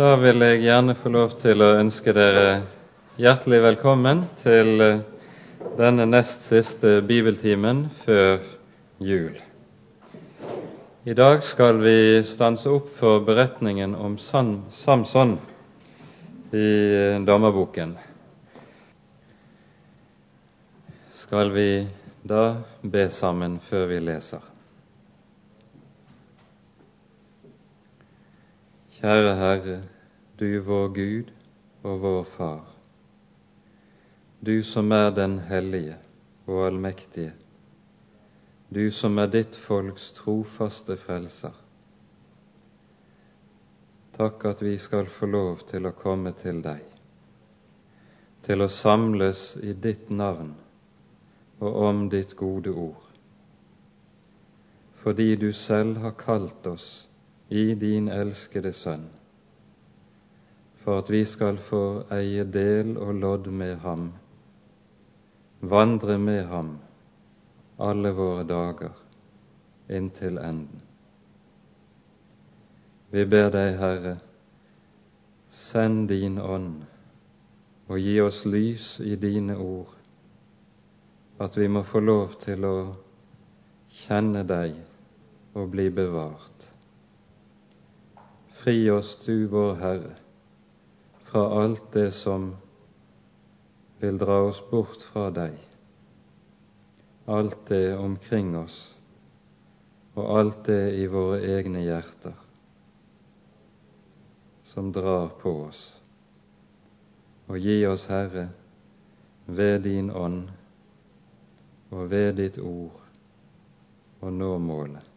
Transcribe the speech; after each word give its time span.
Da 0.00 0.14
vil 0.16 0.40
jeg 0.40 0.62
gjerne 0.62 0.94
få 0.96 1.10
lov 1.12 1.32
til 1.42 1.60
å 1.60 1.74
ønske 1.76 2.14
dere 2.16 2.44
hjertelig 3.20 3.58
velkommen 3.60 4.22
til 4.40 4.80
eh, 4.80 5.02
denne 5.76 6.06
nest 6.08 6.46
siste 6.48 7.02
bibeltimen 7.04 7.82
før 8.06 8.38
jul. 9.04 9.34
I 11.04 11.16
dag 11.18 11.44
skal 11.44 11.82
vi 11.84 11.96
stanse 12.24 12.72
opp 12.72 12.88
for 12.96 13.20
beretningen 13.26 13.92
om 13.92 14.16
Samson 14.16 15.34
i 16.48 16.64
eh, 16.64 17.20
dommerboken. 17.28 17.92
Skal 21.26 21.52
vi 21.58 21.68
da 22.24 22.46
be 22.80 23.10
sammen 23.12 23.60
før 23.68 23.84
vi 23.92 24.00
leser? 24.08 24.49
Kjære 29.00 29.30
Herre, 29.34 29.82
du 30.40 30.60
vår 30.60 30.88
Gud 30.92 31.30
og 31.82 32.02
vår 32.02 32.24
Far, 32.24 32.66
du 34.44 34.62
som 34.62 34.92
er 34.92 35.08
den 35.16 35.38
hellige 35.48 35.94
og 36.44 36.66
allmektige, 36.66 37.32
du 38.68 38.90
som 38.92 39.16
er 39.18 39.32
ditt 39.32 39.56
folks 39.56 40.10
trofaste 40.20 40.98
frelser. 41.00 41.56
Takk 44.20 44.44
at 44.52 44.60
vi 44.68 44.76
skal 44.76 45.08
få 45.08 45.32
lov 45.32 45.64
til 45.72 45.88
å 45.88 45.96
komme 45.96 46.36
til 46.44 46.60
deg, 46.60 46.84
til 48.44 48.60
å 48.60 48.68
samles 48.68 49.54
i 49.64 49.72
ditt 49.72 50.10
navn 50.12 50.52
og 51.64 51.84
om 51.88 52.08
ditt 52.12 52.36
gode 52.36 52.76
ord, 52.76 53.06
fordi 55.00 55.36
du 55.40 55.54
selv 55.56 56.04
har 56.04 56.20
kalt 56.20 56.68
oss 56.68 56.90
i 57.50 57.74
din 57.74 58.08
elskede 58.08 58.72
Sønn, 58.72 59.08
for 60.84 61.02
at 61.02 61.10
vi 61.10 61.24
skal 61.26 61.58
få 61.58 61.82
eie 62.14 62.44
del 62.44 62.94
og 62.98 63.14
lodd 63.14 63.50
med 63.50 63.76
ham, 63.82 64.12
vandre 65.60 66.18
med 66.18 66.44
ham 66.46 66.76
alle 67.80 68.14
våre 68.14 68.44
dager 68.46 68.94
inntil 69.90 70.38
enden. 70.38 70.82
Vi 73.10 73.24
ber 73.26 73.50
deg, 73.50 73.74
Herre, 73.80 74.16
send 75.50 76.06
din 76.12 76.38
ånd 76.38 76.84
og 77.90 77.98
gi 77.98 78.20
oss 78.22 78.44
lys 78.46 78.92
i 79.02 79.16
dine 79.18 79.56
ord, 79.58 79.96
at 81.42 81.56
vi 81.58 81.66
må 81.66 81.82
få 81.82 82.04
lov 82.04 82.36
til 82.44 82.68
å 82.68 82.76
kjenne 84.04 84.46
deg 84.46 84.76
og 85.58 85.72
bli 85.72 85.88
bevart. 85.90 86.69
Fri 88.60 88.90
oss, 88.90 89.16
du 89.24 89.46
vår 89.46 89.74
Herre, 89.74 90.14
fra 91.24 91.62
alt 91.62 91.92
det 91.92 92.10
som 92.12 92.56
vil 94.02 94.18
dra 94.20 94.36
oss 94.50 94.60
bort 94.68 95.00
fra 95.00 95.30
deg, 95.32 95.54
alt 97.24 97.56
det 97.70 97.96
omkring 97.96 98.52
oss 98.60 98.76
og 100.12 100.28
alt 100.36 100.60
det 100.68 100.92
i 101.00 101.06
våre 101.08 101.38
egne 101.40 101.86
hjerter 101.86 102.36
som 104.68 104.92
drar 104.92 105.32
på 105.40 105.54
oss. 105.62 105.80
Og 107.48 107.56
gi 107.64 107.78
oss, 107.88 108.04
Herre, 108.12 108.50
ved 109.46 109.86
din 109.88 110.12
ånd 110.12 110.50
og 111.96 112.10
ved 112.12 112.36
ditt 112.42 112.60
ord 112.60 113.00
å 114.20 114.34
nå 114.34 114.58
målet 114.60 115.09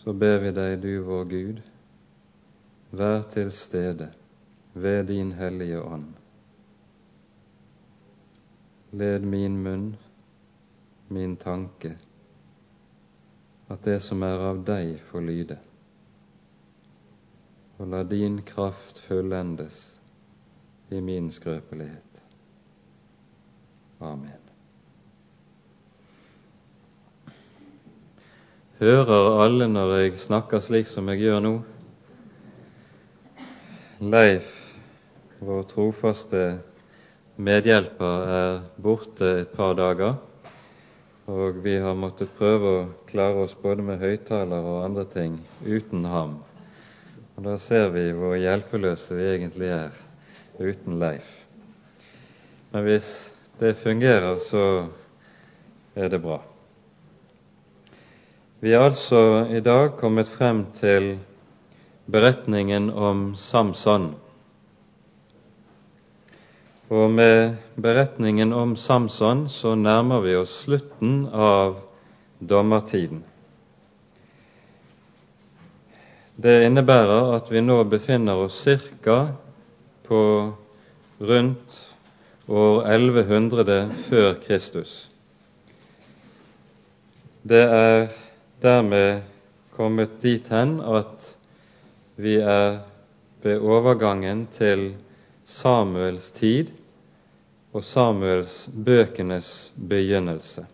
så 0.00 0.12
ber 0.12 0.38
vi 0.38 0.50
deg, 0.56 0.78
du 0.80 1.02
vår 1.04 1.24
Gud, 1.28 1.58
vær 2.96 3.22
til 3.32 3.52
stede 3.52 4.08
ved 4.72 5.04
din 5.12 5.32
hellige 5.36 5.82
ånd. 5.82 6.14
Led 8.96 9.26
min 9.28 9.58
munn, 9.62 9.90
min 11.08 11.36
tanke, 11.36 11.92
at 13.68 13.84
det 13.84 14.00
som 14.02 14.24
er 14.24 14.40
av 14.50 14.64
deg, 14.66 14.96
får 15.10 15.26
lyde. 15.26 15.58
Og 17.78 17.92
la 17.92 18.02
din 18.04 18.40
kraft 18.42 18.98
fullendes 19.04 20.00
i 20.88 21.00
min 21.00 21.30
skrøpelighet. 21.30 22.22
Amen. 24.00 24.49
Hører 28.80 29.42
alle 29.44 29.66
når 29.68 29.90
jeg 29.92 30.12
snakker 30.22 30.62
slik 30.64 30.86
som 30.88 31.10
jeg 31.12 31.20
gjør 31.20 31.42
nå? 31.44 31.50
Leif, 34.00 34.46
vår 35.44 35.66
trofaste 35.68 36.44
medhjelper, 37.36 38.22
er 38.24 38.54
borte 38.80 39.28
et 39.42 39.50
par 39.52 39.74
dager, 39.76 40.14
og 41.28 41.58
vi 41.60 41.74
har 41.76 41.98
måttet 42.00 42.32
prøve 42.38 42.70
å 42.78 42.86
klare 43.10 43.42
oss 43.44 43.52
både 43.60 43.84
med 43.84 44.00
høyttaler 44.00 44.64
og 44.72 44.86
andre 44.86 45.04
ting 45.12 45.34
uten 45.66 46.06
ham. 46.08 46.38
Og 47.36 47.44
Da 47.50 47.58
ser 47.60 47.92
vi 47.92 48.06
hvor 48.16 48.38
hjelpeløse 48.40 49.18
vi 49.18 49.26
egentlig 49.34 49.74
er 49.76 49.92
uten 50.56 50.96
Leif. 51.02 51.28
Men 52.72 52.88
hvis 52.88 53.12
det 53.60 53.76
fungerer, 53.84 54.40
så 54.48 54.64
er 55.92 56.08
det 56.08 56.22
bra. 56.24 56.40
Vi 58.60 58.74
er 58.76 58.82
altså 58.84 59.46
i 59.48 59.62
dag 59.64 59.94
kommet 59.96 60.28
frem 60.28 60.66
til 60.76 61.14
beretningen 62.12 62.90
om 62.92 63.30
Samson. 63.40 64.10
Og 66.92 67.08
med 67.10 67.56
beretningen 67.80 68.52
om 68.52 68.76
Samson 68.76 69.46
så 69.48 69.72
nærmer 69.80 70.20
vi 70.20 70.36
oss 70.36 70.58
slutten 70.66 71.24
av 71.32 71.78
dommertiden. 72.36 73.24
Det 76.36 76.60
innebærer 76.68 77.32
at 77.40 77.48
vi 77.48 77.64
nå 77.64 77.80
befinner 77.88 78.44
oss 78.44 78.60
ca. 79.00 79.20
på 80.04 80.22
rundt 81.20 81.84
år 82.48 82.82
1100 82.92 83.84
før 84.10 84.34
Kristus. 84.44 85.06
Det 87.40 87.64
er 87.64 88.10
dermed 88.60 89.22
kommet 89.72 90.20
dit 90.22 90.48
hen 90.52 90.78
at 90.80 91.36
vi 92.20 92.36
er 92.36 92.80
ved 93.42 93.60
overgangen 93.60 94.44
til 94.52 94.92
Samuels 95.44 96.30
tid 96.36 96.72
og 97.72 97.84
Samuels 97.84 98.68
bøkenes 98.84 99.72
begynnelse. 99.88 100.66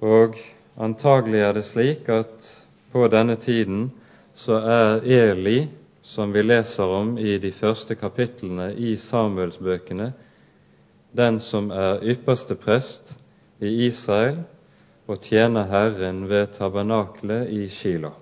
Og 0.00 0.34
antagelig 0.76 1.40
er 1.40 1.52
det 1.52 1.64
slik 1.68 2.08
at 2.08 2.48
på 2.92 3.06
denne 3.08 3.36
tiden 3.36 3.92
så 4.34 4.58
er 4.58 5.04
Eli, 5.06 5.68
som 6.02 6.32
vi 6.34 6.42
leser 6.42 6.90
om 6.90 7.14
i 7.18 7.38
de 7.38 7.52
første 7.52 7.94
kapitlene 7.94 8.72
i 8.74 8.96
Samuelsbøkene, 8.96 10.12
den 11.16 11.38
som 11.40 11.70
er 11.70 12.02
ypperste 12.02 12.54
prest 12.58 13.14
i 13.60 13.86
Israel 13.86 14.42
og 15.06 15.20
tjener 15.20 15.68
Herren 15.68 16.24
ved 16.28 16.54
tabernaklet 16.56 17.50
i 17.52 17.66
Shilo. 17.68 18.14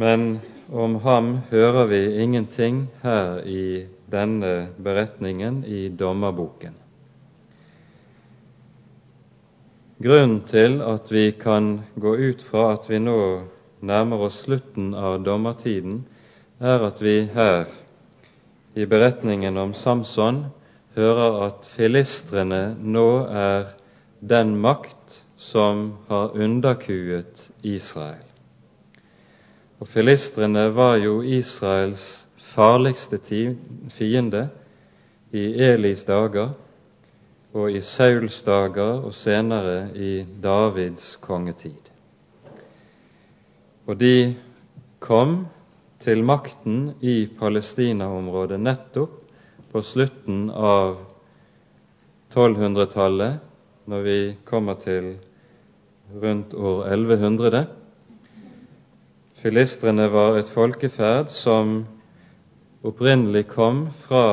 Men 0.00 0.40
om 0.72 0.94
ham 1.04 1.34
hører 1.50 1.86
vi 1.90 2.00
ingenting 2.22 2.86
her 3.02 3.42
i 3.44 3.86
denne 4.12 4.70
beretningen 4.82 5.64
i 5.64 5.88
dommerboken. 5.88 6.78
Grunnen 10.02 10.40
til 10.48 10.80
at 10.82 11.12
vi 11.12 11.30
kan 11.38 11.82
gå 12.00 12.14
ut 12.16 12.40
fra 12.42 12.72
at 12.72 12.88
vi 12.90 12.98
nå 12.98 13.18
nærmer 13.86 14.24
oss 14.26 14.40
slutten 14.46 14.94
av 14.98 15.20
dommertiden, 15.22 16.00
er 16.58 16.82
at 16.88 16.98
vi 17.02 17.20
her 17.34 17.68
i 18.74 18.86
beretningen 18.88 19.58
om 19.60 19.76
Samson 19.76 20.46
hører 20.96 21.38
at 21.46 21.68
filistrene 21.76 22.72
nå 22.80 23.06
er 23.28 23.70
den 24.22 24.54
makt 24.60 25.24
som 25.36 25.96
har 26.08 26.36
underkuet 26.38 27.50
Israel. 27.62 28.22
Og 29.82 29.88
Filistrene 29.90 30.68
var 30.70 31.00
jo 31.02 31.16
Israels 31.26 32.28
farligste 32.54 33.18
fiende 33.90 34.44
i 35.34 35.42
Elis 35.66 36.04
dager 36.06 36.52
og 37.52 37.74
i 37.74 37.82
Sauls 37.82 38.38
dager 38.46 39.02
og 39.02 39.14
senere 39.14 39.90
i 39.98 40.12
Davids 40.42 41.16
kongetid. 41.20 41.90
Og 43.90 43.98
de 43.98 44.36
kom 45.02 45.48
til 46.02 46.22
makten 46.22 46.92
i 47.02 47.26
Palestina-området 47.26 48.60
nettopp 48.62 49.18
på 49.72 49.82
slutten 49.82 50.46
av 50.54 51.00
1200-tallet 52.30 53.51
når 53.86 54.02
vi 54.06 54.18
kommer 54.44 54.74
til 54.74 55.14
rundt 56.22 56.54
år 56.54 56.84
1100, 56.92 57.66
Filistrene 59.42 60.04
var 60.06 60.36
et 60.38 60.50
folkeferd 60.54 61.32
som 61.34 61.80
opprinnelig 62.86 63.48
kom 63.50 63.88
fra 64.04 64.26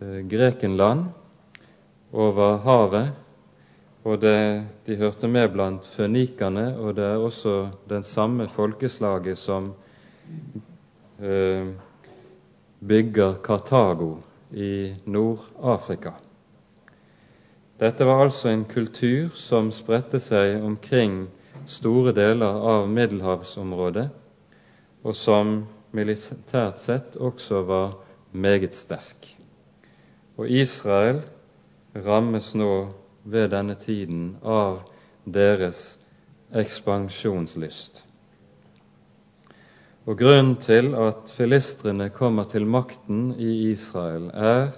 eh, 0.00 0.22
Grekenland 0.30 1.10
over 2.12 2.56
havet, 2.64 3.10
og 4.04 4.20
det, 4.22 4.64
de 4.86 4.96
hørte 4.96 5.28
med 5.28 5.52
blant 5.52 5.84
fønikerne, 5.96 6.64
og 6.80 6.96
det 6.96 7.04
er 7.04 7.20
også 7.20 7.54
den 7.92 8.08
samme 8.08 8.48
folkeslaget 8.48 9.36
som 9.40 9.74
eh, 11.20 11.68
bygger 12.80 13.36
Kartago 13.44 14.14
i 14.52 14.94
Nord-Afrika. 15.04 16.16
Dette 17.78 18.06
var 18.06 18.22
altså 18.22 18.48
en 18.52 18.64
kultur 18.70 19.32
som 19.34 19.72
spredte 19.74 20.20
seg 20.22 20.62
omkring 20.62 21.24
store 21.66 22.12
deler 22.14 22.60
av 22.70 22.86
middelhavsområdet, 22.86 24.06
og 25.02 25.16
som 25.18 25.56
militært 25.94 26.78
sett 26.82 27.16
også 27.18 27.64
var 27.66 27.96
meget 28.30 28.78
sterk. 28.78 29.26
Og 30.38 30.46
Israel 30.50 31.20
rammes 32.06 32.52
nå 32.54 32.70
ved 33.24 33.50
denne 33.50 33.74
tiden 33.78 34.36
av 34.42 34.84
deres 35.26 35.96
ekspansjonslyst. 36.54 38.02
Og 40.06 40.18
Grunnen 40.20 40.56
til 40.60 40.92
at 41.00 41.30
filistrene 41.32 42.10
kommer 42.12 42.46
til 42.50 42.66
makten 42.68 43.32
i 43.40 43.70
Israel, 43.72 44.28
er 44.34 44.74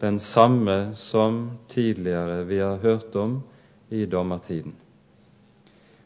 den 0.00 0.20
samme 0.20 0.94
som 0.94 1.58
tidligere 1.68 2.44
vi 2.44 2.58
har 2.58 2.76
hørt 2.76 3.16
om 3.16 3.40
i 3.88 4.06
dommertiden. 4.06 4.74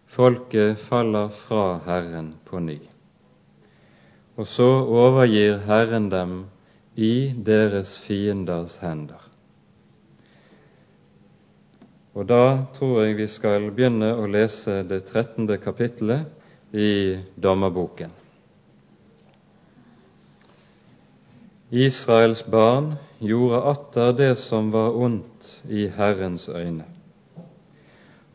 Folket 0.07 0.81
faller 0.81 1.29
fra 1.29 1.79
Herren 1.87 2.35
på 2.45 2.61
ny. 2.61 2.79
Og 4.37 4.47
så 4.49 4.69
overgir 4.85 5.59
Herren 5.67 6.09
dem 6.13 6.45
i 6.97 7.33
deres 7.37 7.99
fienders 7.99 8.79
hender. 8.81 9.29
Og 12.13 12.29
da 12.29 12.67
tror 12.77 13.05
jeg 13.05 13.17
vi 13.17 13.29
skal 13.33 13.71
begynne 13.73 14.11
å 14.21 14.29
lese 14.29 14.83
det 14.89 15.07
trettende 15.09 15.57
kapittelet 15.61 16.29
i 16.77 17.17
Dommerboken. 17.41 18.13
Israels 21.73 22.43
barn 22.45 22.97
gjorde 23.19 23.63
atter 23.65 24.13
det 24.13 24.35
som 24.37 24.67
var 24.73 24.93
ondt 24.93 25.63
i 25.69 25.87
Herrens 25.89 26.49
øyne. 26.49 26.85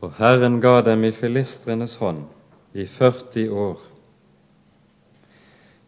Og 0.01 0.15
Herren 0.17 0.61
ga 0.61 0.81
dem 0.81 1.03
i 1.03 1.11
filistrenes 1.11 1.95
hånd 2.01 2.23
i 2.73 2.85
40 2.85 3.51
år. 3.51 3.77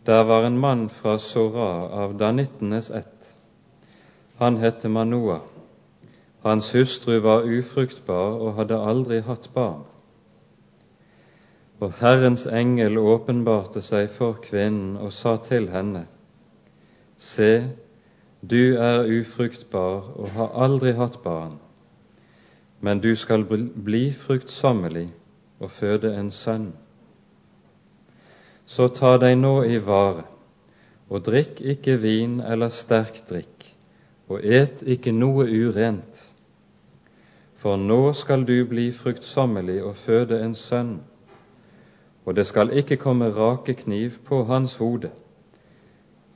Der 0.06 0.22
var 0.24 0.46
en 0.46 0.60
mann 0.60 0.90
fra 0.90 1.18
Sora 1.18 1.90
av 2.04 2.14
danittenes 2.20 2.92
ett. 2.92 3.34
Han 4.38 4.58
het 4.58 4.86
Manoa. 4.86 5.40
Hans 6.46 6.72
hustru 6.72 7.18
var 7.20 7.50
ufruktbar 7.50 8.38
og 8.38 8.54
hadde 8.62 8.78
aldri 8.78 9.20
hatt 9.26 9.50
barn. 9.54 9.84
Og 11.82 11.98
Herrens 11.98 12.46
engel 12.46 12.98
åpenbarte 12.98 13.82
seg 13.82 14.14
for 14.14 14.38
kvinnen 14.38 14.98
og 14.98 15.14
sa 15.14 15.38
til 15.50 15.70
henne:" 15.74 16.06
Se, 17.20 17.68
du 18.50 18.78
er 18.80 19.04
ufruktbar 19.12 20.06
og 20.16 20.30
har 20.38 20.54
aldri 20.64 20.94
hatt 20.96 21.18
barn, 21.20 21.58
men 22.80 23.02
du 23.04 23.10
skal 23.20 23.44
bli 23.44 24.14
fruktsommelig 24.16 25.10
og 25.60 25.74
føde 25.82 26.14
en 26.16 26.32
sønn. 26.32 26.70
Så 28.64 28.88
ta 28.96 29.18
deg 29.20 29.36
nå 29.42 29.52
i 29.68 29.82
vare, 29.84 30.24
og 31.12 31.28
drikk 31.28 31.60
ikke 31.60 32.00
vin 32.00 32.40
eller 32.40 32.72
sterk 32.72 33.20
drikk, 33.28 33.68
og 34.32 34.40
et 34.40 34.80
ikke 34.88 35.12
noe 35.12 35.44
urent. 35.44 36.26
For 37.60 37.76
nå 37.76 38.14
skal 38.16 38.48
du 38.48 38.62
bli 38.64 38.94
fruktsommelig 38.96 39.82
og 39.84 39.98
føde 40.08 40.40
en 40.40 40.56
sønn, 40.56 41.02
og 42.24 42.40
det 42.40 42.48
skal 42.48 42.72
ikke 42.72 43.04
komme 43.04 43.34
rake 43.36 43.76
kniv 43.84 44.22
på 44.24 44.46
hans 44.48 44.80
hode 44.80 45.12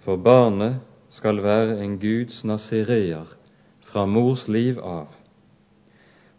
for 0.03 0.17
barnet 0.17 0.79
skal 1.09 1.43
være 1.43 1.83
en 1.83 1.99
Guds 1.99 2.43
nazireer 2.43 3.29
fra 3.79 4.05
mors 4.05 4.47
liv 4.47 4.79
av, 4.83 5.07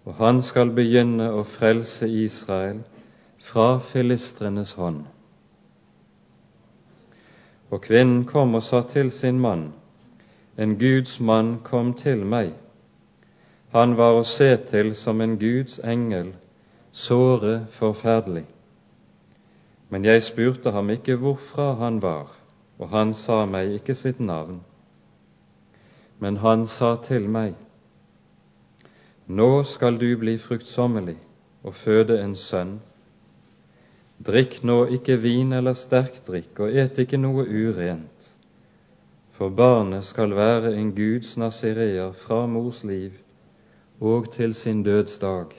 og 0.05 0.19
han 0.19 0.43
skal 0.43 0.75
begynne 0.77 1.31
å 1.33 1.47
frelse 1.49 2.09
Israel 2.09 2.83
fra 3.41 3.79
filistrenes 3.81 4.75
hånd. 4.77 5.01
Og 7.73 7.81
kvinnen 7.89 8.27
kom 8.29 8.55
og 8.55 8.63
sa 8.63 8.83
til 8.93 9.09
sin 9.13 9.41
mann, 9.41 9.71
en 10.61 10.77
Guds 10.79 11.17
mann 11.21 11.57
kom 11.65 11.95
til 11.97 12.21
meg. 12.29 12.53
Han 13.73 13.97
var 13.97 14.21
å 14.21 14.29
se 14.29 14.53
til 14.69 14.93
som 14.95 15.25
en 15.25 15.39
Guds 15.41 15.81
engel, 15.81 16.35
såre 16.93 17.65
forferdelig. 17.81 18.45
Men 19.89 20.05
jeg 20.05 20.23
spurte 20.23 20.71
ham 20.71 20.93
ikke 20.93 21.17
hvorfra 21.17 21.73
han 21.81 22.03
var 22.03 22.44
og 22.79 22.89
han 22.91 23.15
sa 23.15 23.45
meg 23.47 23.77
ikke 23.79 23.95
sitt 23.99 24.21
navn. 24.21 24.61
Men 26.19 26.41
han 26.43 26.67
sa 26.67 26.97
til 27.03 27.29
meg, 27.29 27.55
Nå 29.27 29.65
skal 29.65 29.97
du 29.97 30.11
bli 30.21 30.35
fruktsommelig 30.37 31.17
og 31.65 31.75
føde 31.81 32.19
en 32.21 32.35
sønn. 32.37 32.75
Drikk 34.25 34.59
nå 34.63 34.85
ikke 34.99 35.17
vin 35.23 35.53
eller 35.57 35.75
sterk 35.75 36.21
drikk, 36.27 36.61
og 36.61 36.77
et 36.77 36.99
ikke 37.01 37.19
noe 37.19 37.47
urent, 37.49 38.29
for 39.33 39.49
barnet 39.49 40.05
skal 40.05 40.37
være 40.37 40.75
en 40.77 40.93
Guds 40.95 41.39
nazireer 41.41 42.13
fra 42.13 42.45
mors 42.47 42.85
liv 42.85 43.17
og 44.01 44.31
til 44.37 44.55
sin 44.55 44.85
dødsdag. 44.85 45.57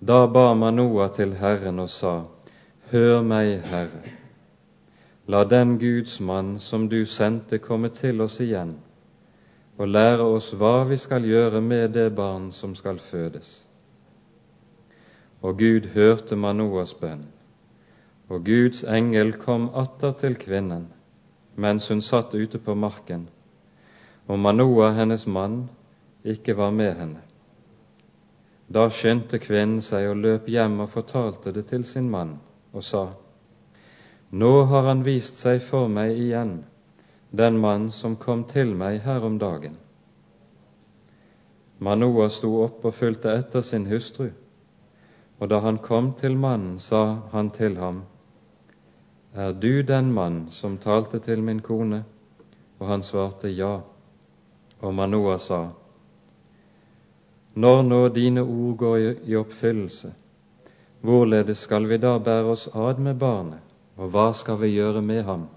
Da 0.00 0.26
ba 0.26 0.54
Manoa 0.54 1.08
til 1.08 1.34
Herren 1.40 1.80
og 1.80 1.90
sa, 1.90 2.14
Hør 2.92 3.22
meg, 3.22 3.58
Herre, 3.64 4.17
La 5.28 5.44
den 5.44 5.78
Guds 5.78 6.20
mann 6.20 6.58
som 6.58 6.88
du 6.88 7.06
sendte, 7.06 7.58
komme 7.58 7.88
til 7.92 8.20
oss 8.24 8.38
igjen 8.40 8.78
og 9.78 9.90
lære 9.92 10.24
oss 10.24 10.48
hva 10.58 10.86
vi 10.88 10.96
skal 10.98 11.26
gjøre 11.28 11.60
med 11.62 11.92
det 11.94 12.08
barn 12.16 12.48
som 12.52 12.72
skal 12.74 12.96
fødes. 12.98 13.50
Og 15.44 15.58
Gud 15.60 15.86
hørte 15.94 16.36
Manoas 16.36 16.94
bønn, 16.98 17.28
og 18.28 18.48
Guds 18.48 18.82
engel 18.88 19.36
kom 19.38 19.68
atter 19.76 20.16
til 20.18 20.34
kvinnen 20.40 20.88
mens 21.58 21.88
hun 21.92 22.00
satt 22.02 22.34
ute 22.34 22.58
på 22.62 22.74
marken, 22.74 23.28
og 24.26 24.38
Manoa, 24.38 24.92
hennes 24.94 25.26
mann, 25.26 25.64
ikke 26.24 26.56
var 26.56 26.70
med 26.70 26.92
henne. 26.94 27.22
Da 28.68 28.88
skyndte 28.88 29.40
kvinnen 29.42 29.80
seg 29.82 30.08
og 30.10 30.20
løp 30.22 30.48
hjem 30.48 30.80
og 30.84 30.92
fortalte 30.92 31.52
det 31.52 31.66
til 31.70 31.84
sin 31.84 32.10
mann, 32.10 32.38
og 32.72 32.84
sa:" 32.84 33.08
Nå 34.30 34.62
har 34.62 34.82
han 34.82 35.02
vist 35.02 35.38
seg 35.40 35.62
for 35.64 35.88
meg 35.88 36.18
igjen, 36.20 36.64
den 37.30 37.56
mann 37.60 37.88
som 37.90 38.16
kom 38.16 38.44
til 38.44 38.74
meg 38.76 39.00
her 39.00 39.24
om 39.24 39.38
dagen. 39.40 39.78
Manoa 41.78 42.26
sto 42.28 42.50
opp 42.64 42.84
og 42.84 42.94
fulgte 42.94 43.32
etter 43.32 43.62
sin 43.64 43.86
hustru, 43.88 44.28
og 45.38 45.48
da 45.48 45.60
han 45.64 45.78
kom 45.78 46.12
til 46.18 46.36
mannen, 46.36 46.76
sa 46.78 47.22
han 47.32 47.50
til 47.50 47.78
ham, 47.78 48.02
Er 49.34 49.52
du 49.52 49.82
den 49.82 50.12
mann 50.12 50.50
som 50.50 50.78
talte 50.78 51.20
til 51.20 51.42
min 51.42 51.60
kone? 51.60 52.04
Og 52.80 52.86
han 52.88 53.02
svarte 53.02 53.48
ja. 53.48 53.80
Og 54.80 54.94
Manoa 54.94 55.38
sa, 55.38 55.68
Når 57.54 57.82
nå 57.82 58.08
dine 58.08 58.42
ord 58.42 58.76
går 58.76 58.96
i 59.24 59.36
oppfyllelse, 59.36 60.12
hvorledes 61.00 61.58
skal 61.58 61.86
vi 61.88 61.96
da 61.96 62.18
bære 62.18 62.44
oss 62.44 62.68
ad 62.74 62.98
med 62.98 63.18
barnet? 63.18 63.60
Og 63.98 64.12
hva 64.14 64.28
skal 64.36 64.60
vi 64.62 64.70
gjøre 64.76 65.02
med 65.02 65.24
ham? 65.26 65.48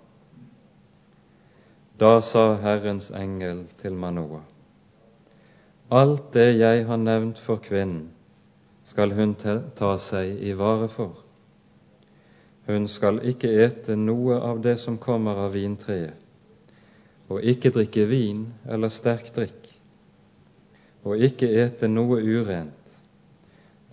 Da 2.01 2.17
sa 2.25 2.55
Herrens 2.57 3.11
engel 3.13 3.67
til 3.81 3.93
Manoa, 3.93 4.41
alt 5.93 6.31
det 6.33 6.55
jeg 6.57 6.85
har 6.87 6.97
nevnt 6.97 7.37
for 7.37 7.61
kvinnen, 7.61 8.07
skal 8.87 9.13
hun 9.13 9.35
ta 9.37 9.91
seg 10.01 10.39
i 10.41 10.55
vare 10.57 10.87
for. 10.89 11.19
Hun 12.65 12.87
skal 12.89 13.21
ikke 13.27 13.51
ete 13.65 13.95
noe 13.99 14.39
av 14.41 14.63
det 14.65 14.77
som 14.81 14.97
kommer 14.97 15.37
av 15.45 15.53
vintreet, 15.53 16.17
og 17.29 17.45
ikke 17.45 17.73
drikke 17.75 18.07
vin 18.09 18.47
eller 18.65 18.89
sterk 18.89 19.29
drikk, 19.35 19.69
og 21.05 21.21
ikke 21.21 21.51
ete 21.61 21.91
noe 21.91 22.17
urent. 22.23 22.97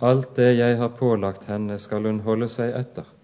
Alt 0.01 0.37
det 0.39 0.55
jeg 0.55 0.79
har 0.79 0.97
pålagt 0.97 1.49
henne, 1.51 1.79
skal 1.83 2.07
hun 2.07 2.23
holde 2.25 2.49
seg 2.53 2.73
etter. 2.79 3.18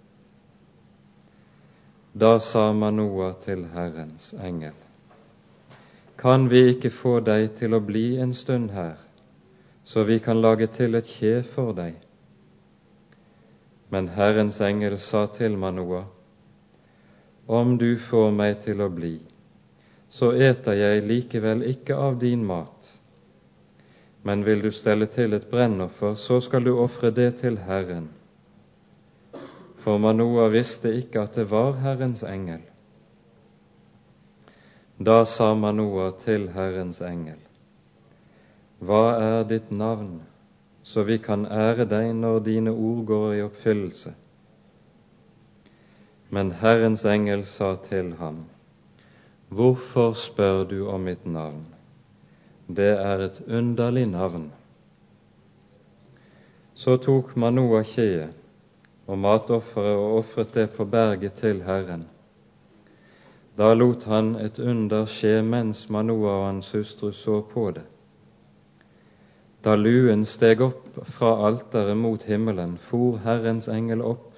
Da 2.16 2.38
sa 2.38 2.72
Manoa 2.72 3.32
til 3.42 3.64
Herrens 3.74 4.28
engel, 4.38 4.76
kan 6.16 6.44
vi 6.50 6.60
ikke 6.70 6.92
få 6.94 7.16
deg 7.26 7.48
til 7.58 7.74
å 7.74 7.80
bli 7.82 8.04
en 8.22 8.30
stund 8.38 8.70
her, 8.70 9.00
så 9.82 10.04
vi 10.06 10.20
kan 10.22 10.38
lage 10.38 10.68
til 10.76 10.94
et 10.94 11.10
kje 11.10 11.40
for 11.56 11.74
deg? 11.74 11.98
Men 13.90 14.12
Herrens 14.14 14.60
engel 14.62 14.94
sa 15.02 15.26
til 15.26 15.58
Manoa, 15.58 16.04
om 17.50 17.74
du 17.82 17.96
får 17.98 18.30
meg 18.30 18.62
til 18.62 18.86
å 18.86 18.92
bli, 18.94 19.16
så 20.06 20.30
eter 20.38 20.78
jeg 20.84 21.06
likevel 21.10 21.66
ikke 21.66 21.98
av 21.98 22.22
din 22.22 22.46
mat. 22.46 22.94
Men 24.22 24.46
vil 24.46 24.62
du 24.62 24.70
stelle 24.70 25.10
til 25.10 25.34
et 25.34 25.50
brennoffer, 25.50 26.14
så 26.14 26.38
skal 26.38 26.62
du 26.62 26.76
ofre 26.78 27.10
det 27.10 27.32
til 27.42 27.58
Herren. 27.66 28.12
For 29.84 29.98
Manoa 30.00 30.46
visste 30.48 30.88
ikke 30.96 31.26
at 31.26 31.34
det 31.36 31.50
var 31.50 31.74
Herrens 31.82 32.22
engel. 32.24 32.62
Da 34.96 35.24
sa 35.28 35.50
Manoa 35.54 36.06
til 36.22 36.46
Herrens 36.54 37.02
engel, 37.04 37.40
Hva 38.80 39.02
er 39.20 39.42
ditt 39.50 39.68
navn, 39.70 40.22
så 40.82 41.04
vi 41.04 41.18
kan 41.20 41.44
ære 41.44 41.84
deg 41.90 42.14
når 42.16 42.38
dine 42.46 42.72
ord 42.72 43.02
går 43.10 43.34
i 43.34 43.42
oppfyllelse? 43.44 44.12
Men 46.30 46.52
Herrens 46.62 47.04
engel 47.04 47.44
sa 47.44 47.74
til 47.88 48.14
ham, 48.22 48.46
Hvorfor 49.48 50.16
spør 50.16 50.64
du 50.70 50.86
om 50.88 51.04
mitt 51.10 51.26
navn? 51.26 51.66
Det 52.68 52.88
er 52.96 53.26
et 53.26 53.42
underlig 53.48 54.06
navn. 54.06 54.48
Så 56.74 56.96
tok 56.96 57.36
Manoa 57.36 57.82
kjeet 57.84 58.43
og 59.06 59.18
matofferet 59.18 59.96
og 59.96 60.18
ofret 60.18 60.54
det 60.54 60.70
på 60.70 60.84
berget 60.84 61.32
til 61.32 61.62
Herren. 61.62 62.06
Da 63.58 63.74
lot 63.74 64.04
han 64.10 64.34
et 64.34 64.58
under 64.58 65.04
skje 65.06 65.42
mens 65.46 65.84
Manoa 65.90 66.30
og 66.38 66.46
hans 66.46 66.72
hustru 66.72 67.12
så 67.12 67.40
på 67.52 67.70
det. 67.76 67.84
Da 69.64 69.76
luen 69.76 70.24
steg 70.28 70.60
opp 70.60 70.98
fra 71.14 71.30
alteret 71.46 71.96
mot 71.96 72.22
himmelen, 72.22 72.76
for 72.78 73.20
Herrens 73.24 73.68
engel 73.68 74.02
opp 74.02 74.34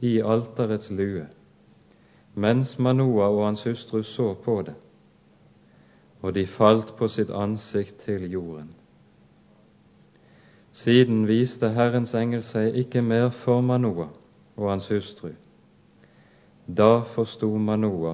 i 0.00 0.16
alterets 0.22 0.90
lue, 0.90 1.26
mens 2.34 2.78
Manoa 2.78 3.28
og 3.28 3.44
hans 3.44 3.62
hustru 3.68 4.02
så 4.02 4.32
på 4.34 4.62
det, 4.66 4.74
og 6.22 6.34
de 6.34 6.46
falt 6.46 6.96
på 6.96 7.08
sitt 7.08 7.30
ansikt 7.30 8.00
til 8.06 8.30
jorden. 8.30 8.77
Siden 10.78 11.24
viste 11.26 11.72
Herrens 11.74 12.12
engel 12.14 12.44
seg 12.46 12.76
ikke 12.78 13.00
mer 13.02 13.32
for 13.34 13.64
Manoa 13.66 14.04
og 14.54 14.68
hans 14.70 14.86
hustru. 14.92 15.32
Da 16.70 17.00
forsto 17.16 17.48
Manoa 17.58 18.12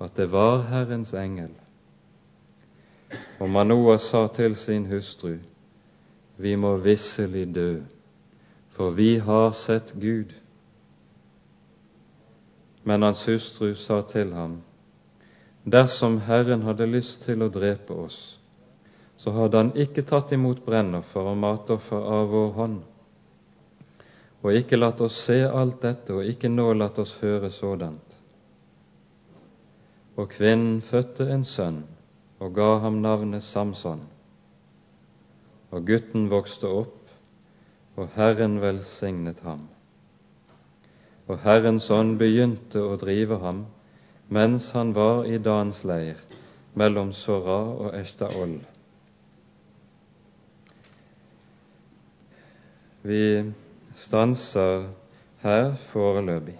at 0.00 0.14
det 0.16 0.30
var 0.32 0.62
Herrens 0.70 1.12
engel. 1.12 1.50
Og 3.40 3.50
Manoa 3.52 3.98
sa 4.00 4.26
til 4.32 4.56
sin 4.56 4.86
hustru, 4.86 5.36
Vi 6.38 6.54
må 6.56 6.76
visselig 6.76 7.54
dø, 7.54 7.82
for 8.70 8.90
vi 8.90 9.18
har 9.18 9.52
sett 9.52 9.92
Gud. 10.00 10.32
Men 12.84 13.02
hans 13.02 13.26
hustru 13.26 13.74
sa 13.74 14.00
til 14.00 14.32
ham, 14.32 14.62
Dersom 15.72 16.20
Herren 16.20 16.62
hadde 16.62 16.86
lyst 16.86 17.22
til 17.22 17.42
å 17.42 17.48
drepe 17.48 17.92
oss, 17.92 18.38
så 19.18 19.34
hadde 19.34 19.62
han 19.62 19.72
ikke 19.84 20.04
tatt 20.06 20.32
imot 20.32 20.62
brennoffer 20.66 21.30
og 21.32 21.38
matoffer 21.42 22.08
av 22.16 22.30
vår 22.32 22.50
hånd, 22.58 22.80
og 24.42 24.58
ikke 24.60 24.78
latt 24.78 25.00
oss 25.02 25.16
se 25.26 25.40
alt 25.46 25.80
dette, 25.82 26.14
og 26.14 26.26
ikke 26.26 26.50
nå 26.52 26.70
latt 26.78 27.00
oss 27.02 27.16
høre 27.22 27.50
sådant. 27.50 28.14
Og 30.18 30.30
kvinnen 30.30 30.78
fødte 30.82 31.26
en 31.34 31.44
sønn 31.46 31.82
og 32.38 32.54
ga 32.54 32.76
ham 32.84 33.00
navnet 33.02 33.42
Samson. 33.42 34.04
Og 35.74 35.82
gutten 35.86 36.30
vokste 36.30 36.70
opp, 36.70 37.10
og 37.98 38.14
Herren 38.14 38.60
velsignet 38.62 39.42
ham 39.42 39.66
og 41.28 41.42
Herrens 41.44 41.90
ånd 41.92 42.16
begynte 42.20 42.80
å 42.80 42.96
drive 43.00 43.36
ham 43.42 43.66
mens 44.32 44.70
han 44.76 44.94
var 44.96 45.26
i 45.28 45.36
Dans 45.44 45.82
leir 45.88 46.20
mellom 46.80 47.12
Sora 47.16 47.58
og 47.84 47.96
Eshtaol. 47.96 48.56
Vi 53.08 53.22
stanser 53.96 54.88
her 55.42 55.70
foreløpig. 55.92 56.58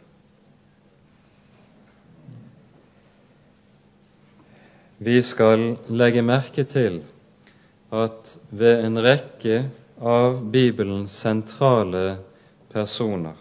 Vi 4.99 5.19
skal 5.23 5.77
legge 5.89 6.25
merke 6.27 6.65
til 6.65 7.03
at 7.95 8.33
ved 8.51 8.87
en 8.87 9.03
rekke 9.05 9.61
av 10.01 10.41
Bibelens 10.53 11.15
sentrale 11.21 12.07
personer 12.73 13.37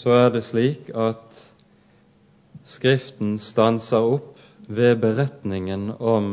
så 0.00 0.14
er 0.16 0.30
det 0.32 0.44
slik 0.48 0.90
at 0.96 1.40
Skriften 2.70 3.34
stanser 3.42 4.04
opp 4.14 4.38
ved 4.68 5.00
beretningen 5.02 5.88
om 5.98 6.28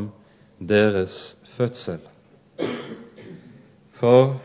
deres 0.59 1.35
fødsel. 1.55 1.99
For 3.97 4.35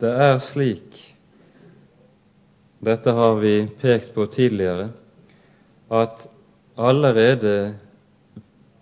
det 0.00 0.10
er 0.10 0.38
slik, 0.38 0.98
dette 2.80 3.12
har 3.12 3.34
vi 3.40 3.54
pekt 3.80 4.14
på 4.14 4.26
tidligere, 4.32 4.90
at 5.92 6.26
allerede 6.78 7.76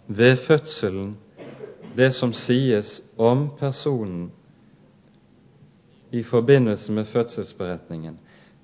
ved 0.07 0.37
fødselen, 0.37 1.17
det 1.97 2.15
som 2.15 2.33
sies 2.33 3.01
om 3.19 3.49
personen 3.59 4.31
i 6.13 6.23
forbindelse 6.23 6.93
med 6.93 7.05
fødselsberetningen, 7.05 8.21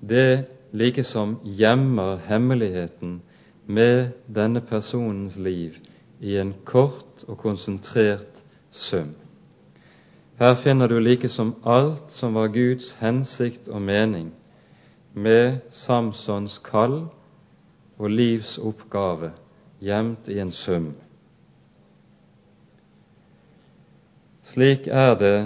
det 0.09 0.45
likesom 0.71 1.39
gjemmer 1.43 2.15
hemmeligheten 2.27 3.21
med 3.65 4.09
denne 4.35 4.61
personens 4.61 5.37
liv 5.37 5.75
i 6.21 6.37
en 6.37 6.53
kort 6.65 7.23
og 7.27 7.37
konsentrert 7.37 8.43
sum. 8.71 9.15
Her 10.39 10.55
finner 10.55 10.87
du 10.87 10.99
likesom 10.99 11.55
alt 11.63 12.11
som 12.11 12.33
var 12.35 12.47
Guds 12.47 12.93
hensikt 12.99 13.69
og 13.69 13.81
mening 13.81 14.31
med 15.13 15.61
Samsons 15.71 16.57
kall 16.63 17.05
og 17.97 18.09
livs 18.11 18.57
oppgave 18.59 19.31
gjemt 19.79 20.27
i 20.27 20.39
en 20.43 20.51
sum. 20.51 20.89
Slik 24.43 24.87
er 24.87 25.15
det 25.19 25.37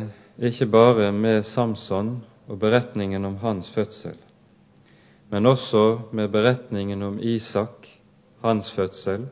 ikke 0.41 0.65
bare 0.65 1.11
med 1.11 1.43
Samson 1.45 2.17
og 2.47 2.59
beretningen 2.59 3.25
om 3.25 3.37
hans 3.43 3.69
fødsel 3.69 4.17
men 5.29 5.45
også 5.45 5.99
med 6.11 6.27
beretningen 6.29 7.03
om 7.03 7.19
Isak, 7.21 7.87
hans 8.41 8.71
fødsel, 8.73 9.27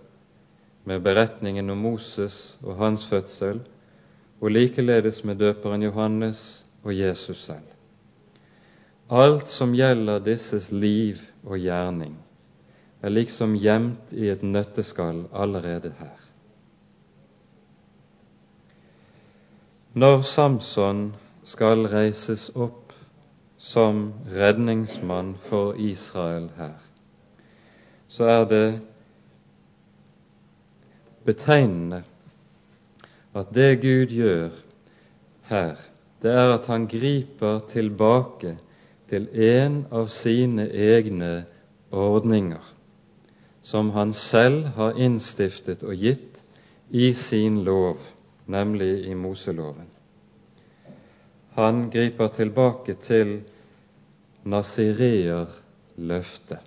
med 0.83 0.99
beretningen 0.99 1.69
om 1.69 1.77
Moses 1.77 2.57
og 2.63 2.75
hans 2.75 3.05
fødsel, 3.07 3.61
og 4.41 4.51
likeledes 4.51 5.23
med 5.23 5.35
døperen 5.35 5.83
Johannes 5.83 6.65
og 6.83 6.99
Jesus 6.99 7.43
selv. 7.43 7.67
Alt 9.11 9.47
som 9.47 9.73
gjelder 9.73 10.19
disses 10.19 10.71
liv 10.71 11.17
og 11.43 11.59
gjerning, 11.59 12.17
er 13.01 13.09
liksom 13.09 13.55
gjemt 13.55 14.11
i 14.11 14.29
et 14.29 14.43
nøtteskall 14.43 15.25
allerede 15.33 15.93
her. 15.99 16.17
Når 19.93 20.21
Samson 20.21 21.15
skal 21.43 21.87
reises 21.87 22.49
opp 22.55 22.93
som 23.57 24.13
redningsmann 24.35 25.35
for 25.47 25.73
Israel 25.73 26.49
her, 26.57 26.75
så 28.07 28.27
er 28.29 28.45
det 28.45 28.81
betegnende 31.25 32.03
at 33.37 33.53
det 33.55 33.81
Gud 33.81 34.13
gjør 34.13 34.49
her, 35.49 35.75
det 36.21 36.31
er 36.31 36.53
at 36.55 36.65
han 36.65 36.87
griper 36.89 37.59
tilbake 37.69 38.57
til 39.09 39.27
en 39.31 39.85
av 39.91 40.07
sine 40.11 40.67
egne 40.71 41.45
ordninger, 41.91 42.63
som 43.61 43.89
han 43.95 44.13
selv 44.13 44.65
har 44.77 44.97
innstiftet 44.97 45.83
og 45.83 45.95
gitt 45.95 46.41
i 46.89 47.13
sin 47.13 47.63
lov, 47.67 47.97
nemlig 48.47 49.07
i 49.07 49.13
Moseloven. 49.13 49.87
Han 51.57 51.89
griper 51.91 52.27
tilbake 52.27 52.93
til 53.01 53.41
nasireerløftet. 54.45 56.66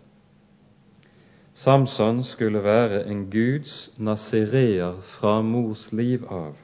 Samson 1.60 2.24
skulle 2.24 2.64
være 2.64 3.06
en 3.06 3.30
Guds 3.30 3.90
nasireer 3.98 5.00
fra 5.04 5.42
mors 5.44 5.92
liv 5.92 6.22
av, 6.32 6.54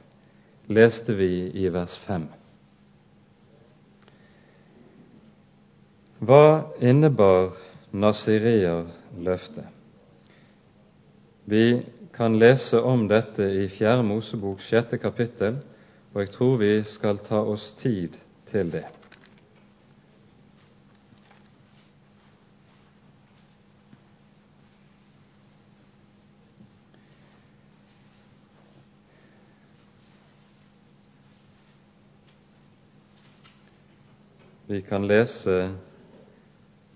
leste 0.73 1.13
vi 1.13 1.51
i 1.53 1.67
vers 1.69 1.93
5. 2.01 2.23
Hva 6.25 6.41
innebar 6.81 7.53
nasireerløftet? 7.93 9.69
Vi 11.45 11.65
kan 12.17 12.39
lese 12.41 12.81
om 12.81 13.05
dette 13.05 13.51
i 13.53 13.69
Fjerde 13.69 14.01
Mosebok 14.09 14.65
sjette 14.65 14.97
kapittel, 14.97 15.61
og 16.15 16.23
jeg 16.25 16.33
tror 16.39 16.57
vi 16.63 16.73
skal 16.97 17.21
ta 17.21 17.45
oss 17.45 17.69
tid 17.77 18.17
til 18.49 18.73
det. 18.73 18.87
Vi 34.69 34.81
kan 34.81 35.07
lese 35.07 35.75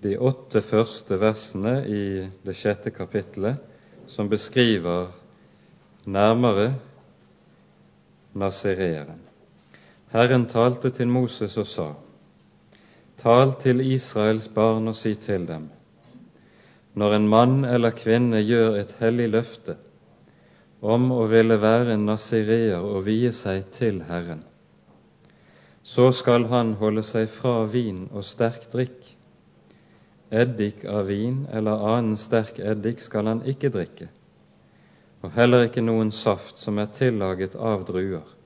de 0.01 0.17
åtte 0.17 0.59
første 0.61 1.15
versene 1.21 1.77
i 1.87 2.01
det 2.43 2.55
sjette 2.59 2.91
kapittelet, 2.91 3.61
som 4.11 4.27
beskriver 4.27 5.13
nærmere 6.03 6.73
nasereeren. 8.35 9.21
Herren 10.11 10.49
talte 10.51 10.91
til 10.91 11.07
Moses 11.07 11.55
og 11.57 11.67
sa:" 11.67 11.87
Tal 13.23 13.55
til 13.63 13.79
Israels 13.87 14.51
barn 14.51 14.91
og 14.91 14.95
si 14.99 15.15
til 15.15 15.47
dem:" 15.47 15.69
Når 16.93 17.13
en 17.15 17.27
mann 17.27 17.65
eller 17.65 17.95
kvinne 17.95 18.43
gjør 18.43 18.81
et 18.81 18.95
hellig 18.99 19.29
løfte 19.29 19.77
om 20.81 21.11
å 21.11 21.23
ville 21.31 21.61
være 21.61 21.93
en 21.93 22.05
nazireer 22.05 22.83
og 22.83 23.05
vie 23.05 23.31
seg 23.31 23.71
til 23.71 24.03
Herren, 24.03 24.43
så 25.91 26.12
skal 26.15 26.45
han 26.48 26.74
holde 26.79 27.03
seg 27.03 27.27
fra 27.36 27.65
vin 27.67 28.05
og 28.15 28.24
sterk 28.24 28.69
drikk. 28.71 29.00
Eddik 30.31 30.86
av 30.88 31.10
vin 31.12 31.41
eller 31.51 31.83
annen 31.91 32.15
sterk 32.19 32.62
eddik 32.63 33.03
skal 33.03 33.27
han 33.27 33.41
ikke 33.43 33.74
drikke, 33.74 34.07
og 35.19 35.36
heller 35.36 35.65
ikke 35.67 35.83
noen 35.83 36.13
saft 36.15 36.62
som 36.63 36.79
er 36.79 36.93
tillaget 36.95 37.57
av 37.60 37.83
druer 37.89 38.38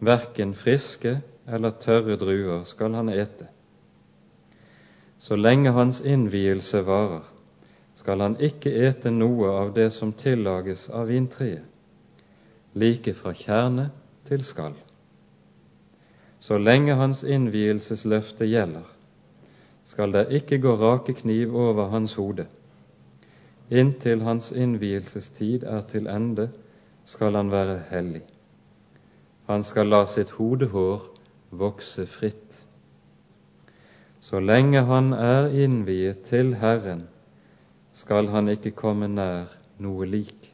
Verken 0.00 0.54
friske 0.56 1.18
eller 1.46 1.76
tørre 1.76 2.16
druer 2.16 2.64
skal 2.64 2.94
han 2.96 3.12
ete. 3.12 3.46
Så 5.20 5.36
lenge 5.36 5.74
hans 5.76 6.00
innvielse 6.00 6.80
varer, 6.86 7.26
skal 7.94 8.24
han 8.24 8.38
ikke 8.40 8.72
ete 8.88 9.12
noe 9.12 9.52
av 9.60 9.74
det 9.76 9.90
som 9.92 10.16
tillages 10.16 10.88
av 10.88 11.12
vintreet, 11.12 11.66
like 12.72 13.12
fra 13.14 13.36
kjerne 13.36 13.90
til 14.26 14.42
skall. 14.42 14.78
Så 16.40 16.58
lenge 16.58 16.94
hans 16.96 17.22
innvielsesløfte 17.22 18.48
gjelder, 18.48 18.86
skal 19.84 20.12
det 20.14 20.26
ikke 20.40 20.58
gå 20.62 20.74
rake 20.80 21.12
kniv 21.18 21.56
over 21.56 21.90
hans 21.92 22.14
hode. 22.16 22.46
Inntil 23.70 24.22
hans 24.26 24.50
innvielsestid 24.52 25.62
er 25.62 25.84
til 25.90 26.08
ende, 26.08 26.48
skal 27.04 27.36
han 27.36 27.50
være 27.50 27.78
hellig. 27.90 28.22
Han 29.46 29.62
skal 29.66 29.90
la 29.90 30.04
sitt 30.06 30.30
hodehår 30.38 31.02
vokse 31.50 32.06
fritt. 32.06 32.56
Så 34.20 34.40
lenge 34.40 34.82
han 34.86 35.12
er 35.12 35.50
innviet 35.50 36.22
til 36.28 36.54
Herren, 36.60 37.08
skal 37.92 38.28
han 38.30 38.48
ikke 38.48 38.70
komme 38.70 39.08
nær 39.08 39.50
noe 39.82 40.06
lik. 40.06 40.50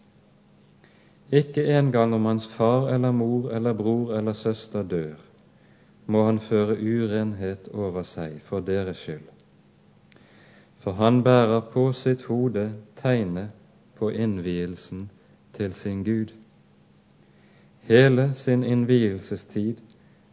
Ikke 1.32 1.64
engang 1.76 2.14
om 2.14 2.24
hans 2.24 2.46
far 2.46 2.88
eller 2.94 3.12
mor 3.12 3.50
eller 3.50 3.74
bror 3.74 4.14
eller 4.16 4.32
søster 4.32 4.82
dør, 4.82 5.16
må 6.06 6.26
han 6.26 6.38
føre 6.40 6.76
urenhet 6.78 7.68
over 7.74 8.02
seg 8.06 8.38
for 8.46 8.60
deres 8.60 8.98
skyld. 9.02 9.26
For 10.78 10.92
han 10.92 11.22
bærer 11.26 11.60
på 11.72 11.92
sitt 11.92 12.22
hode 12.30 12.68
tegnet 13.00 13.50
på 13.98 14.10
innvielsen 14.10 15.10
til 15.56 15.74
sin 15.74 16.04
Gud. 16.04 16.26
Hele 17.80 18.34
sin 18.34 18.64
innvielsestid 18.64 19.76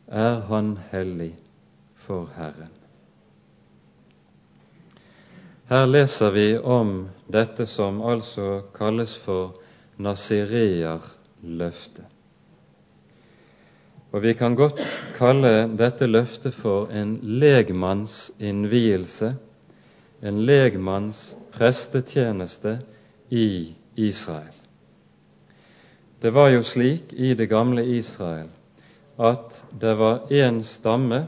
er 0.07 0.39
han 0.49 0.77
hellig 0.91 1.35
for 1.95 2.29
Herren. 2.35 2.69
Her 5.69 5.85
leser 5.85 6.31
vi 6.31 6.57
om 6.57 7.07
dette 7.33 7.65
som 7.65 8.01
altså 8.01 8.61
kalles 8.75 9.17
for 9.17 9.55
nazireerløftet. 9.97 12.05
Og 14.13 14.21
vi 14.21 14.33
kan 14.37 14.55
godt 14.55 14.81
kalle 15.17 15.67
dette 15.77 16.05
løftet 16.05 16.53
for 16.53 16.91
en 16.93 17.15
legmannsinnvielse, 17.41 19.33
en 20.21 20.41
legmanns 20.45 21.31
prestetjeneste 21.55 22.77
i 23.33 23.73
Israel. 23.95 24.53
Det 26.21 26.31
var 26.33 26.53
jo 26.53 26.61
slik 26.63 27.13
i 27.13 27.33
det 27.33 27.49
gamle 27.49 27.83
Israel 27.97 28.51
at 29.19 29.57
det 29.81 29.97
var 29.99 30.29
én 30.31 30.61
stamme 30.63 31.25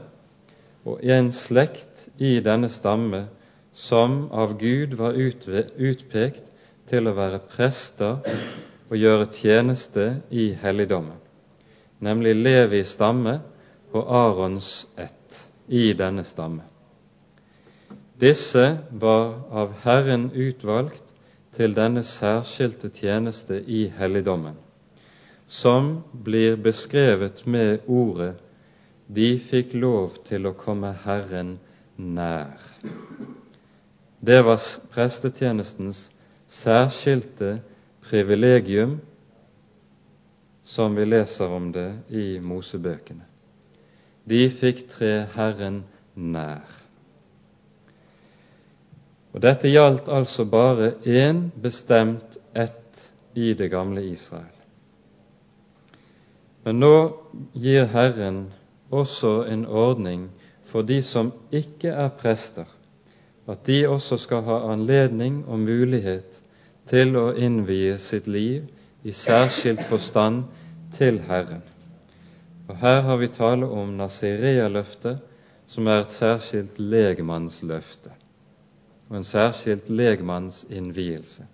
og 0.86 1.02
én 1.02 1.28
slekt 1.34 2.06
i 2.18 2.38
denne 2.40 2.70
stamme 2.72 3.26
som 3.74 4.28
av 4.32 4.56
Gud 4.58 4.96
var 4.96 5.18
utpekt 5.18 6.48
til 6.88 7.06
å 7.10 7.14
være 7.18 7.42
prester 7.50 8.22
og 8.88 8.96
gjøre 8.96 9.28
tjeneste 9.34 10.06
i 10.30 10.52
helligdommen, 10.62 11.18
nemlig 11.98 12.34
Levi 12.36 12.82
stamme 12.84 13.40
og 13.92 14.12
Arons 14.16 14.86
ett 14.96 15.40
i 15.68 15.92
denne 15.92 16.24
stamme. 16.24 16.62
Disse 18.20 18.78
var 18.90 19.34
av 19.50 19.74
Herren 19.84 20.30
utvalgt 20.32 21.14
til 21.56 21.74
denne 21.76 22.02
særskilte 22.04 22.88
tjeneste 22.92 23.62
i 23.64 23.86
helligdommen 23.98 24.56
som 25.46 26.02
blir 26.12 26.56
beskrevet 26.56 27.46
med 27.46 27.78
ordet 27.86 28.34
'de 29.08 29.38
fikk 29.38 29.74
lov 29.74 30.16
til 30.26 30.46
å 30.46 30.52
komme 30.52 30.92
Herren 31.04 31.58
nær'. 31.96 32.82
Det 34.20 34.44
var 34.44 34.60
prestetjenestens 34.90 36.10
særskilte 36.48 37.60
privilegium, 38.02 39.00
som 40.66 40.94
vi 40.94 41.04
leser 41.06 41.52
om 41.52 41.70
det 41.72 41.88
i 42.08 42.40
Mosebøkene. 42.42 43.22
De 44.26 44.48
fikk 44.50 44.88
tre 44.90 45.12
Herren 45.36 45.84
nær. 46.14 46.66
Og 49.36 49.42
Dette 49.44 49.70
gjaldt 49.70 50.08
altså 50.10 50.46
bare 50.50 50.94
én 51.06 51.46
bestemt 51.62 52.38
ett 52.54 53.02
i 53.34 53.52
det 53.54 53.68
gamle 53.70 54.02
Israel. 54.10 54.54
Men 56.64 56.80
nå 56.82 56.96
gir 57.54 57.86
Herren 57.92 58.48
også 58.90 59.44
en 59.46 59.66
ordning 59.66 60.30
for 60.66 60.82
de 60.82 60.98
som 61.02 61.30
ikke 61.54 61.92
er 61.94 62.08
prester, 62.18 62.66
at 63.46 63.62
de 63.66 63.84
også 63.86 64.18
skal 64.18 64.42
ha 64.48 64.56
anledning 64.72 65.44
og 65.46 65.60
mulighet 65.62 66.40
til 66.90 67.14
å 67.20 67.28
innvie 67.38 68.00
sitt 68.02 68.26
liv 68.26 68.66
i 69.04 69.12
særskilt 69.12 69.82
forstand 69.88 70.44
til 70.96 71.20
Herren. 71.20 71.62
Og 72.68 72.76
Her 72.76 73.00
har 73.00 73.16
vi 73.16 73.28
tale 73.28 73.66
om 73.66 73.88
Nasiria-løftet 73.88 75.18
som 75.66 75.86
er 75.86 76.00
et 76.00 76.10
særskilt 76.10 76.78
legmannsløfte 76.78 78.10
og 79.08 79.16
en 79.16 79.24
særskilt 79.24 79.90
legmannsinnvielse. 79.90 81.46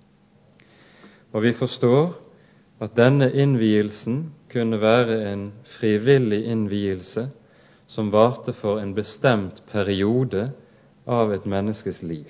Og 1.33 1.42
vi 1.42 1.52
forstår 1.52 2.14
at 2.81 2.96
denne 2.96 3.33
innvielsen 3.33 4.33
kunne 4.52 4.81
være 4.81 5.33
en 5.33 5.52
frivillig 5.64 6.44
innvielse 6.44 7.28
som 7.87 8.12
varte 8.12 8.52
for 8.52 8.81
en 8.81 8.94
bestemt 8.94 9.62
periode 9.72 10.50
av 11.07 11.33
et 11.33 11.46
menneskes 11.46 12.02
liv. 12.02 12.28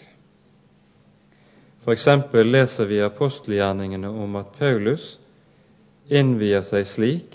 F.eks. 1.85 2.07
leser 2.33 2.87
vi 2.87 2.97
i 2.97 3.03
apostelgjerningene 3.03 4.09
om 4.09 4.37
at 4.39 4.53
Paulus 4.55 5.17
innvier 6.07 6.63
seg 6.63 6.87
slik, 6.87 7.33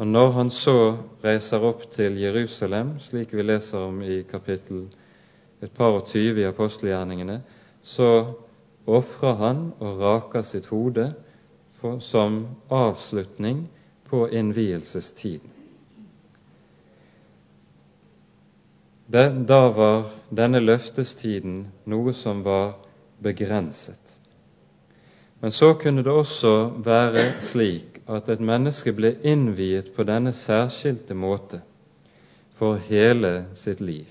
og 0.00 0.08
når 0.08 0.30
han 0.38 0.50
så 0.50 0.76
reiser 1.20 1.66
opp 1.68 1.82
til 1.92 2.16
Jerusalem, 2.16 2.94
slik 3.04 3.34
vi 3.36 3.44
leser 3.44 3.84
om 3.84 3.98
i 4.00 4.22
kapittel 4.30 4.86
et 5.60 5.72
par 5.76 5.98
og 5.98 6.06
tyve 6.08 6.40
i 6.40 6.46
apostelgjerningene, 6.48 7.42
så 7.84 8.08
ofrer 8.88 9.36
han 9.42 9.60
og 9.84 10.00
raker 10.00 10.46
sitt 10.48 10.70
hode 10.72 11.10
for, 11.80 12.00
som 12.00 12.40
avslutning 12.72 13.66
på 14.08 14.22
innvielsestiden. 14.32 15.52
Da 19.12 19.60
var 19.76 20.08
denne 20.32 20.64
løftestiden 20.64 21.66
noe 21.92 22.16
som 22.16 22.40
var 22.48 22.78
begrenset. 23.22 24.18
Men 25.40 25.52
så 25.52 25.74
kunne 25.74 26.02
det 26.02 26.12
også 26.12 26.70
være 26.84 27.24
slik 27.40 28.00
at 28.08 28.28
et 28.28 28.40
menneske 28.40 28.92
ble 28.92 29.14
innviet 29.22 29.90
på 29.96 30.04
denne 30.08 30.32
særskilte 30.32 31.14
måte 31.14 31.60
for 32.56 32.78
hele 32.88 33.46
sitt 33.58 33.80
liv, 33.80 34.06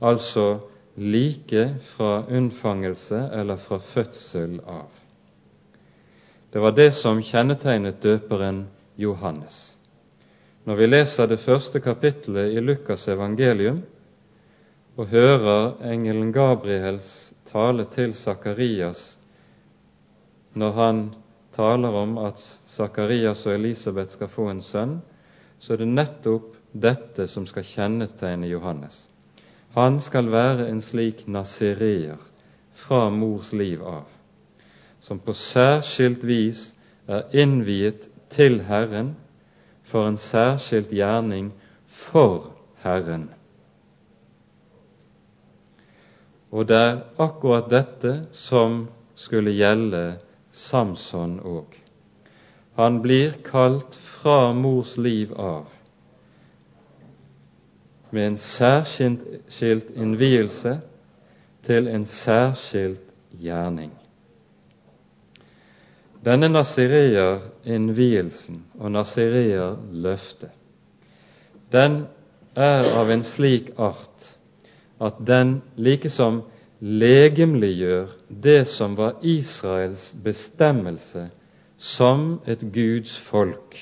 altså 0.00 0.58
like 0.96 1.68
fra 1.94 2.24
unnfangelse 2.30 3.28
eller 3.32 3.56
fra 3.56 3.78
fødsel 3.78 4.60
av. 4.66 4.90
Det 6.52 6.62
var 6.62 6.70
det 6.70 6.92
som 6.94 7.22
kjennetegnet 7.22 8.02
døperen 8.02 8.66
Johannes. 8.96 9.76
Når 10.64 10.74
vi 10.74 10.86
leser 10.86 11.26
det 11.26 11.40
første 11.42 11.80
kapittelet 11.80 12.54
i 12.54 12.62
Lukas' 12.62 13.08
evangelium 13.10 13.82
og 14.96 15.06
hører 15.10 15.74
engelen 15.82 16.32
Gabriels 16.32 17.23
tale 17.54 17.86
til 17.94 18.14
Sakarias 18.18 19.12
når 20.54 20.72
han 20.72 21.14
taler 21.54 21.88
om 21.88 22.18
at 22.18 22.42
Sakarias 22.66 23.46
og 23.46 23.54
Elisabeth 23.54 24.14
skal 24.14 24.28
få 24.30 24.48
en 24.50 24.62
sønn, 24.62 25.00
så 25.58 25.74
er 25.74 25.82
det 25.82 25.90
nettopp 25.90 26.54
dette 26.74 27.26
som 27.30 27.46
skal 27.46 27.66
kjennetegne 27.66 28.48
Johannes. 28.50 29.08
han 29.74 30.00
skal 30.00 30.30
være 30.30 30.68
en 30.68 30.82
slik 30.82 31.26
nazireer 31.28 32.18
fra 32.72 33.10
mors 33.10 33.52
liv 33.52 33.82
av, 33.82 34.04
som 35.00 35.18
på 35.18 35.32
særskilt 35.32 36.24
vis 36.24 36.74
er 37.08 37.26
innviet 37.32 38.08
til 38.30 38.60
Herren 38.62 39.16
for 39.82 40.06
en 40.08 40.16
særskilt 40.16 40.90
gjerning 40.90 41.52
for 41.86 42.52
Herren. 42.82 43.30
Og 46.54 46.68
det 46.70 46.76
er 46.78 47.00
akkurat 47.18 47.66
dette 47.70 48.12
som 48.30 48.84
skulle 49.18 49.50
gjelde 49.56 50.20
Samson 50.54 51.40
òg. 51.42 51.72
Han 52.78 53.00
blir 53.02 53.34
kalt 53.46 53.94
fra 53.94 54.52
mors 54.54 54.96
liv 54.96 55.32
av 55.34 55.66
med 58.14 58.26
en 58.26 58.38
særskilt 58.38 59.90
innvielse 59.98 60.76
til 61.66 61.88
en 61.90 62.06
særskilt 62.06 63.02
gjerning. 63.42 63.90
Denne 66.24 66.48
nasireer-innvielsen 66.52 68.62
og 68.78 68.94
nasireer-løftet, 68.94 70.54
den 71.74 72.04
er 72.54 72.86
av 72.94 73.10
en 73.10 73.26
slik 73.26 73.74
art 73.82 74.38
at 75.00 75.18
den 75.26 75.62
likesom 75.76 76.42
legemliggjør 76.80 78.12
det 78.28 78.66
som 78.68 78.96
var 78.96 79.18
Israels 79.22 80.12
bestemmelse 80.24 81.28
som 81.76 82.40
et 82.46 82.62
Guds 82.72 83.16
folk. 83.18 83.78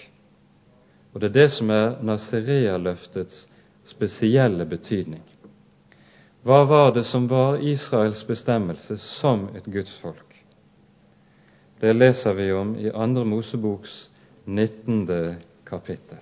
Og 1.12 1.20
det 1.20 1.28
er 1.28 1.36
det 1.42 1.50
som 1.52 1.70
er 1.70 1.98
nazireerløftets 2.02 3.46
spesielle 3.84 4.66
betydning. 4.66 5.22
Hva 6.42 6.64
var 6.66 6.92
det 6.94 7.04
som 7.06 7.28
var 7.30 7.60
Israels 7.60 8.24
bestemmelse 8.24 8.96
som 8.98 9.48
et 9.56 9.66
Guds 9.66 9.94
folk? 10.02 10.32
Det 11.80 11.94
leser 11.96 12.32
vi 12.38 12.52
om 12.52 12.76
i 12.78 12.90
Andre 12.94 13.24
Moseboks 13.24 14.10
19. 14.46 15.36
kapittel. 15.66 16.18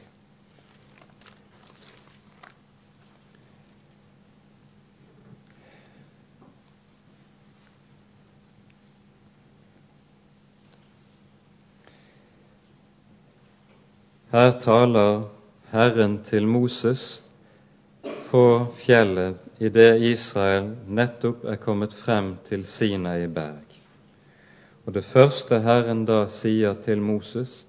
Her 14.31 14.53
taler 14.53 15.25
Herren 15.73 16.21
til 16.23 16.47
Moses 16.47 17.23
på 18.31 18.43
fjellet 18.79 19.41
idet 19.59 20.05
Israel 20.07 20.69
nettopp 20.87 21.43
er 21.51 21.57
kommet 21.59 21.97
frem 21.99 22.37
til 22.47 22.63
Sinai 22.63 23.27
berg. 23.27 23.67
Og 24.87 24.95
Det 24.95 25.03
første 25.05 25.59
Herren 25.65 26.05
da 26.07 26.29
sier 26.31 26.77
til 26.85 27.03
Moses, 27.03 27.65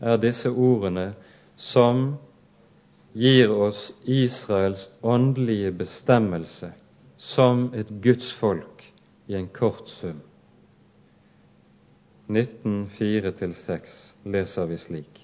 er 0.00 0.16
disse 0.16 0.48
ordene 0.48 1.10
som 1.56 2.16
gir 3.12 3.52
oss 3.52 3.90
Israels 4.08 4.86
åndelige 5.02 5.72
bestemmelse 5.84 6.72
som 7.18 7.66
et 7.74 7.92
Guds 8.02 8.32
folk 8.32 8.88
i 9.28 9.36
en 9.36 9.52
kort 9.52 9.92
sum. 9.92 10.16
19.4-6 12.28 14.00
leser 14.24 14.72
vi 14.72 14.80
slik.: 14.80 15.23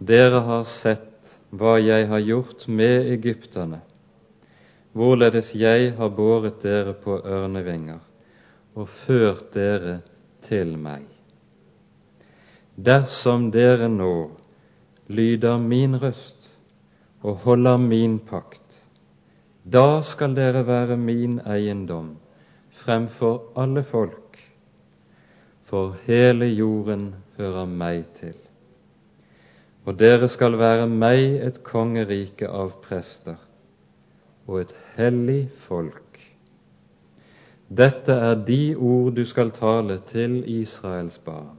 Dere 0.00 0.40
har 0.46 0.62
sett 0.64 1.34
hva 1.52 1.74
jeg 1.76 2.06
har 2.08 2.22
gjort 2.24 2.62
med 2.72 3.10
egypterne, 3.12 3.82
hvorledes 4.96 5.50
jeg 5.52 5.90
har 5.98 6.14
båret 6.16 6.62
dere 6.64 6.94
på 6.96 7.18
ørnevinger 7.20 8.00
og 8.80 8.88
ført 9.02 9.50
dere 9.52 9.98
til 10.48 10.72
meg. 10.80 11.04
Dersom 12.80 13.50
dere 13.52 13.90
nå 13.92 14.14
lyder 15.12 15.60
min 15.60 16.00
røst 16.00 16.48
og 17.20 17.44
holder 17.44 17.76
min 17.84 18.18
pakt, 18.24 18.80
da 19.68 20.00
skal 20.00 20.32
dere 20.32 20.64
være 20.64 20.96
min 20.96 21.42
eiendom 21.44 22.14
fremfor 22.80 23.50
alle 23.60 23.84
folk, 23.84 24.38
for 25.68 25.98
hele 26.06 26.48
jorden 26.48 27.10
hører 27.36 27.68
meg 27.68 28.06
til 28.16 28.38
og 29.90 29.96
dere 29.98 30.28
skal 30.30 30.54
være 30.54 30.84
meg 30.86 31.40
et 31.42 31.56
kongerike 31.66 32.46
av 32.46 32.76
prester 32.84 33.40
og 34.46 34.60
et 34.60 34.74
hellig 34.94 35.48
folk. 35.64 36.20
Dette 37.80 38.14
er 38.14 38.36
de 38.46 38.76
ord 38.76 39.16
du 39.16 39.24
skal 39.26 39.50
tale 39.56 39.96
til 40.06 40.36
Israels 40.46 41.16
barn. 41.24 41.58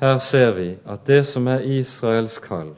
Her 0.00 0.16
ser 0.24 0.54
vi 0.56 0.68
at 0.88 1.04
det 1.10 1.20
som 1.28 1.52
er 1.52 1.66
Israels 1.76 2.38
kall, 2.40 2.72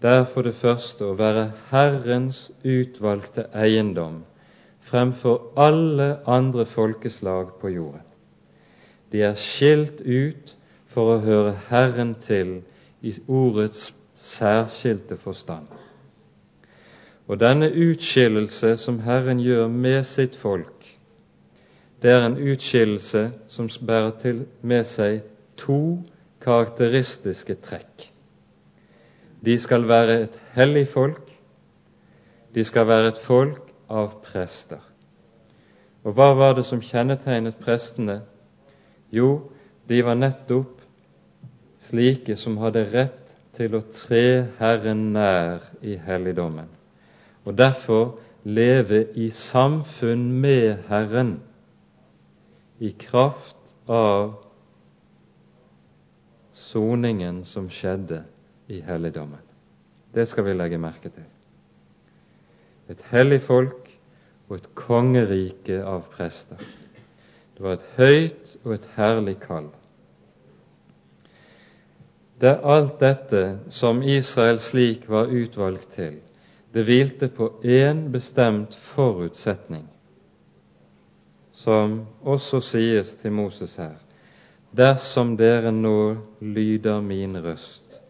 det 0.00 0.10
er 0.22 0.24
for 0.32 0.48
det 0.48 0.54
første 0.56 1.04
å 1.04 1.18
være 1.20 1.50
Herrens 1.68 2.46
utvalgte 2.64 3.44
eiendom 3.52 4.22
fremfor 4.88 5.52
alle 5.60 6.14
andre 6.24 6.64
folkeslag 6.64 7.52
på 7.60 7.76
jorden. 7.76 8.08
De 9.12 9.20
er 9.28 9.36
skilt 9.36 10.00
ut 10.00 10.56
for 10.92 11.14
å 11.14 11.22
høre 11.24 11.54
Herren 11.70 12.14
til 12.26 12.60
i 13.02 13.14
ordets 13.28 13.90
særskilte 14.22 15.16
forstand. 15.16 15.66
Og 17.26 17.40
denne 17.40 17.70
utskillelse 17.70 18.76
som 18.76 19.00
Herren 19.00 19.40
gjør 19.40 19.68
med 19.68 20.04
sitt 20.04 20.36
folk, 20.36 20.86
det 22.02 22.10
er 22.10 22.26
en 22.26 22.38
utskillelse 22.38 23.28
som 23.48 23.68
bærer 23.86 24.10
til 24.22 24.44
med 24.62 24.88
seg 24.90 25.22
to 25.56 26.02
karakteristiske 26.42 27.54
trekk. 27.62 28.08
De 29.44 29.58
skal 29.58 29.86
være 29.88 30.18
et 30.24 30.38
hellig 30.54 30.88
folk, 30.90 31.30
de 32.54 32.64
skal 32.64 32.86
være 32.86 33.14
et 33.14 33.22
folk 33.22 33.70
av 33.90 34.18
prester. 34.26 34.82
Og 36.02 36.18
hva 36.18 36.32
var 36.34 36.56
det 36.58 36.66
som 36.66 36.82
kjennetegnet 36.82 37.58
prestene? 37.62 38.20
Jo, 39.14 39.52
de 39.88 40.02
var 40.04 40.18
nettopp 40.18 40.81
slike 41.88 42.36
som 42.38 42.58
hadde 42.62 42.84
rett 42.92 43.34
til 43.56 43.76
å 43.76 43.82
tre 43.92 44.48
Herren 44.58 45.10
nær 45.14 45.64
i 45.84 45.96
helligdommen, 46.00 46.68
og 47.44 47.58
derfor 47.58 48.16
leve 48.44 49.04
i 49.18 49.30
samfunn 49.34 50.28
med 50.42 50.86
Herren 50.88 51.36
i 52.82 52.90
kraft 52.98 53.58
av 53.86 54.34
soningen 56.72 57.44
som 57.44 57.68
skjedde 57.70 58.22
i 58.72 58.80
helligdommen. 58.82 59.40
Det 60.14 60.26
skal 60.28 60.46
vi 60.48 60.56
legge 60.56 60.80
merke 60.80 61.12
til. 61.12 61.28
Et 62.90 63.00
hellig 63.12 63.40
folk 63.46 63.88
og 64.48 64.56
et 64.58 64.66
kongerike 64.76 65.78
av 65.86 66.08
prester. 66.12 66.58
Det 67.54 67.64
var 67.64 67.78
et 67.78 67.86
høyt 67.96 68.56
og 68.64 68.74
et 68.76 68.90
herlig 68.96 69.38
kall. 69.44 69.70
Det 72.42 72.50
er 72.50 72.64
alt 72.66 72.96
dette 72.98 73.40
som 73.70 74.00
Israel 74.02 74.56
slik 74.58 75.04
var 75.06 75.30
utvalgt 75.30 75.92
til. 75.94 76.16
Det 76.74 76.82
hvilte 76.88 77.28
på 77.30 77.46
én 77.62 78.08
bestemt 78.10 78.74
forutsetning, 78.74 79.84
som 81.54 82.00
også 82.26 82.58
sies 82.66 83.14
til 83.20 83.36
Moses 83.36 83.76
her. 83.78 83.94
Dersom 84.74 85.36
dere 85.38 85.70
nå 85.70 86.16
lyder 86.40 86.98
min 87.06 87.38
røst 87.44 88.00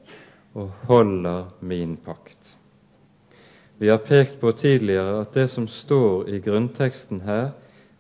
og 0.54 0.72
holder 0.88 1.52
min 1.60 1.98
pakt. 2.00 2.56
Vi 3.78 3.92
har 3.92 4.00
pekt 4.00 4.40
på 4.40 4.56
tidligere 4.56 5.20
at 5.26 5.34
det 5.34 5.50
som 5.50 5.68
står 5.68 6.28
i 6.32 6.40
grunnteksten 6.40 7.20
her, 7.20 7.50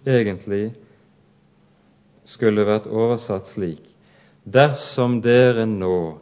egentlig 0.06 0.70
skulle 2.24 2.64
vært 2.64 2.88
oversatt 2.88 3.52
slik 3.52 3.92
dersom 4.44 5.20
dere 5.22 5.66
nå 5.66 6.18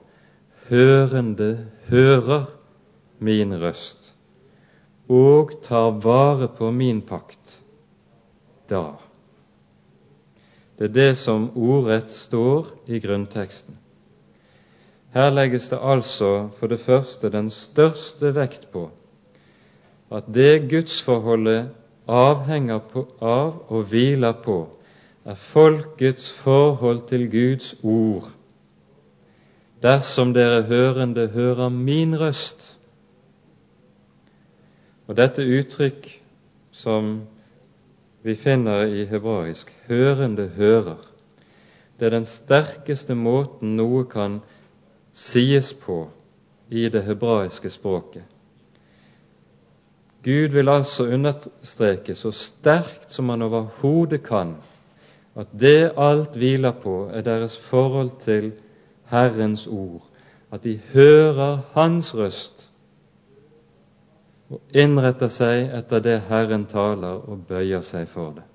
hørende 0.70 1.66
hører 1.90 2.44
min 3.18 3.54
røst 3.62 4.12
og 5.11 5.56
tar 5.66 5.96
vare 6.04 6.46
på 6.54 6.70
min 6.70 7.00
pakt, 7.02 7.56
da 8.70 8.92
Det 10.78 10.85
er 10.88 10.94
det 10.94 11.16
som 11.18 11.50
ordrett 11.56 12.11
står 12.11 12.70
i 12.87 13.00
grunnteksten. 13.02 13.76
Her 15.12 15.30
legges 15.30 15.68
det 15.68 15.78
altså 15.83 16.48
for 16.56 16.70
det 16.70 16.80
første 16.80 17.28
den 17.28 17.50
største 17.50 18.30
vekt 18.35 18.70
på 18.72 18.87
at 20.11 20.26
det 20.35 20.70
gudsforholdet 20.70 21.70
avhenger 22.09 22.78
på, 22.78 23.06
av 23.20 23.66
og 23.68 23.90
hviler 23.90 24.33
på, 24.42 24.68
er 25.24 25.35
folkets 25.35 26.30
forhold 26.30 27.04
til 27.11 27.28
Guds 27.30 27.74
ord. 27.83 28.30
Dersom 29.82 30.34
dere 30.34 30.62
hørende 30.68 31.28
hører 31.28 31.68
min 31.68 32.20
røst 32.20 32.66
Og 35.10 35.16
dette 35.16 35.42
uttrykk 35.42 36.06
som 36.70 37.14
vi 38.22 38.34
finner 38.38 38.84
i 38.86 39.04
hebraisk, 39.04 39.72
'hørende 39.88 40.48
hører', 40.48 41.06
det 41.98 42.06
er 42.06 42.10
den 42.10 42.24
sterkeste 42.24 43.14
måten 43.14 43.76
noe 43.76 44.04
kan 44.04 44.40
sies 45.12 45.72
på 45.74 46.10
i 46.70 46.88
det 46.88 47.02
hebraiske 47.04 47.70
språket. 47.70 48.22
Gud 50.24 50.54
vil 50.54 50.68
altså 50.68 51.08
understreke 51.08 52.14
så 52.14 52.30
sterkt 52.30 53.12
som 53.12 53.28
han 53.28 53.42
overhodet 53.42 54.22
kan, 54.22 54.54
at 55.36 55.46
det 55.60 55.92
alt 55.96 56.36
hviler 56.36 56.72
på, 56.72 57.08
er 57.12 57.20
deres 57.20 57.58
forhold 57.58 58.10
til 58.24 58.52
Herrens 59.11 59.66
ord, 59.66 60.03
at 60.51 60.64
de 60.64 60.81
hører 60.92 61.61
Hans 61.75 62.14
røst 62.14 62.66
og 64.51 64.61
innretter 64.75 65.31
seg 65.31 65.68
etter 65.79 66.03
det 66.03 66.16
Herren 66.27 66.64
taler, 66.70 67.20
og 67.23 67.44
bøyer 67.46 67.85
seg 67.87 68.09
for 68.11 68.35
det. 68.35 68.46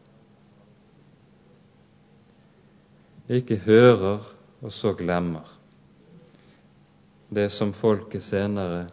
Ikke 3.40 3.58
hører 3.64 4.26
og 4.62 4.74
så 4.76 4.92
glemmer. 4.94 5.48
Det 7.32 7.48
som 7.52 7.72
folket 7.74 8.24
senere 8.24 8.86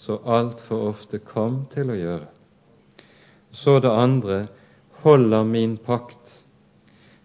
så 0.00 0.20
altfor 0.22 0.86
ofte 0.92 1.18
kom 1.18 1.64
til 1.74 1.90
å 1.90 1.98
gjøre. 1.98 2.28
Så 3.50 3.78
det 3.80 3.90
andre 3.90 4.38
holder 5.02 5.44
min 5.48 5.76
pakt. 5.82 6.25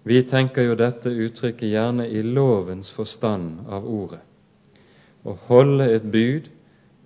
Vi 0.03 0.21
tenker 0.25 0.65
jo 0.65 0.75
dette 0.75 1.09
uttrykket 1.09 1.69
gjerne 1.69 2.07
i 2.09 2.23
lovens 2.25 2.89
forstand 2.91 3.67
av 3.69 3.85
ordet. 3.85 4.21
Å 5.21 5.35
holde 5.47 5.85
et 5.93 6.07
bud, 6.09 6.47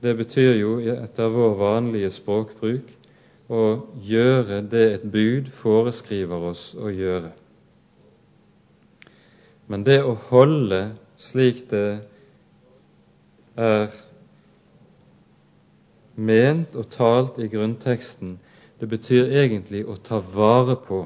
det 0.01 0.13
betyr 0.15 0.53
jo 0.60 0.77
etter 0.93 1.31
vår 1.34 1.58
vanlige 1.60 2.12
språkbruk 2.15 2.93
å 3.51 3.63
gjøre 4.05 4.62
det 4.71 4.86
et 4.93 5.03
bud 5.12 5.51
foreskriver 5.60 6.47
oss 6.51 6.69
å 6.77 6.91
gjøre. 6.93 7.34
Men 9.67 9.84
det 9.84 9.99
å 10.05 10.15
holde 10.29 10.81
slik 11.19 11.65
det 11.71 11.88
er 13.60 13.91
ment 16.15 16.75
og 16.75 16.89
talt 16.93 17.39
i 17.41 17.49
grunnteksten, 17.51 18.38
det 18.79 18.88
betyr 18.91 19.31
egentlig 19.43 19.84
å 19.88 19.97
ta 19.99 20.21
vare 20.21 20.77
på, 20.79 21.05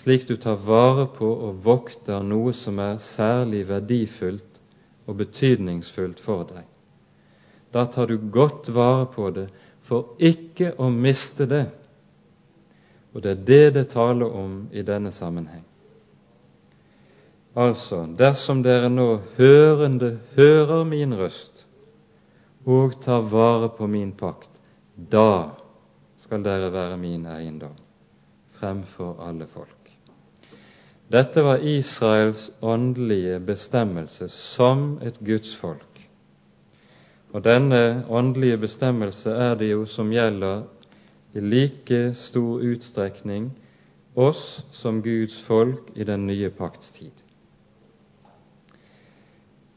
slik 0.00 0.28
du 0.28 0.36
tar 0.36 0.56
vare 0.64 1.06
på 1.06 1.28
og 1.28 1.64
vokter 1.64 2.22
noe 2.24 2.54
som 2.56 2.78
er 2.80 3.00
særlig 3.04 3.66
verdifullt 3.68 4.60
og 5.04 5.18
betydningsfullt 5.18 6.20
for 6.24 6.46
deg. 6.48 6.64
Da 7.74 7.84
tar 7.86 8.08
du 8.08 8.16
godt 8.32 8.70
vare 8.72 9.04
på 9.12 9.28
det 9.36 9.48
for 9.84 10.16
ikke 10.16 10.72
å 10.80 10.88
miste 10.90 11.46
det. 11.50 11.66
Og 13.12 13.24
det 13.24 13.34
er 13.34 13.42
det 13.50 13.66
det 13.74 13.84
taler 13.92 14.30
om 14.40 14.54
i 14.72 14.84
denne 14.86 15.12
sammenheng. 15.12 15.66
Altså, 17.58 18.04
dersom 18.16 18.62
dere 18.62 18.88
nå 18.88 19.08
hørende 19.36 20.12
hører 20.36 20.84
min 20.86 21.16
røst, 21.18 21.66
og 22.64 23.00
tar 23.02 23.26
vare 23.26 23.68
på 23.74 23.88
min 23.90 24.12
pakt, 24.14 24.50
da 24.94 25.56
skal 26.22 26.46
dere 26.46 26.70
være 26.72 26.96
min 27.00 27.26
eiendom 27.26 27.74
fremfor 28.60 29.18
alle 29.26 29.50
folk. 29.50 29.79
Dette 31.10 31.42
var 31.42 31.58
Israels 31.66 32.50
åndelige 32.60 33.40
bestemmelse 33.40 34.28
som 34.28 35.00
et 35.02 35.18
gudsfolk. 35.26 36.04
Og 37.32 37.42
denne 37.44 38.04
åndelige 38.08 38.58
bestemmelse 38.58 39.30
er 39.30 39.54
det 39.54 39.72
jo 39.72 39.86
som 39.86 40.12
gjelder 40.12 40.62
i 41.34 41.42
like 41.42 42.14
stor 42.14 42.62
utstrekning 42.62 43.50
oss 44.14 44.62
som 44.72 45.02
Guds 45.02 45.42
folk 45.42 45.90
i 45.94 46.04
den 46.04 46.26
nye 46.26 46.50
pakts 46.50 46.90
tid. 46.90 47.12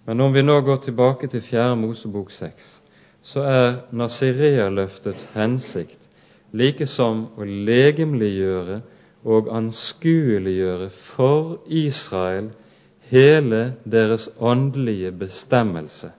Men 0.06 0.22
om 0.22 0.34
vi 0.34 0.42
nå 0.42 0.62
går 0.62 0.82
tilbake 0.86 1.28
til 1.28 1.42
4. 1.42 1.76
Mosebok 1.76 2.32
6, 2.32 2.82
så 3.22 3.42
er 3.42 3.76
Nazirealøftets 3.92 5.30
hensikt 5.34 6.10
like 6.52 6.86
som 6.88 7.28
å 7.38 7.46
legemliggjøre 7.46 8.82
og 9.24 9.48
anskueliggjøre 9.58 10.90
for 10.90 11.62
Israel 11.68 12.52
hele 13.00 13.76
deres 13.92 14.30
åndelige 14.40 15.12
bestemmelse. 15.12 16.12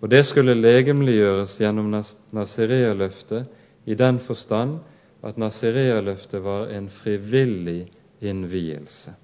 Og 0.00 0.10
det 0.10 0.26
skulle 0.26 0.54
legemliggjøres 0.54 1.56
gjennom 1.58 1.94
Nazirealøftet 2.32 3.46
i 3.86 3.94
den 3.94 4.18
forstand 4.20 4.78
at 5.24 5.38
Nazirealøftet 5.38 6.44
var 6.44 6.66
en 6.66 6.88
frivillig 6.88 7.86
innvielse. 8.20 9.14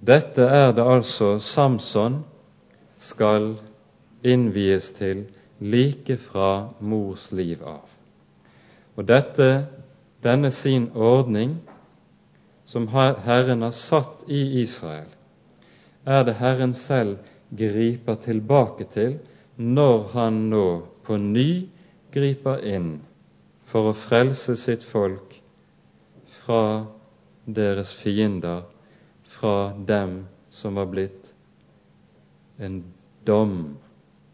Dette 0.00 0.42
er 0.42 0.72
det 0.72 0.86
altså 0.88 1.38
Samson 1.38 2.24
skal 2.98 3.52
innvies 4.24 4.92
til 4.96 5.26
like 5.60 6.16
fra 6.16 6.70
mors 6.80 7.30
liv 7.32 7.62
av. 7.64 7.88
Og 8.96 9.06
dette, 9.08 9.66
denne 10.24 10.50
sin 10.50 10.90
ordning, 10.94 11.58
som 12.64 12.86
Herren 12.92 13.62
har 13.62 13.74
satt 13.74 14.24
i 14.28 14.62
Israel, 14.62 15.08
er 16.06 16.24
det 16.24 16.38
Herren 16.40 16.72
selv 16.74 17.18
griper 17.56 18.16
tilbake 18.24 18.86
til 18.92 19.18
når 19.56 20.08
Han 20.14 20.38
nå 20.50 20.66
på 21.04 21.16
ny 21.20 21.66
griper 22.14 22.62
inn 22.66 23.00
for 23.70 23.90
å 23.90 23.96
frelse 23.96 24.56
sitt 24.58 24.84
folk 24.86 25.34
fra 26.40 26.86
deres 27.46 27.92
fiender 27.94 28.64
fra 29.30 29.72
dem 29.74 30.24
som 30.50 30.78
var 30.78 30.88
blitt 30.90 31.30
en 32.58 32.80
dom 33.26 33.76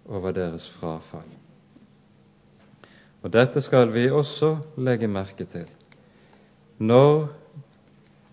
over 0.09 0.33
deres 0.33 0.69
frafall. 0.71 1.29
Og 3.23 3.33
Dette 3.33 3.61
skal 3.63 3.91
vi 3.95 4.11
også 4.11 4.57
legge 4.77 5.09
merke 5.11 5.45
til. 5.51 5.67
Når 6.79 7.29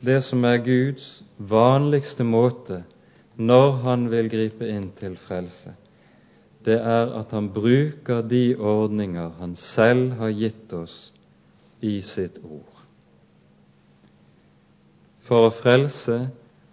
det 0.06 0.20
som 0.24 0.44
er 0.44 0.60
Guds 0.62 1.24
vanligste 1.38 2.24
måte 2.24 2.84
når 3.36 3.72
Han 3.86 4.10
vil 4.12 4.30
gripe 4.30 4.68
inn 4.70 4.92
til 5.00 5.16
frelse, 5.18 5.74
det 6.66 6.78
er 6.78 7.10
at 7.20 7.32
Han 7.34 7.50
bruker 7.56 8.22
de 8.22 8.56
ordninger 8.56 9.32
Han 9.40 9.56
selv 9.56 10.14
har 10.20 10.30
gitt 10.30 10.74
oss 10.74 11.14
i 11.82 12.00
sitt 12.02 12.38
ord. 12.44 12.84
For 15.24 15.48
å 15.48 15.56
frelse 15.56 16.20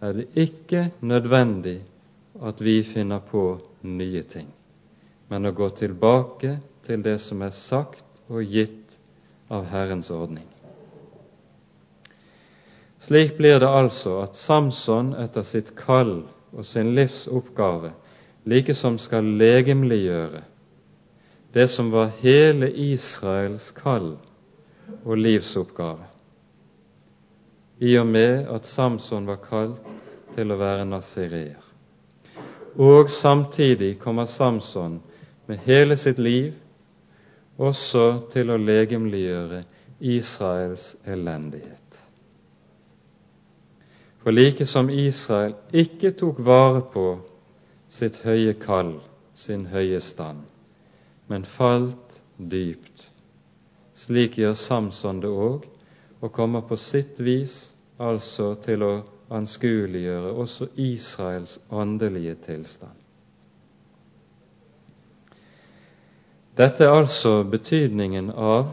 er 0.02 0.16
det 0.16 0.28
ikke 0.38 0.90
nødvendig 1.00 1.78
at 2.42 2.60
vi 2.60 2.80
finner 2.86 3.22
på 3.22 3.44
nye 3.86 4.22
ting, 4.22 4.48
men 5.30 5.46
å 5.46 5.54
gå 5.54 5.68
tilbake 5.78 6.56
til 6.86 7.02
det 7.06 7.18
som 7.22 7.42
er 7.46 7.54
sagt 7.54 8.04
og 8.28 8.42
gitt 8.42 8.98
av 9.50 9.68
Herrens 9.70 10.10
ordning. 10.10 10.46
Slik 13.00 13.36
blir 13.38 13.58
det 13.62 13.70
altså 13.70 14.18
at 14.24 14.36
Samson 14.36 15.14
etter 15.18 15.46
sitt 15.46 15.72
kall 15.78 16.24
og 16.52 16.66
sin 16.66 16.92
livsoppgave 16.98 17.94
likesom 18.50 18.98
skal 19.00 19.26
legemliggjøre 19.40 20.42
det 21.54 21.66
som 21.72 21.90
var 21.94 22.12
hele 22.20 22.68
Israels 22.70 23.70
kall 23.74 24.12
og 25.04 25.16
livsoppgave 25.18 26.10
i 27.80 27.96
og 27.98 28.06
med 28.06 28.50
at 28.52 28.66
Samson 28.68 29.26
var 29.26 29.40
kalt 29.46 29.86
til 30.34 30.52
å 30.52 30.58
være 30.60 30.84
nazireer. 30.84 31.62
Og 32.76 33.08
samtidig 33.10 33.94
kommer 34.02 34.28
Samson 34.28 35.00
med 35.50 35.58
hele 35.66 35.96
sitt 35.98 36.18
liv 36.22 36.52
også 37.58 38.04
til 38.30 38.52
å 38.54 38.58
legemliggjøre 38.60 39.64
Israels 39.98 40.92
elendighet. 41.04 41.96
For 44.22 44.30
like 44.30 44.66
som 44.68 44.92
Israel 44.94 45.56
ikke 45.74 46.12
tok 46.20 46.38
vare 46.46 46.84
på 46.92 47.04
sitt 47.90 48.20
høye 48.22 48.54
kall, 48.62 48.94
sin 49.34 49.66
høye 49.72 49.98
stand, 50.04 50.44
men 51.26 51.48
falt 51.58 52.20
dypt, 52.38 53.08
slik 53.98 54.38
gjør 54.38 54.54
Samson 54.54 55.18
det 55.24 55.34
òg, 55.34 55.66
og 56.20 56.34
kommer 56.36 56.62
på 56.62 56.78
sitt 56.78 57.18
vis 57.18 57.58
altså 57.98 58.52
til 58.62 58.86
å 58.86 58.94
anskueliggjøre 59.34 60.30
også 60.30 60.70
Israels 60.78 61.58
åndelige 61.74 62.38
tilstand. 62.46 62.99
Dette 66.56 66.84
er 66.84 66.90
altså 66.90 67.44
betydningen 67.46 68.30
av 68.30 68.72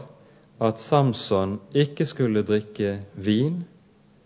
at 0.60 0.80
Samson 0.82 1.58
ikke 1.70 2.06
skulle 2.10 2.42
drikke 2.42 2.96
vin, 3.14 3.60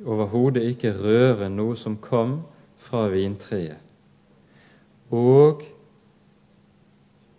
overhodet 0.04 0.64
ikke 0.72 0.94
røre 0.96 1.50
noe 1.52 1.76
som 1.76 1.98
kom 2.00 2.38
fra 2.82 3.04
vintreet, 3.12 3.76
og 5.12 5.62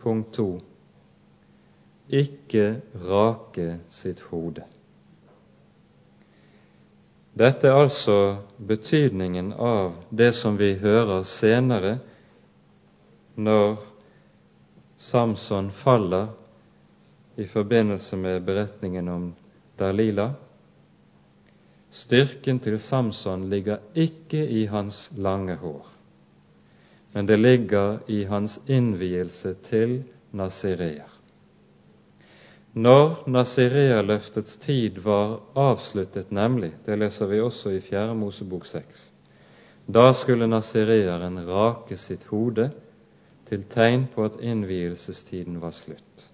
punkt 0.03 0.29
to 0.37 0.47
ikke 2.13 2.81
rake 3.09 3.79
sitt 3.89 4.21
hode. 4.29 4.63
Dette 7.33 7.65
er 7.65 7.79
altså 7.81 8.17
betydningen 8.61 9.55
av 9.57 9.95
det 10.13 10.35
som 10.37 10.59
vi 10.59 10.75
hører 10.77 11.23
senere 11.25 11.95
når 13.41 13.79
Samson 15.03 15.71
faller 15.71 16.27
i 17.35 17.45
forbindelse 17.47 18.17
med 18.17 18.43
beretningen 18.43 19.07
om 19.09 19.33
Dalila. 19.77 20.29
Styrken 21.91 22.59
til 22.59 22.79
Samson 22.79 23.49
ligger 23.49 23.81
ikke 23.99 24.45
i 24.47 24.65
hans 24.65 25.09
lange 25.17 25.57
hår, 25.59 25.87
men 27.11 27.27
det 27.27 27.37
ligger 27.39 27.99
i 28.07 28.23
hans 28.23 28.61
innvielse 28.67 29.53
til 29.67 30.03
Nasireer. 30.31 31.11
Når 32.73 33.27
Nazirea-løftets 33.27 34.55
tid 34.57 35.03
var 35.03 35.35
avsluttet, 35.55 36.31
nemlig, 36.31 36.71
det 36.85 36.97
leser 36.97 37.27
vi 37.29 37.43
også 37.43 37.75
i 37.75 37.83
4. 37.83 38.15
Mosebok 38.15 38.65
6, 38.65 39.11
da 39.85 40.07
skulle 40.15 40.47
nasireeren 40.47 41.43
rake 41.49 41.99
sitt 41.99 42.23
hode 42.31 42.71
til 43.53 43.65
tegn 43.69 44.07
på 44.09 44.25
at 44.25 44.39
innvielsestiden 44.41 45.59
var 45.61 45.75
slutt. 45.77 46.29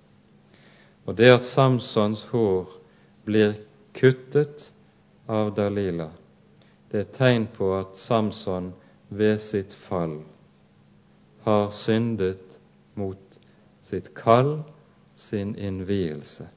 Og 1.06 1.18
det 1.18 1.32
at 1.34 1.44
Samsons 1.44 2.24
hår 2.32 2.70
blir 3.28 3.58
kuttet 3.98 4.70
av 5.28 5.52
Dalila, 5.58 6.14
det 6.92 7.02
er 7.04 7.10
tegn 7.18 7.48
på 7.58 7.74
at 7.76 7.98
Samson 8.00 8.72
ved 9.10 9.42
sitt 9.44 9.74
fall 9.74 10.22
har 11.44 11.68
syndet 11.76 12.60
mot 12.96 13.40
sitt 13.84 14.14
kall 14.16 14.62
sin 15.20 15.56
innvielse, 15.60 16.48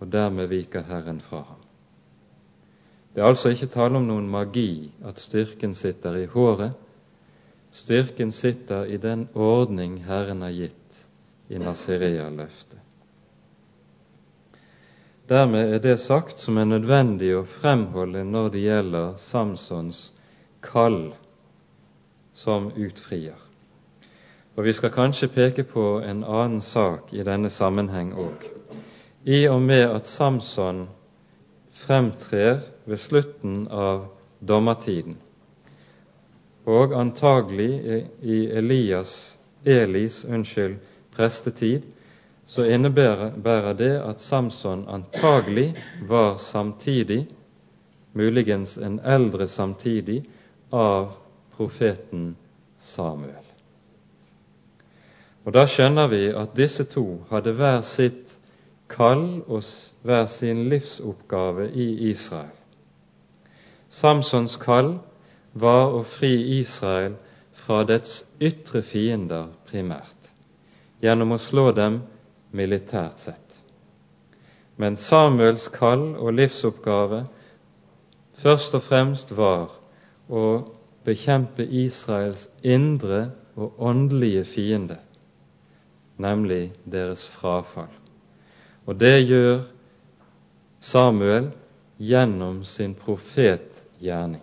og 0.00 0.08
dermed 0.12 0.48
viker 0.48 0.86
Herren 0.88 1.20
fra 1.20 1.42
ham. 1.44 1.60
Det 3.14 3.22
er 3.22 3.28
altså 3.28 3.52
ikke 3.52 3.70
tale 3.74 4.00
om 4.00 4.08
noen 4.08 4.26
magi 4.32 4.90
at 5.04 5.20
styrken 5.22 5.76
sitter 5.78 6.16
i 6.18 6.26
håret. 6.26 6.72
Styrken 7.74 8.32
sitter 8.32 8.86
i 8.86 8.96
den 9.02 9.26
ordning 9.34 9.96
Herren 10.06 10.42
har 10.42 10.54
gitt 10.54 11.06
i 11.48 11.58
Nazirea-løftet. 11.58 12.78
Dermed 15.26 15.72
er 15.74 15.80
det 15.82 15.96
sagt 16.00 16.38
som 16.38 16.60
er 16.60 16.68
nødvendig 16.68 17.32
å 17.34 17.46
fremholde 17.48 18.22
når 18.28 18.52
det 18.54 18.62
gjelder 18.62 19.16
Samsons 19.18 20.04
kall 20.62 21.14
som 22.36 22.70
utfrier. 22.76 23.40
Og 24.54 24.68
vi 24.68 24.76
skal 24.76 24.94
kanskje 24.94 25.32
peke 25.34 25.64
på 25.66 25.98
en 26.04 26.22
annen 26.22 26.62
sak 26.62 27.10
i 27.10 27.26
denne 27.26 27.50
sammenheng 27.50 28.12
òg. 28.14 28.44
I 29.24 29.46
og 29.50 29.62
med 29.64 29.88
at 29.88 30.06
Samson 30.06 30.86
fremtrer 31.74 32.60
ved 32.86 33.00
slutten 33.00 33.64
av 33.66 34.12
dommertiden, 34.38 35.16
og 36.66 36.92
antagelig 37.00 38.06
i 38.22 38.46
Elias, 38.46 39.38
Elis 39.64 40.24
unnskyld, 40.24 40.76
prestetid, 41.16 41.82
så 42.46 42.64
innebærer 42.64 43.72
det 43.72 43.92
at 44.00 44.20
Samson 44.20 44.84
antagelig 44.88 45.74
var 46.08 46.36
samtidig, 46.36 47.26
muligens 48.12 48.76
en 48.76 49.00
eldre 49.00 49.48
samtidig, 49.48 50.24
av 50.72 51.12
profeten 51.56 52.36
Samuel. 52.80 53.44
Og 55.44 55.52
Da 55.52 55.66
skjønner 55.68 56.08
vi 56.08 56.26
at 56.32 56.56
disse 56.56 56.84
to 56.84 57.24
hadde 57.30 57.52
hver 57.52 57.80
sitt 57.84 58.36
kall 58.88 59.42
og 59.46 59.64
hver 60.02 60.26
sin 60.26 60.68
livsoppgave 60.68 61.68
i 61.72 62.10
Israel. 62.10 62.52
Samsons 63.88 64.56
kall 64.56 64.98
var 65.54 65.94
å 65.94 66.02
fri 66.02 66.34
Israel 66.58 67.14
fra 67.64 67.84
dets 67.86 68.24
ytre 68.42 68.82
fiender 68.82 69.48
primært, 69.70 70.30
gjennom 71.02 71.36
å 71.36 71.40
slå 71.40 71.70
dem 71.76 72.02
militært 72.54 73.22
sett. 73.22 73.58
Men 74.76 74.98
Samuels 74.98 75.68
kall 75.70 76.12
og 76.18 76.34
livsoppgave 76.34 77.24
først 78.42 78.74
og 78.74 78.82
fremst 78.82 79.30
var 79.38 79.70
å 80.26 80.46
bekjempe 81.06 81.62
Israels 81.62 82.48
indre 82.62 83.28
og 83.54 83.78
åndelige 83.78 84.42
fiende, 84.48 84.98
nemlig 86.18 86.72
deres 86.90 87.22
frafall. 87.36 87.92
Og 88.84 88.98
det 88.98 89.20
gjør 89.22 89.62
Samuel 90.84 91.52
gjennom 91.98 92.64
sin 92.68 92.96
profetgjerning. 92.98 94.42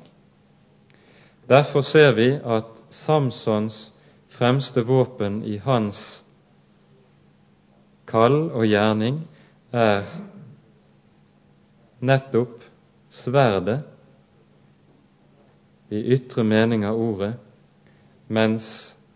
Derfor 1.52 1.82
ser 1.84 2.14
vi 2.16 2.30
at 2.44 2.84
Samsons 2.90 3.94
fremste 4.32 4.86
våpen 4.88 5.42
i 5.44 5.58
hans 5.60 6.24
kall 8.08 8.46
og 8.56 8.64
gjerning 8.70 9.18
er 9.76 10.06
nettopp 12.00 12.64
sverdet 13.12 13.82
i 15.92 16.00
ytre 16.16 16.48
mening 16.48 16.86
av 16.88 16.96
ordet, 17.04 17.34
mens 18.32 18.70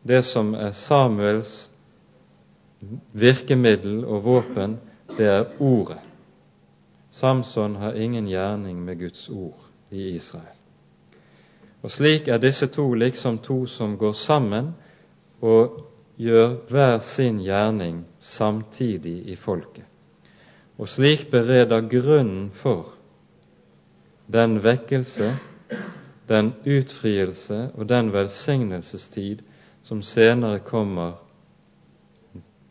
det 0.03 0.19
som 0.27 0.51
er 0.59 0.75
Samuels 0.75 1.69
virkemiddel 3.15 4.03
og 4.03 4.27
våpen, 4.27 4.75
det 5.15 5.31
er 5.31 5.47
Ordet. 5.63 6.01
Samson 7.15 7.79
har 7.79 7.95
ingen 7.95 8.27
gjerning 8.27 8.83
med 8.83 8.99
Guds 8.99 9.29
ord 9.29 9.69
i 9.89 10.09
Israel. 10.17 10.64
Og 11.85 11.91
Slik 11.91 12.27
er 12.27 12.39
disse 12.41 12.65
to 12.73 12.93
liksom 12.97 13.37
to 13.45 13.65
som 13.69 13.97
går 13.97 14.13
sammen 14.17 14.71
og 15.41 15.83
gjør 16.17 16.55
hver 16.69 16.99
sin 16.99 17.37
gjerning 17.43 17.99
samtidig 18.19 19.19
i 19.29 19.35
folket. 19.35 19.85
Og 20.77 20.89
slik 20.89 21.27
bereder 21.31 21.85
grunnen 21.85 22.49
for 22.51 22.89
den 24.33 24.63
vekkelse, 24.63 25.29
den 26.29 26.53
utfrielse 26.65 27.69
og 27.73 27.89
den 27.89 28.13
velsignelsestid 28.13 29.45
som 29.83 30.01
senere 30.01 30.59
kommer 30.59 31.21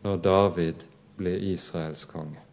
når 0.03 0.17
David 0.17 0.83
blir 1.17 1.39
Israels 1.53 2.05
konge. 2.05 2.44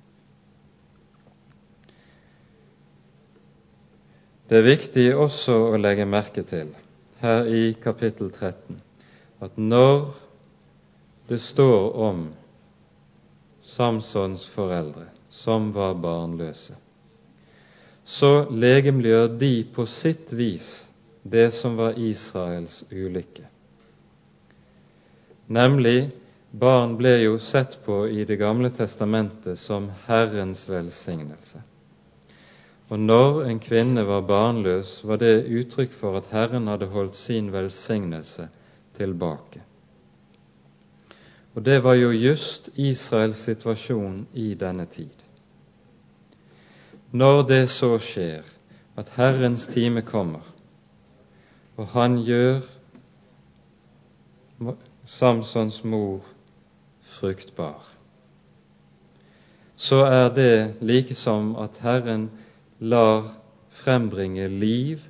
Det 4.53 4.59
er 4.61 4.67
viktig 4.67 5.05
også 5.17 5.55
å 5.73 5.79
legge 5.81 6.05
merke 6.05 6.43
til 6.45 6.75
her 7.23 7.47
i 7.49 7.71
kapittel 7.81 8.29
13 8.29 8.83
at 9.47 9.55
når 9.57 10.11
det 11.31 11.39
står 11.41 11.97
om 11.97 12.19
Samsons 13.65 14.45
foreldre, 14.53 15.07
som 15.33 15.71
var 15.73 15.97
barnløse, 16.05 16.77
så 18.05 18.33
legemliggjør 18.53 19.33
de 19.41 19.51
på 19.73 19.89
sitt 19.89 20.37
vis 20.37 20.71
det 21.25 21.49
som 21.57 21.81
var 21.81 21.97
Israels 21.97 22.83
ulykke, 22.93 23.49
nemlig 25.49 26.11
Barn 26.53 26.99
ble 27.01 27.17
jo 27.23 27.39
sett 27.41 27.81
på 27.89 28.03
i 28.13 28.29
Det 28.29 28.37
gamle 28.37 28.69
testamentet 28.77 29.57
som 29.57 29.89
Herrens 30.05 30.69
velsignelse. 30.69 31.65
Og 32.93 33.01
når 33.01 33.45
en 33.49 33.61
kvinne 33.61 34.03
var 34.05 34.21
barnløs, 34.29 34.99
var 35.09 35.17
det 35.17 35.47
uttrykk 35.49 35.95
for 35.97 36.19
at 36.19 36.27
Herren 36.29 36.67
hadde 36.69 36.91
holdt 36.93 37.17
sin 37.17 37.49
velsignelse 37.53 38.49
tilbake. 38.99 39.63
Og 41.55 41.65
det 41.65 41.79
var 41.85 41.95
jo 41.95 42.11
just 42.11 42.69
Israels 42.77 43.41
situasjon 43.49 44.27
i 44.33 44.55
denne 44.55 44.85
tid. 44.87 45.25
Når 47.13 47.43
det 47.49 47.63
så 47.71 47.97
skjer 47.99 48.45
at 48.97 49.09
Herrens 49.17 49.67
time 49.73 50.03
kommer, 50.03 50.45
og 51.77 51.87
han 51.97 52.21
gjør 52.21 52.61
Samsons 55.07 55.81
mor 55.85 56.21
fruktbar, 57.01 57.89
så 59.77 60.05
er 60.05 60.29
det 60.29 60.75
like 60.81 61.15
som 61.15 61.57
at 61.57 61.81
Herren 61.81 62.31
lar 62.83 63.29
frembringe 63.71 64.49
liv 64.49 65.05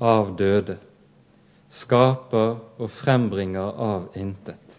av 0.00 0.32
døde, 0.38 0.78
skaper 1.68 2.54
og 2.80 2.90
frembringer 2.90 3.76
av 3.84 4.16
intet. 4.16 4.78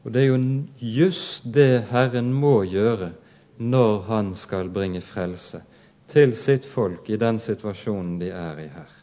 Og 0.00 0.14
det 0.14 0.22
er 0.22 0.30
jo 0.30 0.38
just 0.80 1.44
det 1.44 1.90
Herren 1.90 2.32
må 2.32 2.62
gjøre 2.64 3.12
når 3.60 4.00
Han 4.08 4.32
skal 4.34 4.70
bringe 4.72 5.02
frelse 5.04 5.60
til 6.08 6.32
sitt 6.36 6.64
folk 6.64 7.10
i 7.12 7.20
den 7.20 7.38
situasjonen 7.38 8.16
de 8.18 8.30
er 8.32 8.62
i 8.64 8.68
her. 8.72 8.94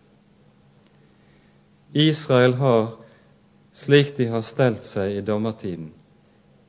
Israel 1.93 2.57
har, 2.57 2.87
slik 3.73 4.15
de 4.17 4.27
har 4.33 4.41
stelt 4.41 4.83
seg 4.85 5.19
i 5.19 5.21
dommertiden, 5.21 5.91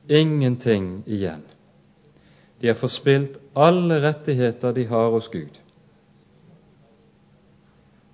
ingenting 0.07 1.01
igjen. 1.09 1.41
De 2.61 2.69
har 2.69 2.77
forspilt 2.77 3.39
alle 3.59 3.99
rettigheter 4.03 4.73
de 4.75 4.85
har 4.87 5.09
hos 5.13 5.29
Gud. 5.31 5.59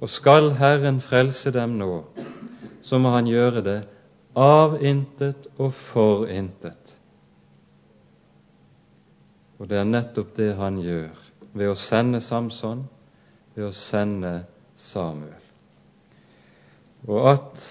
Og 0.02 0.10
skal 0.10 0.52
Herren 0.60 1.00
frelse 1.02 1.52
dem 1.56 1.78
nå, 1.80 2.04
så 2.84 3.00
må 3.02 3.14
Han 3.16 3.30
gjøre 3.30 3.64
det 3.66 3.80
av 4.36 4.78
intet 4.84 5.48
og 5.58 5.74
for 5.74 6.28
intet. 6.28 6.96
Og 9.60 9.70
det 9.72 9.80
er 9.80 9.88
nettopp 9.88 10.36
det 10.36 10.52
Han 10.60 10.82
gjør 10.84 11.16
ved 11.56 11.72
å 11.72 11.80
sende 11.80 12.20
Samson, 12.22 12.84
ved 13.56 13.70
å 13.70 13.74
sende 13.74 14.36
Samuel. 14.76 15.41
Og 17.08 17.30
at 17.32 17.66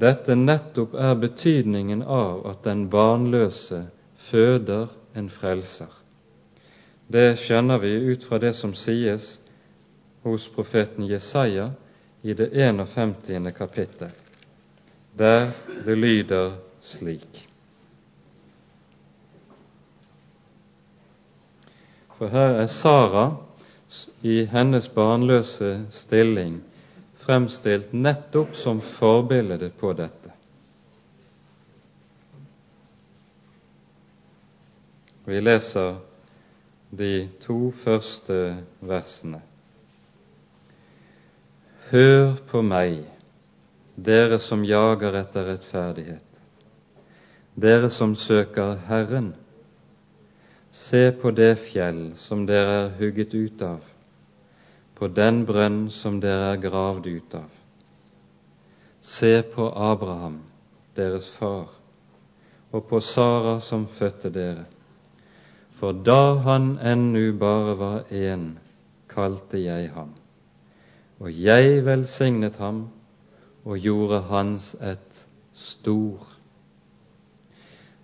dette 0.00 0.34
nettopp 0.38 0.94
er 0.96 1.18
betydningen 1.20 2.02
av 2.02 2.46
at 2.48 2.62
den 2.64 2.86
barnløse 2.90 3.84
føder 4.30 4.88
en 5.14 5.28
frelser. 5.28 6.01
Det 7.12 7.36
skjønner 7.36 7.80
vi 7.82 7.92
ut 8.08 8.24
fra 8.24 8.38
det 8.40 8.54
som 8.56 8.72
sies 8.78 9.34
hos 10.24 10.46
profeten 10.54 11.04
Jesaja 11.04 11.66
i 12.22 12.32
det 12.38 12.46
51. 12.56 13.50
kapittel, 13.56 14.10
der 15.18 15.50
det 15.84 15.96
lyder 15.98 16.54
slik. 16.80 17.42
For 22.16 22.32
her 22.32 22.62
er 22.62 22.70
Sara 22.70 23.24
i 24.22 24.44
hennes 24.48 24.88
barnløse 24.88 25.72
stilling 25.90 26.60
fremstilt 27.26 27.92
nettopp 27.92 28.54
som 28.56 28.80
forbilde 28.80 29.68
på 29.80 29.92
dette. 29.98 30.32
Vi 35.26 35.42
leser 35.42 35.98
de 36.92 37.28
to 37.40 37.70
første 37.84 38.64
versene. 38.84 39.40
Hør 41.88 42.34
på 42.50 42.60
meg, 42.64 42.98
dere 43.96 44.36
som 44.40 44.64
jager 44.64 45.16
etter 45.22 45.48
rettferdighet, 45.48 46.42
dere 47.56 47.88
som 47.92 48.12
søker 48.16 48.76
Herren. 48.90 49.30
Se 50.72 51.10
på 51.16 51.32
det 51.36 51.54
fjell 51.64 52.02
som 52.20 52.44
dere 52.48 52.76
er 52.82 52.92
hugget 53.00 53.32
ut 53.36 53.64
av, 53.64 53.80
på 54.96 55.08
den 55.08 55.42
brønn 55.48 55.86
som 55.92 56.20
dere 56.20 56.52
er 56.54 56.60
gravd 56.60 57.08
ut 57.08 57.38
av. 57.40 57.48
Se 59.00 59.32
på 59.56 59.72
Abraham, 59.72 60.42
deres 60.96 61.32
far, 61.40 61.72
og 62.72 62.86
på 62.88 63.00
Sara 63.00 63.58
som 63.64 63.88
fødte 63.88 64.32
dere. 64.32 64.68
For 65.82 65.92
da 66.06 66.38
han 66.46 66.76
ennu 66.78 67.32
bare 67.34 67.74
var 67.78 68.02
én, 68.14 68.52
kalte 69.10 69.58
jeg 69.58 69.90
ham 69.96 70.14
og 71.22 71.30
jeg 71.30 71.84
velsignet 71.86 72.56
ham 72.58 72.86
og 73.62 73.78
gjorde 73.78 74.18
hans 74.26 74.72
et 74.82 75.20
stor. 75.54 76.24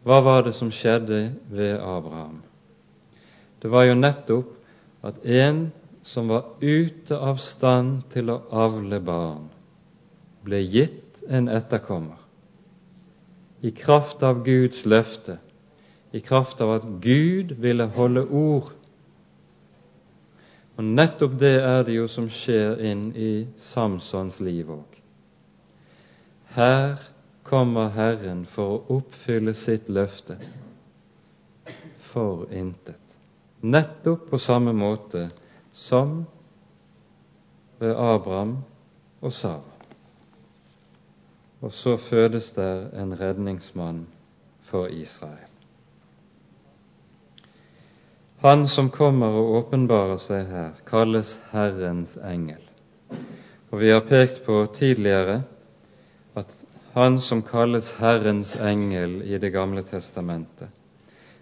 Hva 0.06 0.20
var 0.22 0.44
det 0.46 0.54
som 0.54 0.70
skjedde 0.70 1.32
ved 1.50 1.80
Abraham? 1.82 2.38
Det 3.58 3.72
var 3.72 3.88
jo 3.88 3.98
nettopp 3.98 4.54
at 5.08 5.18
en 5.26 5.64
som 6.06 6.30
var 6.30 6.46
ute 6.62 7.18
av 7.18 7.42
stand 7.42 8.04
til 8.14 8.30
å 8.30 8.38
avle 8.54 9.00
barn, 9.02 9.48
ble 10.46 10.62
gitt 10.62 11.18
en 11.26 11.50
etterkommer. 11.50 12.22
I 13.66 13.74
kraft 13.74 14.22
av 14.22 14.44
Guds 14.46 14.84
løfte, 14.86 15.40
i 16.12 16.20
kraft 16.24 16.60
av 16.64 16.72
at 16.78 16.90
Gud 17.04 17.56
ville 17.60 17.86
holde 17.96 18.24
ord 18.26 18.72
og 20.78 20.84
nettopp 20.86 21.32
det 21.40 21.56
er 21.58 21.80
det 21.86 21.96
jo 21.96 22.06
som 22.06 22.28
skjer 22.30 22.78
inn 22.86 23.08
i 23.18 23.48
Samsons 23.58 24.36
liv 24.38 24.68
òg. 24.70 24.98
Her 26.54 27.02
kommer 27.48 27.90
Herren 27.96 28.44
for 28.46 28.76
å 28.76 28.98
oppfylle 29.00 29.56
sitt 29.58 29.90
løfte 29.90 30.36
for 32.12 32.46
intet. 32.54 33.02
Nettopp 33.58 34.28
på 34.30 34.38
samme 34.38 34.70
måte 34.70 35.26
som 35.74 36.20
ved 37.82 37.98
Abraham 37.98 38.60
og 39.18 39.34
Sara. 39.34 39.74
Og 41.58 41.74
så 41.74 41.96
fødes 41.98 42.52
der 42.54 42.86
en 42.94 43.18
redningsmann 43.18 44.04
for 44.70 44.86
Israel. 44.86 45.47
Han 48.40 48.68
som 48.68 48.90
kommer 48.90 49.34
og 49.34 49.54
åpenbarer 49.58 50.18
seg 50.22 50.46
her, 50.46 50.74
kalles 50.86 51.32
Herrens 51.50 52.14
engel. 52.22 52.62
Og 53.70 53.80
Vi 53.80 53.90
har 53.90 54.04
pekt 54.06 54.44
på 54.46 54.60
tidligere 54.76 55.40
at 56.38 56.52
han 56.94 57.18
som 57.20 57.42
kalles 57.42 57.90
Herrens 57.98 58.54
engel 58.56 59.22
i 59.26 59.38
Det 59.38 59.50
gamle 59.52 59.82
testamentet, 59.82 60.68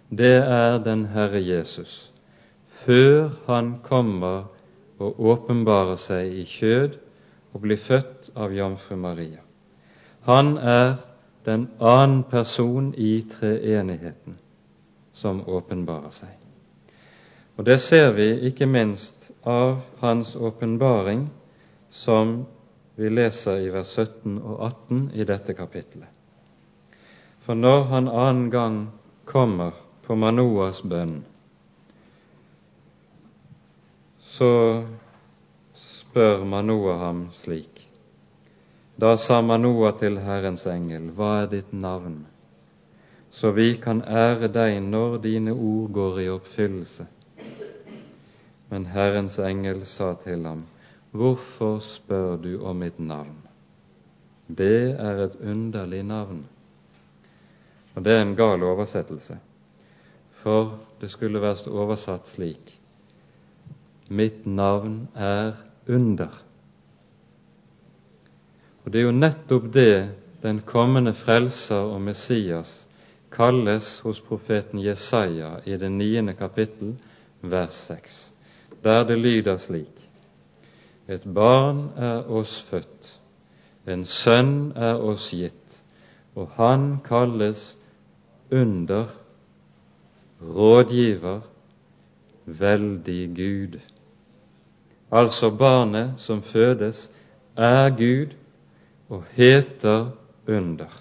det 0.09 0.37
er 0.41 0.79
den 0.79 1.05
Herre 1.05 1.41
Jesus, 1.43 2.11
før 2.67 3.29
han 3.45 3.75
kommer 3.83 4.47
og 4.99 5.19
åpenbarer 5.19 5.99
seg 6.01 6.33
i 6.33 6.45
kjød 6.49 6.97
og 7.53 7.61
blir 7.61 7.77
født 7.77 8.31
av 8.35 8.53
jomfru 8.55 8.95
Maria. 8.95 9.43
Han 10.25 10.57
er 10.57 10.97
den 11.45 11.69
annen 11.79 12.23
person 12.23 12.93
i 12.97 13.21
treenigheten 13.21 14.39
som 15.13 15.45
åpenbarer 15.47 16.11
seg. 16.11 16.46
Og 17.57 17.65
Det 17.65 17.79
ser 17.81 18.11
vi 18.13 18.27
ikke 18.47 18.65
minst 18.69 19.31
av 19.43 19.79
hans 19.99 20.35
åpenbaring, 20.35 21.29
som 21.89 22.45
vi 22.95 23.09
leser 23.09 23.63
i 23.65 23.71
vers 23.73 23.95
17 23.97 24.37
og 24.37 24.61
18 24.65 24.99
i 25.13 25.25
dette 25.25 25.53
kapittelet. 25.57 26.09
For 27.41 27.57
når 27.57 27.83
han 27.89 28.07
annen 28.07 28.51
gang 28.53 28.77
kommer 29.25 29.73
på 30.05 30.15
Manoas 30.15 30.83
bønn, 30.85 31.23
så 34.21 34.51
spør 35.73 36.45
Manoa 36.45 36.97
ham 37.01 37.27
slik. 37.33 37.87
Da 38.97 39.15
sa 39.17 39.41
Manoa 39.41 39.95
til 39.97 40.19
Herrens 40.21 40.65
engel, 40.69 41.09
Hva 41.09 41.41
er 41.41 41.51
ditt 41.57 41.73
navn? 41.73 42.25
Så 43.31 43.51
vi 43.51 43.75
kan 43.81 44.01
ære 44.01 44.47
deg 44.53 44.81
når 44.81 45.17
dine 45.25 45.53
ord 45.53 45.91
går 45.93 46.19
i 46.21 46.29
oppfyllelse. 46.29 47.05
Men 48.69 48.85
Herrens 48.91 49.37
engel 49.39 49.85
sa 49.85 50.13
til 50.23 50.45
ham, 50.45 50.65
Hvorfor 51.11 51.79
spør 51.79 52.35
du 52.35 52.65
om 52.67 52.75
mitt 52.83 52.99
navn? 52.99 53.37
Det 54.47 54.95
er 54.99 55.23
et 55.23 55.35
underlig 55.39 56.03
navn. 56.03 56.43
Og 57.95 58.03
det 58.05 58.13
er 58.13 58.21
en 58.21 58.35
gal 58.35 58.63
oversettelse, 58.63 59.37
for 60.43 60.75
det 61.01 61.09
skulle 61.11 61.41
vært 61.41 61.67
oversatt 61.67 62.27
slik 62.29 62.75
Mitt 64.09 64.45
navn 64.45 65.07
er 65.15 65.57
under. 65.87 66.31
Og 68.85 68.93
det 68.93 69.01
er 69.01 69.07
jo 69.07 69.15
nettopp 69.15 69.65
det 69.73 70.11
den 70.43 70.61
kommende 70.63 71.11
frelser 71.17 71.91
og 71.91 72.01
Messias 72.01 72.87
kalles 73.31 73.97
hos 74.05 74.21
profeten 74.23 74.79
Jesaja 74.79 75.57
i 75.65 75.75
det 75.75 75.91
niende 75.91 76.37
kapittel, 76.39 76.95
vers 77.41 77.83
seks 77.89 78.27
der 78.83 79.03
det 79.03 79.17
lyder 79.19 79.57
slik 79.57 79.97
Et 81.07 81.23
barn 81.33 81.89
er 81.95 82.27
oss 82.29 82.61
født, 82.67 83.19
en 83.87 84.03
sønn 84.05 84.73
er 84.75 84.99
oss 84.99 85.29
gitt, 85.31 85.77
og 86.35 86.49
han 86.57 86.97
kalles 87.05 87.77
under, 88.51 89.07
rådgiver, 90.41 91.39
veldig 92.45 93.21
Gud. 93.35 93.79
Altså 95.11 95.49
barnet 95.49 96.13
som 96.17 96.41
fødes, 96.43 97.07
er 97.55 97.89
Gud 97.89 98.35
og 99.09 99.23
heter 99.31 100.09
under. 100.47 100.91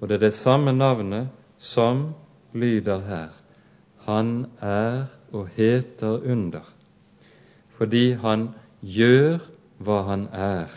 Og 0.00 0.08
det 0.08 0.14
er 0.14 0.26
det 0.26 0.34
samme 0.34 0.72
navnet 0.72 1.28
som 1.58 2.14
lyder 2.52 3.00
her. 3.00 3.28
Han 4.04 4.46
er 4.60 5.04
og 5.32 5.48
heter 5.56 6.20
under, 6.32 6.66
fordi 7.78 8.12
han 8.12 8.48
gjør 8.82 9.38
hva 9.80 10.02
han 10.08 10.28
er. 10.32 10.72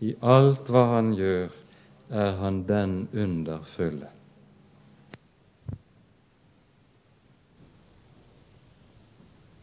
I 0.00 0.14
alt 0.22 0.68
hva 0.70 0.84
han 0.94 1.12
gjør, 1.18 1.52
er 2.10 2.36
han 2.40 2.62
den 2.68 3.08
underfulle. 3.12 4.10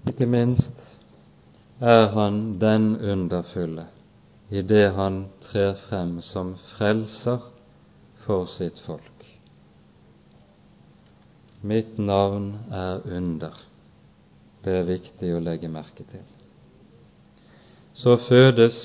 Ikke 0.10 0.26
minst 0.26 0.72
er 1.80 2.08
han 2.16 2.60
den 2.60 2.96
underfulle 3.00 3.86
i 4.52 4.62
det 4.62 4.90
han 4.98 5.26
trer 5.46 5.78
frem 5.88 6.18
som 6.22 6.56
frelser 6.74 7.40
for 8.26 8.50
sitt 8.52 8.82
folk. 8.84 9.11
Mitt 11.62 11.98
navn 11.98 12.54
er 12.72 13.02
under. 13.06 13.58
Det 14.66 14.74
er 14.80 14.88
viktig 14.88 15.34
å 15.36 15.42
legge 15.42 15.70
merke 15.70 16.06
til. 16.10 16.24
Så 17.94 18.18
fødes 18.28 18.78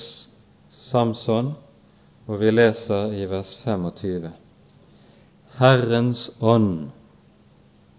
Samson, 0.71 1.55
og 2.27 2.41
vi 2.41 2.51
leser 2.51 3.13
i 3.17 3.25
vers 3.29 3.53
25. 3.63 4.29
Herrens 5.57 6.27
ånd 6.41 6.89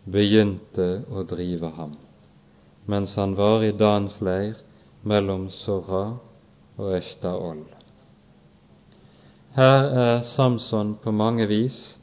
begynte 0.06 0.90
å 1.10 1.24
drive 1.26 1.72
ham 1.76 1.96
mens 2.88 3.14
han 3.20 3.34
var 3.36 3.62
i 3.62 3.72
Dans 3.76 4.14
leir 4.24 4.56
mellom 5.04 5.50
Sorra 5.52 6.16
og 6.78 6.94
Eshtaol. 6.96 7.60
Her 9.52 9.88
er 10.04 10.22
Samson 10.24 10.94
på 11.02 11.12
mange 11.12 11.44
vis 11.50 11.97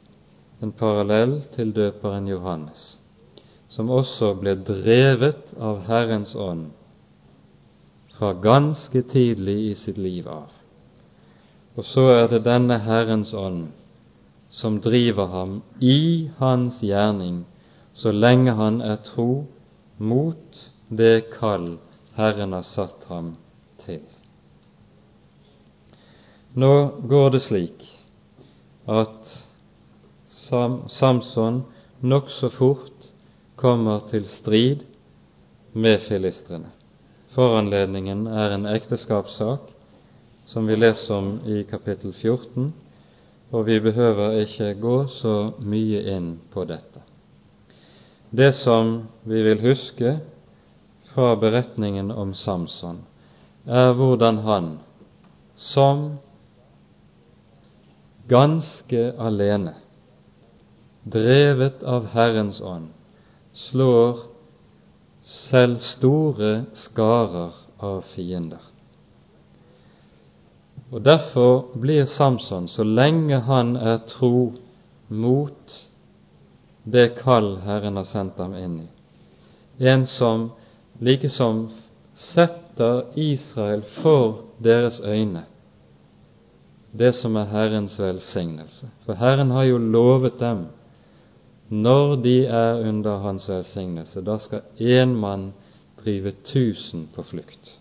en 0.60 0.72
parallell 0.72 1.40
til 1.54 1.72
døperen 1.76 2.28
Johannes, 2.28 2.96
som 3.68 3.90
også 3.92 4.32
ble 4.40 4.56
drevet 4.64 5.52
av 5.60 5.82
Herrens 5.88 6.34
ånd 6.34 6.70
fra 8.16 8.32
ganske 8.32 9.02
tidlig 9.12 9.58
i 9.70 9.74
sitt 9.76 9.98
liv 10.00 10.28
av. 10.32 10.48
Og 11.76 11.84
så 11.84 12.06
er 12.14 12.30
det 12.32 12.46
denne 12.46 12.78
Herrens 12.80 13.34
ånd 13.36 13.66
som 14.48 14.78
driver 14.80 15.28
ham 15.28 15.58
i 15.80 16.30
hans 16.38 16.80
gjerning 16.80 17.42
så 17.96 18.12
lenge 18.12 18.52
han 18.56 18.80
er 18.84 18.96
tro 19.04 19.44
mot 19.98 20.62
det 20.88 21.28
kall 21.34 21.76
Herren 22.16 22.52
har 22.56 22.64
satt 22.64 23.04
ham 23.08 23.34
til. 23.84 24.02
Nå 26.56 26.72
går 27.08 27.34
det 27.34 27.42
slik 27.44 27.84
at 28.88 29.32
Samson 30.88 31.62
nokså 32.00 32.50
fort 32.50 33.10
kommer 33.56 34.04
til 34.10 34.26
strid 34.28 34.84
med 35.72 36.00
filistrene. 36.08 36.70
Foranledningen 37.34 38.26
er 38.26 38.54
en 38.54 38.66
ekteskapssak 38.70 39.72
som 40.46 40.66
vi 40.66 40.76
leser 40.76 41.14
om 41.14 41.32
i 41.44 41.64
kapittel 41.68 42.12
14, 42.14 42.70
og 43.50 43.66
vi 43.66 43.80
behøver 43.80 44.38
ikke 44.42 44.74
gå 44.80 44.96
så 45.18 45.34
mye 45.60 46.00
inn 46.16 46.36
på 46.52 46.64
dette. 46.68 47.02
Det 48.30 48.52
som 48.58 49.06
vi 49.22 49.42
vil 49.42 49.62
huske 49.62 50.16
fra 51.12 51.34
beretningen 51.40 52.10
om 52.10 52.34
Samson, 52.34 53.02
er 53.66 53.92
hvordan 53.98 54.38
han 54.46 54.70
som 55.56 56.18
ganske 58.28 59.12
alene, 59.18 59.74
drevet 61.06 61.82
av 61.82 62.06
Herrens 62.06 62.60
ånd, 62.60 62.88
slår 63.52 64.18
selv 65.22 65.78
store 65.78 66.64
skarer 66.74 67.54
av 67.78 68.02
fiender. 68.14 68.62
Og 70.90 71.02
Derfor 71.02 71.72
blir 71.78 72.06
Samson, 72.06 72.68
så 72.68 72.84
lenge 72.84 73.38
han 73.46 73.76
er 73.76 74.02
tro 74.10 74.52
mot 75.08 75.78
det 76.84 77.08
kall 77.22 77.56
Herren 77.64 77.98
har 77.98 78.06
sendt 78.06 78.38
ham 78.38 78.54
inn 78.58 78.78
i, 78.84 78.88
en 79.90 80.06
som 80.06 80.50
likesom 81.02 81.68
setter 82.16 83.04
Israel 83.18 83.82
for 83.98 84.42
deres 84.62 85.00
øyne 85.02 85.44
det 86.98 87.12
som 87.14 87.36
er 87.36 87.50
Herrens 87.50 87.98
velsignelse. 88.00 88.88
For 89.04 89.14
Herren 89.14 89.50
har 89.50 89.66
jo 89.68 89.78
lovet 89.78 90.40
dem 90.40 90.66
når 91.68 92.16
de 92.22 92.36
er 92.46 92.80
under 92.88 93.18
Hans 93.18 93.48
velsignelse, 93.48 94.20
da 94.22 94.38
skal 94.38 94.62
én 94.78 95.16
mann 95.18 95.52
drive 95.98 96.32
tusen 96.44 97.08
på 97.14 97.22
flukt. 97.22 97.72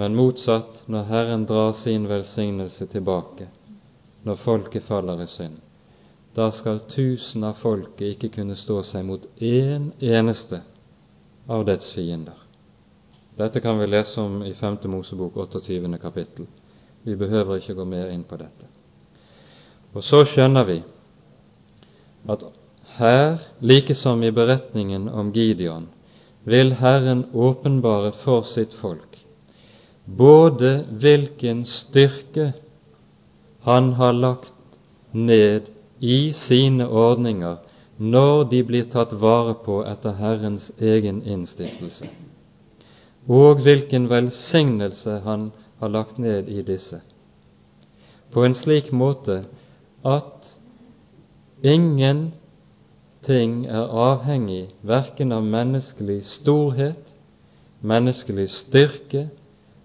Men 0.00 0.16
motsatt, 0.16 0.88
når 0.88 1.02
Herren 1.02 1.44
drar 1.44 1.72
sin 1.72 2.08
velsignelse 2.08 2.86
tilbake, 2.86 3.50
når 4.24 4.40
folket 4.40 4.86
faller 4.88 5.20
i 5.20 5.26
synd, 5.28 5.58
da 6.36 6.50
skal 6.50 6.80
tusen 6.88 7.44
av 7.44 7.58
folket 7.60 8.14
ikke 8.14 8.30
kunne 8.38 8.56
stå 8.56 8.80
seg 8.86 9.04
mot 9.04 9.26
én 9.36 9.90
eneste 10.00 10.62
av 11.50 11.66
dets 11.68 11.92
fiender. 11.92 12.38
Dette 13.36 13.60
kan 13.60 13.78
vi 13.80 13.86
lese 13.90 14.20
om 14.20 14.42
i 14.42 14.54
5. 14.54 14.78
Mosebok 14.88 15.36
28. 15.36 15.98
kapittel. 15.98 16.46
Vi 17.02 17.16
behøver 17.16 17.60
ikke 17.60 17.74
gå 17.74 17.84
mer 17.84 18.12
inn 18.14 18.24
på 18.24 18.36
dette. 18.40 18.79
Og 19.94 20.04
så 20.06 20.24
skjønner 20.24 20.66
vi 20.68 20.82
at 22.30 22.44
her, 23.00 23.38
like 23.60 23.94
som 23.94 24.22
i 24.22 24.30
beretningen 24.30 25.08
om 25.08 25.32
Gideon, 25.32 25.88
vil 26.44 26.74
Herren 26.78 27.24
åpenbare 27.34 28.12
for 28.24 28.46
sitt 28.48 28.74
folk 28.76 29.20
både 30.18 30.84
hvilken 30.90 31.64
styrke 31.64 32.52
Han 33.62 33.92
har 33.92 34.12
lagt 34.12 34.54
ned 35.12 35.68
i 36.00 36.32
sine 36.32 36.88
ordninger 36.88 37.56
når 37.98 38.44
de 38.50 38.62
blir 38.64 38.86
tatt 38.88 39.12
vare 39.12 39.54
på 39.64 39.82
etter 39.84 40.16
Herrens 40.16 40.70
egen 40.78 41.22
innstiftelse 41.22 42.08
og 43.28 43.60
hvilken 43.62 44.08
velsignelse 44.10 45.20
Han 45.24 45.50
har 45.80 45.88
lagt 45.88 46.18
ned 46.18 46.48
i 46.48 46.62
disse, 46.62 47.00
på 48.32 48.44
en 48.44 48.54
slik 48.54 48.92
måte 48.92 49.44
at 50.04 50.58
ingenting 51.62 53.66
er 53.66 53.88
avhengig 53.88 54.68
verken 54.82 55.32
av 55.32 55.44
menneskelig 55.44 56.24
storhet, 56.24 57.12
menneskelig 57.80 58.48
styrke 58.50 59.28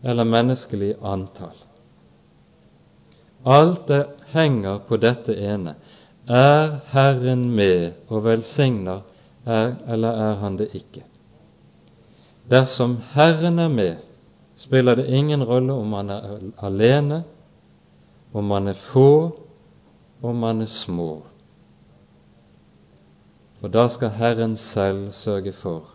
eller 0.04 0.24
menneskelig 0.24 0.96
antall. 1.04 1.56
Alt 3.46 3.88
det 3.88 4.06
henger 4.34 4.80
på 4.88 4.98
dette 4.98 5.36
ene. 5.36 5.76
Er 6.28 6.80
Herren 6.90 7.52
med 7.54 7.92
og 8.10 8.24
velsigner, 8.26 9.04
er, 9.46 9.76
eller 9.88 10.10
er 10.10 10.36
Han 10.42 10.58
det 10.58 10.72
ikke? 10.74 11.04
Dersom 12.50 12.98
Herren 13.14 13.60
er 13.60 13.70
med, 13.70 13.96
spiller 14.56 14.96
det 14.96 15.08
ingen 15.08 15.44
rolle 15.44 15.74
om 15.74 15.88
man 15.88 16.10
er 16.10 16.40
alene, 16.58 17.24
om 18.34 18.44
man 18.44 18.68
er 18.68 18.82
få, 18.94 19.38
om 20.30 20.42
man 20.44 20.62
er 20.62 20.72
små. 20.72 21.24
For 23.60 23.72
da 23.72 23.88
skal 23.90 24.10
Herren 24.18 24.56
selv 24.62 25.12
sørge 25.16 25.54
for 25.58 25.94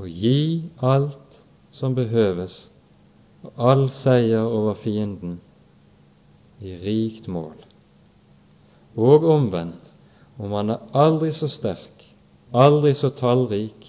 å 0.00 0.08
gi 0.08 0.70
alt 0.80 1.42
som 1.74 1.96
behøves, 1.96 2.68
og 3.42 3.58
all 3.58 3.88
seier 3.92 4.46
over 4.46 4.78
fienden 4.80 5.40
i 6.62 6.76
rikt 6.78 7.28
mål. 7.28 7.56
Og 8.96 9.24
omvendt, 9.24 9.94
om 10.38 10.52
man 10.54 10.70
er 10.70 10.84
aldri 10.96 11.32
så 11.34 11.48
sterk, 11.50 12.04
aldri 12.54 12.94
så 12.94 13.10
tallrik, 13.16 13.88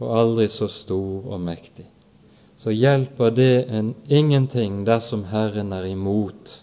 og 0.00 0.12
aldri 0.18 0.48
så 0.52 0.68
stor 0.68 1.26
og 1.32 1.40
mektig, 1.40 1.86
så 2.56 2.72
hjelper 2.72 3.30
det 3.36 3.66
en 3.72 3.94
ingenting 4.08 4.84
dersom 4.86 5.26
Herren 5.30 5.72
er 5.72 5.86
imot. 5.88 6.62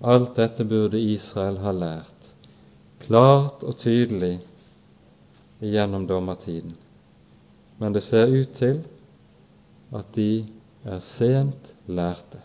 Alt 0.00 0.36
dette 0.36 0.64
burde 0.64 1.00
Israel 1.00 1.58
ha 1.58 1.72
lært, 1.74 2.28
klart 3.02 3.64
og 3.66 3.78
tydelig 3.82 4.38
gjennom 5.60 6.06
dommertiden. 6.06 6.76
Men 7.78 7.94
det 7.94 8.04
ser 8.06 8.30
ut 8.30 8.54
til 8.58 8.82
at 9.94 10.14
de 10.14 10.46
er 10.84 11.00
sent 11.00 11.72
lærte, 11.86 12.42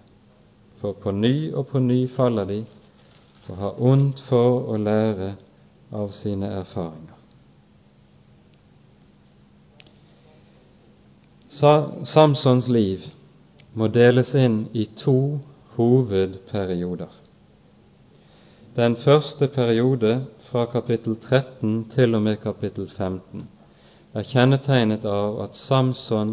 for 0.81 0.97
på 0.97 1.11
ny 1.11 1.53
og 1.53 1.67
på 1.67 1.79
ny 1.79 2.07
faller 2.15 2.45
de 2.49 2.63
og 3.49 3.57
har 3.57 3.81
ondt 3.81 4.21
for 4.29 4.69
å 4.71 4.77
lære 4.79 5.33
av 5.93 6.13
sine 6.15 6.47
erfaringer. 6.47 7.19
Samsons 11.53 12.67
liv 12.71 13.05
må 13.77 13.87
deles 13.93 14.33
inn 14.35 14.63
i 14.73 14.87
to 14.97 15.37
hovedperioder. 15.75 17.22
Den 18.75 18.95
første 18.95 19.47
periode, 19.47 20.25
fra 20.49 20.65
kapittel 20.65 21.15
13 21.15 21.89
til 21.93 22.15
og 22.15 22.21
med 22.21 22.39
kapittel 22.41 22.89
15, 22.89 23.43
er 24.13 24.25
kjennetegnet 24.25 25.05
av 25.05 25.37
at 25.43 25.57
Samson 25.57 26.31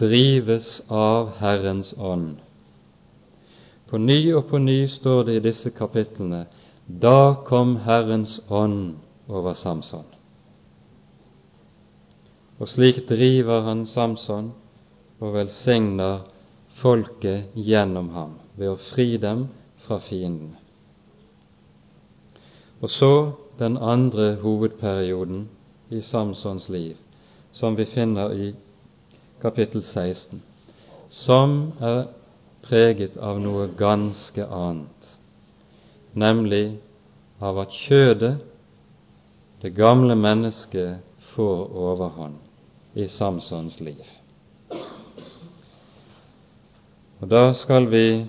drives 0.00 0.80
av 0.90 1.30
Herrens 1.38 1.92
ånd. 1.98 2.40
På 3.86 4.02
ny 4.02 4.18
og 4.34 4.48
på 4.50 4.58
ny 4.58 4.88
står 4.90 5.22
det 5.28 5.38
i 5.38 5.44
disse 5.46 5.70
kapitlene 5.70 6.46
da 6.86 7.34
kom 7.46 7.76
Herrens 7.86 8.40
ånd 8.50 8.96
over 9.28 9.54
Samson. 9.54 10.06
Og 12.58 12.66
slik 12.68 13.04
driver 13.06 13.62
han 13.62 13.86
Samson 13.86 14.50
og 15.20 15.34
velsigner 15.38 16.24
folket 16.82 17.54
gjennom 17.54 18.10
ham 18.10 18.38
ved 18.58 18.74
å 18.74 18.78
fri 18.90 19.12
dem 19.22 19.46
fra 19.86 20.02
fiendene. 20.02 20.65
Og 22.86 22.90
så 22.90 23.32
den 23.58 23.76
andre 23.76 24.34
hovedperioden 24.34 25.48
i 25.90 26.00
Samsons 26.00 26.68
liv, 26.68 26.94
som 27.52 27.76
vi 27.76 27.84
finner 27.84 28.30
i 28.30 28.52
kapittel 29.42 29.82
16, 29.82 30.42
som 31.10 31.72
er 31.80 32.04
preget 32.62 33.16
av 33.18 33.40
noe 33.42 33.66
ganske 33.74 34.46
annet, 34.46 35.08
nemlig 36.14 36.78
av 37.42 37.58
at 37.64 37.74
kjødet, 37.74 38.38
det 39.66 39.74
gamle 39.74 40.14
mennesket, 40.14 41.02
får 41.34 41.66
overhånd 41.74 42.38
i 42.94 43.08
Samsons 43.10 43.80
liv. 43.80 44.06
Og 47.18 47.30
Da 47.30 47.52
skal 47.54 47.90
vi 47.90 48.26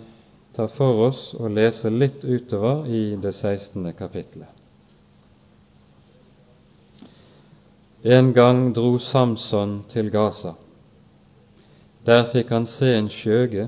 ta 0.58 0.66
for 0.74 1.04
oss 1.06 1.36
og 1.38 1.52
lese 1.54 1.90
litt 1.94 2.24
utover 2.26 2.88
i 2.90 3.02
det 3.22 3.30
16. 3.36 3.92
kapittelet. 3.94 4.50
En 8.02 8.32
gang 8.34 8.72
dro 8.74 8.98
Samson 8.98 9.84
til 9.92 10.10
Gaza. 10.10 10.56
Der 12.10 12.24
fikk 12.32 12.50
han 12.56 12.66
se 12.72 12.90
en 12.96 13.10
skjøge 13.12 13.68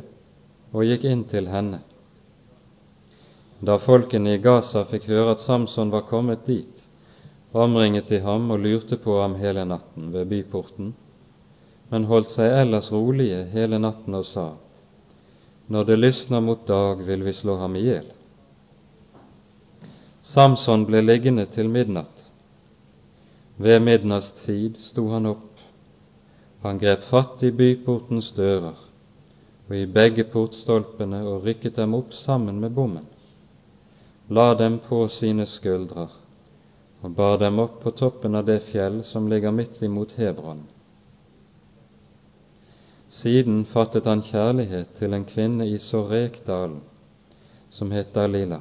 og 0.72 0.88
gikk 0.88 1.06
inn 1.06 1.22
til 1.30 1.50
henne. 1.52 1.84
Da 3.62 3.76
folkene 3.84 4.34
i 4.34 4.42
Gaza 4.42 4.86
fikk 4.90 5.06
høre 5.12 5.36
at 5.36 5.44
Samson 5.46 5.92
var 5.94 6.08
kommet 6.10 6.48
dit, 6.48 6.74
omringet 7.54 8.10
de 8.10 8.22
ham 8.24 8.50
og 8.50 8.64
lurte 8.66 8.98
på 8.98 9.20
ham 9.20 9.36
hele 9.38 9.68
natten 9.68 10.10
ved 10.16 10.26
byporten, 10.32 10.96
men 11.92 12.10
holdt 12.10 12.34
seg 12.34 12.56
ellers 12.64 12.90
rolige 12.94 13.44
hele 13.54 13.78
natten 13.78 14.18
og 14.18 14.26
sa:" 14.32 14.48
Når 15.70 15.84
det 15.86 16.00
lysner 16.00 16.42
mot 16.42 16.68
dag, 16.68 17.06
vil 17.06 17.24
vi 17.26 17.34
slå 17.34 17.56
ham 17.62 17.76
i 17.78 17.84
hjel. 17.86 18.08
Samson 20.26 20.88
ble 20.90 21.02
liggende 21.04 21.46
til 21.54 21.70
midnatt. 21.70 22.26
Ved 23.62 23.82
midnattstid 23.86 24.80
sto 24.82 25.08
han 25.14 25.30
opp. 25.30 25.62
Han 26.66 26.80
grep 26.82 27.06
fatt 27.12 27.44
i 27.46 27.52
byportens 27.56 28.32
dører 28.36 28.78
og 29.70 29.76
i 29.78 29.86
begge 29.86 30.26
portstolpene 30.32 31.22
og 31.30 31.46
rykket 31.46 31.78
dem 31.78 31.94
opp 31.94 32.16
sammen 32.18 32.58
med 32.60 32.74
bommen, 32.74 33.06
la 34.34 34.56
dem 34.58 34.80
på 34.88 35.04
sine 35.14 35.46
skuldrer 35.46 36.10
og 37.04 37.14
bar 37.16 37.38
dem 37.38 37.62
opp 37.62 37.78
på 37.84 37.94
toppen 38.02 38.36
av 38.36 38.48
det 38.50 38.64
fjell 38.72 39.04
som 39.06 39.30
ligger 39.30 39.54
midt 39.54 39.78
imot 39.86 40.18
Hebron 40.18 40.66
siden 43.20 43.66
fattet 43.66 44.06
han 44.08 44.22
kjærlighet 44.24 44.96
til 45.00 45.14
en 45.14 45.26
kvinne 45.28 45.68
i 45.68 45.78
Sorekdalen 45.78 46.80
som 47.76 47.92
het 47.92 48.14
Dalila. 48.16 48.60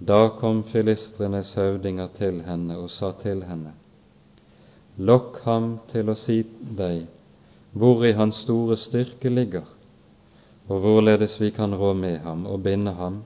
Da 0.00 0.28
kom 0.40 0.62
filistrenes 0.72 1.52
høvdinger 1.56 2.08
til 2.16 2.42
henne 2.44 2.76
og 2.78 2.90
sa 2.90 3.12
til 3.22 3.44
henne:" 3.44 3.72
Lokk 4.98 5.40
ham 5.44 5.78
til 5.92 6.10
å 6.10 6.14
si 6.14 6.42
deg 6.76 7.06
hvor 7.72 8.04
i 8.04 8.12
hans 8.12 8.42
store 8.44 8.76
styrke 8.76 9.30
ligger, 9.30 9.66
og 10.68 10.80
hvorledes 10.80 11.40
vi 11.40 11.50
kan 11.50 11.74
rå 11.74 11.92
med 11.94 12.18
ham 12.18 12.46
og 12.46 12.62
binde 12.62 12.92
ham, 12.92 13.22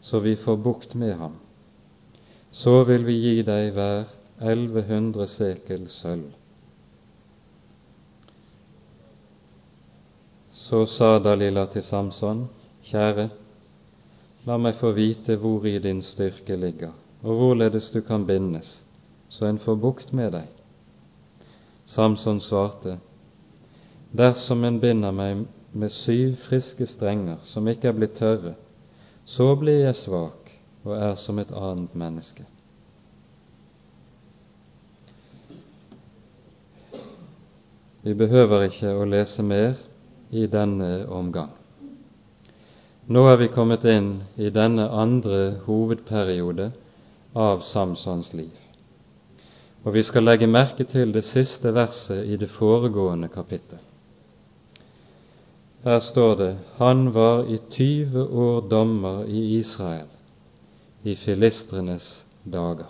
så 0.00 0.20
vi 0.20 0.36
får 0.36 0.56
bukt 0.56 0.94
med 0.94 1.14
ham. 1.14 1.36
Så 2.52 2.84
vil 2.84 3.06
vi 3.06 3.12
gi 3.12 3.42
deg 3.42 3.72
hver 3.72 4.04
elleve 4.40 4.82
hundre 4.82 5.26
sekel 5.26 5.88
sølv. 5.88 6.30
Så 10.72 10.86
sa 10.86 11.18
Dalila 11.18 11.66
til 11.68 11.82
Samson, 11.84 12.46
Kjære, 12.88 13.26
la 14.48 14.54
meg 14.56 14.78
få 14.80 14.94
vite 14.96 15.34
hvor 15.36 15.66
i 15.68 15.74
din 15.84 15.98
styrke 16.00 16.56
ligger, 16.56 16.94
og 17.20 17.36
hvorledes 17.36 17.90
du 17.92 17.98
kan 18.00 18.24
bindes, 18.24 18.70
så 19.28 19.50
en 19.50 19.58
får 19.60 19.76
bukt 19.82 20.14
med 20.16 20.32
deg. 20.32 20.46
Samson 21.84 22.40
svarte, 22.40 22.96
Dersom 24.16 24.64
en 24.64 24.80
binder 24.80 25.12
meg 25.12 25.44
med 25.76 25.92
syv 25.92 26.40
friske 26.46 26.88
strenger 26.88 27.44
som 27.52 27.68
ikke 27.68 27.92
er 27.92 28.00
blitt 28.00 28.16
tørre, 28.16 28.56
så 29.28 29.52
blir 29.60 29.84
jeg 29.84 30.00
svak 30.06 30.56
og 30.86 30.96
er 30.96 31.14
som 31.20 31.38
et 31.38 31.52
annet 31.52 31.92
menneske. 31.92 32.48
Vi 38.02 38.16
behøver 38.16 38.70
ikke 38.72 38.96
å 38.96 39.04
lese 39.04 39.42
mer 39.44 39.74
i 40.32 40.46
denne 40.46 41.06
omgang. 41.08 41.50
Nå 43.06 43.26
er 43.28 43.36
vi 43.36 43.50
kommet 43.52 43.84
inn 43.84 44.22
i 44.40 44.48
denne 44.54 44.86
andre 44.88 45.58
hovedperiode 45.66 46.70
av 47.36 47.60
Samsons 47.66 48.32
liv. 48.32 48.52
Og 49.84 49.96
vi 49.96 50.04
skal 50.06 50.24
legge 50.24 50.46
merke 50.46 50.86
til 50.88 51.12
det 51.12 51.24
siste 51.26 51.74
verset 51.74 52.24
i 52.24 52.38
det 52.40 52.48
foregående 52.54 53.28
kapittel. 53.28 53.80
Her 55.82 56.00
står 56.06 56.34
det 56.38 56.50
han 56.78 57.08
var 57.14 57.44
i 57.50 57.58
tyve 57.74 58.22
år 58.22 58.68
dommer 58.70 59.24
i 59.26 59.58
Israel 59.58 60.06
i 61.02 61.16
filistrenes 61.18 62.06
dager. 62.44 62.86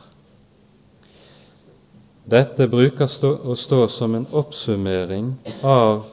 Dette 2.28 2.68
bruker 2.70 3.09
å 3.24 3.57
stå 3.57 3.86
som 3.97 4.14
en 4.14 4.28
oppsummering 4.30 5.32
av 5.64 6.12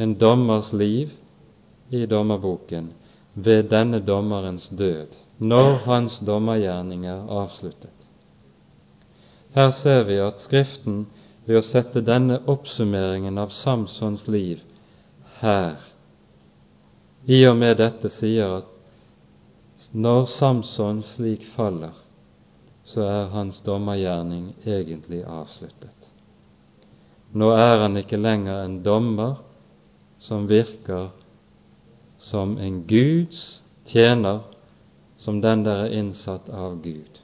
en 0.00 0.18
dommers 0.18 0.72
liv 0.72 1.10
i 1.88 2.06
dommerboken 2.06 2.92
ved 3.34 3.70
denne 3.70 3.98
dommerens 4.00 4.68
død, 4.68 5.16
når 5.38 5.72
hans 5.84 6.18
dommergjerning 6.26 7.06
er 7.06 7.24
avsluttet. 7.40 7.94
Her 9.54 9.70
ser 9.70 10.04
vi 10.06 10.20
at 10.22 10.38
Skriften 10.38 11.00
ved 11.46 11.58
å 11.58 11.64
sette 11.66 12.04
denne 12.06 12.36
oppsummeringen 12.46 13.40
av 13.42 13.50
Samsons 13.50 14.28
liv 14.30 14.62
her, 15.40 15.80
i 17.26 17.40
og 17.48 17.58
med 17.58 17.80
dette 17.82 18.12
sier 18.14 18.60
at 18.60 19.90
når 19.92 20.30
Samson 20.36 21.02
slik 21.16 21.42
faller, 21.56 21.96
så 22.86 23.02
er 23.02 23.34
hans 23.34 23.58
dommergjerning 23.66 24.52
egentlig 24.62 25.24
avsluttet. 25.26 25.94
Nå 27.34 27.50
er 27.58 27.82
han 27.82 27.98
ikke 27.98 28.22
lenger 28.22 28.62
en 28.62 28.78
dommer 28.86 29.36
som 30.18 30.46
virker 30.46 31.08
som 32.18 32.58
en 32.58 32.82
Guds 32.86 33.62
tjener, 33.86 34.40
som 35.16 35.40
den 35.40 35.64
der 35.64 35.86
er 35.86 35.94
innsatt 35.98 36.48
av 36.50 36.80
Gud, 36.82 37.20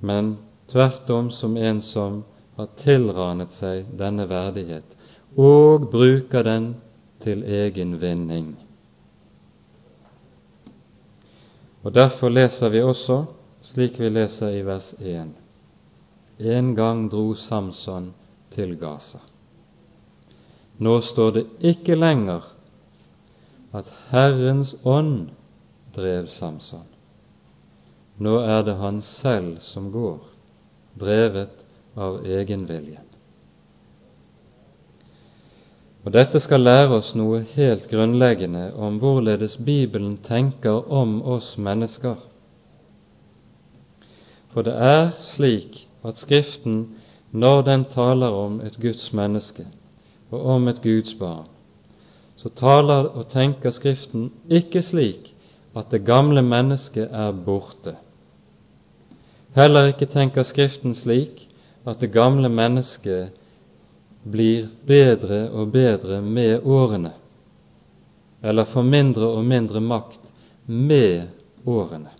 men 0.00 0.36
tvert 0.70 1.10
om 1.10 1.30
som 1.30 1.56
en 1.56 1.80
som 1.80 2.22
har 2.56 2.70
tilranet 2.82 3.54
seg 3.58 3.90
denne 3.98 4.26
verdighet 4.30 4.94
og 5.36 5.88
bruker 5.90 6.46
den 6.46 6.74
til 7.22 7.42
egen 7.42 7.96
vinning. 8.00 8.54
Og 11.84 11.92
Derfor 11.94 12.32
leser 12.32 12.70
vi 12.72 12.82
også 12.82 13.24
slik 13.74 13.98
vi 14.00 14.08
leser 14.08 14.54
i 14.54 14.62
vers 14.64 14.92
1. 15.00 15.34
En 16.38 16.74
gang 16.74 17.08
dro 17.10 17.34
Samson 17.34 18.12
til 18.54 18.76
Gaza. 18.78 19.18
Nå 20.78 21.00
står 21.00 21.30
det 21.32 21.44
ikke 21.62 21.94
lenger 21.94 22.42
at 23.74 23.90
Herrens 24.10 24.74
ånd 24.84 25.30
drev 25.94 26.26
Samson. 26.26 26.86
Nå 28.18 28.38
er 28.42 28.62
det 28.66 28.76
han 28.78 29.02
selv 29.02 29.58
som 29.62 29.90
går, 29.92 30.20
drevet 30.98 31.64
av 31.98 32.22
egenviljen. 32.26 33.02
Og 36.04 36.12
Dette 36.12 36.40
skal 36.44 36.60
lære 36.60 36.98
oss 36.98 37.14
noe 37.16 37.40
helt 37.54 37.86
grunnleggende 37.88 38.68
om 38.76 38.98
hvorledes 39.00 39.56
Bibelen 39.56 40.18
tenker 40.26 40.84
om 40.92 41.22
oss 41.22 41.54
mennesker. 41.56 42.18
For 44.52 44.66
det 44.66 44.74
er 44.76 45.14
slik 45.32 45.86
at 46.04 46.20
Skriften, 46.20 47.00
når 47.32 47.64
den 47.66 47.86
taler 47.94 48.36
om 48.36 48.60
et 48.60 48.76
Guds 48.78 49.08
menneske, 49.16 49.64
og 50.30 50.46
om 50.56 50.68
et 50.68 50.82
Guds 50.82 51.14
barn, 51.18 51.46
så 52.36 52.48
taler 52.48 53.10
og 53.14 53.28
tenker 53.32 53.70
Skriften 53.70 54.30
ikke 54.50 54.82
slik 54.82 55.30
at 55.76 55.90
det 55.90 56.04
gamle 56.06 56.42
mennesket 56.42 57.08
er 57.10 57.32
borte. 57.32 57.96
Heller 59.54 59.92
ikke 59.92 60.10
tenker 60.10 60.42
Skriften 60.42 60.94
slik 60.98 61.46
at 61.86 62.00
det 62.00 62.12
gamle 62.12 62.48
mennesket 62.48 63.34
blir 64.24 64.68
bedre 64.86 65.50
og 65.50 65.72
bedre 65.72 66.20
med 66.22 66.64
årene, 66.64 67.12
eller 68.42 68.64
får 68.72 68.82
mindre 68.82 69.28
og 69.36 69.44
mindre 69.44 69.80
makt 69.80 70.32
med 70.66 71.28
årene. 71.66 72.10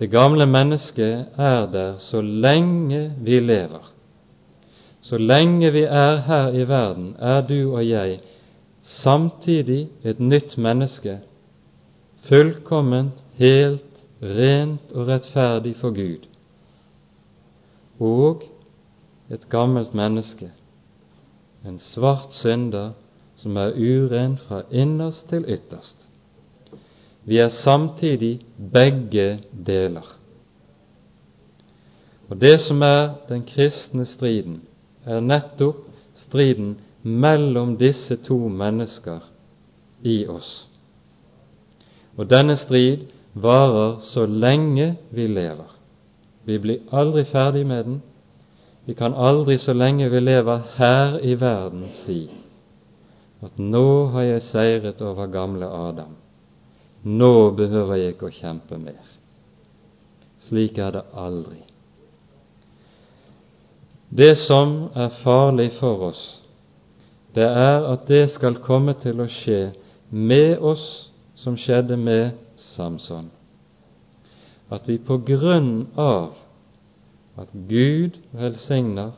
Det 0.00 0.08
gamle 0.10 0.46
mennesket 0.46 1.36
er 1.36 1.66
der 1.68 1.98
så 1.98 2.22
lenge 2.22 3.12
vi 3.20 3.40
lever. 3.40 3.84
Så 5.00 5.18
lenge 5.18 5.72
vi 5.72 5.82
er 5.82 6.16
her 6.16 6.52
i 6.52 6.68
verden, 6.68 7.16
er 7.18 7.40
du 7.46 7.74
og 7.74 7.88
jeg 7.88 8.20
samtidig 8.82 9.88
et 10.04 10.20
nytt 10.20 10.58
menneske, 10.58 11.18
fullkomment, 12.28 13.12
helt, 13.34 14.02
rent 14.22 14.92
og 14.92 15.08
rettferdig 15.08 15.76
for 15.80 15.94
Gud, 15.96 16.26
og 18.00 18.42
et 19.30 19.48
gammelt 19.48 19.94
menneske, 19.94 20.50
en 21.66 21.78
svart 21.78 22.34
synder 22.34 22.92
som 23.36 23.56
er 23.56 23.76
uren 23.76 24.36
fra 24.36 24.62
innerst 24.70 25.28
til 25.28 25.44
ytterst. 25.48 26.06
Vi 27.24 27.38
er 27.38 27.48
samtidig 27.48 28.40
begge 28.72 29.40
deler. 29.66 30.16
Og 32.30 32.40
Det 32.40 32.60
som 32.60 32.82
er 32.82 33.14
den 33.28 33.42
kristne 33.42 34.04
striden, 34.06 34.60
er 35.04 35.20
nettopp 35.20 35.86
striden 36.14 36.76
mellom 37.02 37.76
disse 37.80 38.16
to 38.16 38.36
mennesker 38.48 39.24
i 40.02 40.26
oss. 40.28 40.66
Og 42.18 42.28
denne 42.28 42.56
strid 42.60 43.06
varer 43.34 44.00
så 44.04 44.26
lenge 44.26 44.96
vi 45.10 45.26
lever. 45.26 45.70
Vi 46.44 46.58
blir 46.58 46.84
aldri 46.92 47.24
ferdig 47.24 47.66
med 47.66 47.84
den. 47.84 48.02
Vi 48.84 48.94
kan 48.94 49.14
aldri 49.14 49.58
så 49.58 49.72
lenge 49.72 50.08
vi 50.10 50.20
lever 50.20 50.62
her 50.76 51.18
i 51.22 51.34
verden, 51.40 51.88
si 52.04 52.28
at 53.40 53.56
nå 53.56 54.10
har 54.12 54.26
jeg 54.26 54.42
seiret 54.50 55.00
over 55.00 55.30
gamle 55.32 55.66
Adam. 55.66 56.16
Nå 57.02 57.50
behøver 57.56 57.96
jeg 57.96 58.14
ikke 58.14 58.28
å 58.28 58.36
kjempe 58.36 58.76
mer. 58.76 59.00
Slik 60.44 60.78
er 60.78 60.92
det 60.98 61.04
aldri. 61.16 61.62
Det 64.10 64.36
som 64.38 64.88
er 64.94 65.08
farlig 65.22 65.70
for 65.78 66.02
oss, 66.10 66.22
det 67.34 67.46
er 67.46 67.84
at 67.92 68.08
det 68.08 68.24
skal 68.34 68.58
komme 68.58 68.96
til 68.98 69.22
å 69.22 69.28
skje 69.30 69.70
med 70.10 70.58
oss 70.58 71.12
som 71.38 71.54
skjedde 71.54 71.94
med 71.96 72.32
Samson. 72.74 73.30
At 74.70 74.88
vi 74.90 74.98
på 74.98 75.20
grunn 75.22 75.86
av 75.94 76.34
at 77.38 77.54
Gud 77.70 78.18
velsigner, 78.34 79.14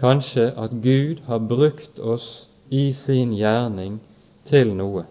kanskje 0.00 0.48
at 0.56 0.72
Gud 0.80 1.20
har 1.28 1.44
brukt 1.44 2.00
oss 2.00 2.26
i 2.72 2.92
sin 2.96 3.36
gjerning 3.36 4.00
til 4.48 4.72
noe, 4.80 5.04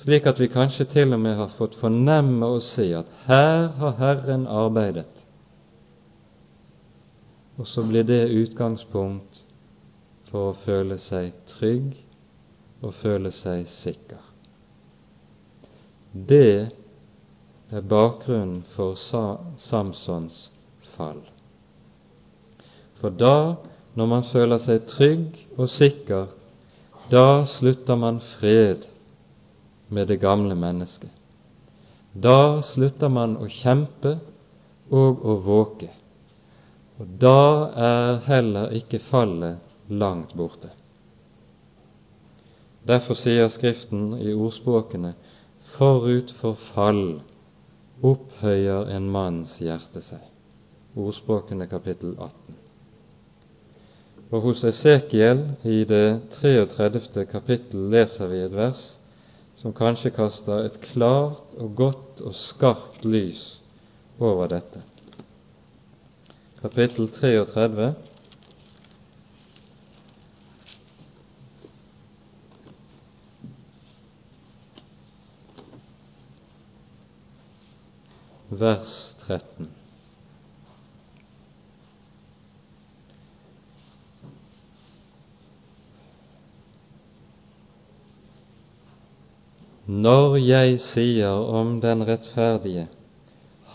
slik 0.00 0.24
at 0.24 0.40
vi 0.40 0.48
kanskje 0.48 0.88
til 0.88 1.12
og 1.12 1.20
med 1.20 1.36
har 1.36 1.52
fått 1.58 1.76
fornemme 1.76 2.48
og 2.48 2.64
se 2.64 2.94
at 2.96 3.12
her 3.28 3.68
har 3.76 3.98
Herren 4.00 4.48
arbeidet. 4.48 5.19
Og 7.60 7.66
så 7.68 7.84
blir 7.84 8.06
det 8.08 8.30
utgangspunkt 8.32 9.42
for 10.30 10.50
å 10.50 10.58
føle 10.64 10.96
seg 11.02 11.34
trygg 11.50 11.92
og 12.80 12.94
føle 13.02 13.32
seg 13.36 13.66
sikker. 13.68 14.22
Det 16.14 16.70
er 17.70 17.84
bakgrunnen 17.86 18.62
for 18.72 18.96
Samsons 18.96 20.48
fall. 20.94 21.20
For 23.00 23.12
da, 23.12 23.60
når 23.94 24.10
man 24.14 24.26
føler 24.32 24.64
seg 24.64 24.88
trygg 24.88 25.36
og 25.58 25.68
sikker, 25.68 26.32
da 27.12 27.44
slutter 27.58 28.00
man 28.00 28.24
fred 28.38 28.88
med 29.92 30.08
det 30.08 30.20
gamle 30.22 30.56
mennesket. 30.56 31.12
Da 32.14 32.62
slutter 32.72 33.12
man 33.12 33.36
å 33.36 33.52
kjempe 33.52 34.16
og 34.90 35.22
å 35.22 35.36
våke, 35.44 35.92
og 37.00 37.08
da 37.20 37.70
er 37.80 38.20
heller 38.26 38.74
ikke 38.76 39.00
fallet 39.08 39.58
langt 39.88 40.34
borte. 40.36 40.68
Derfor 42.88 43.16
sier 43.16 43.48
Skriften 43.52 44.12
i 44.20 44.32
ordspråkene 44.34 45.14
forut 45.76 46.32
for 46.40 46.60
fall 46.74 47.20
opphøyer 48.04 48.88
en 48.96 49.08
manns 49.12 49.56
hjerte 49.60 50.02
seg. 50.04 50.22
Ordspråkene 50.96 51.68
kapittel 51.70 52.16
18. 52.18 52.58
Og 54.30 54.44
hos 54.44 54.62
Esekiel 54.64 55.42
i 55.64 55.82
det 55.88 56.20
33. 56.36 57.24
kapittel 57.30 57.88
leser 57.92 58.30
vi 58.30 58.44
et 58.44 58.54
vers 58.56 58.82
som 59.60 59.74
kanskje 59.76 60.12
kaster 60.16 60.68
et 60.68 60.78
klart 60.92 61.56
og 61.58 61.74
godt 61.76 62.22
og 62.24 62.36
skarpt 62.36 63.04
lys 63.04 63.42
over 64.20 64.48
dette. 64.52 64.89
Kapittel 66.62 67.08
33. 67.08 67.94
Vers 78.48 79.16
13. 79.26 79.68
Når 89.86 90.36
jeg 90.36 90.76
sier 90.84 91.40
om 91.60 91.78
den 91.80 92.04
rettferdige, 92.04 92.84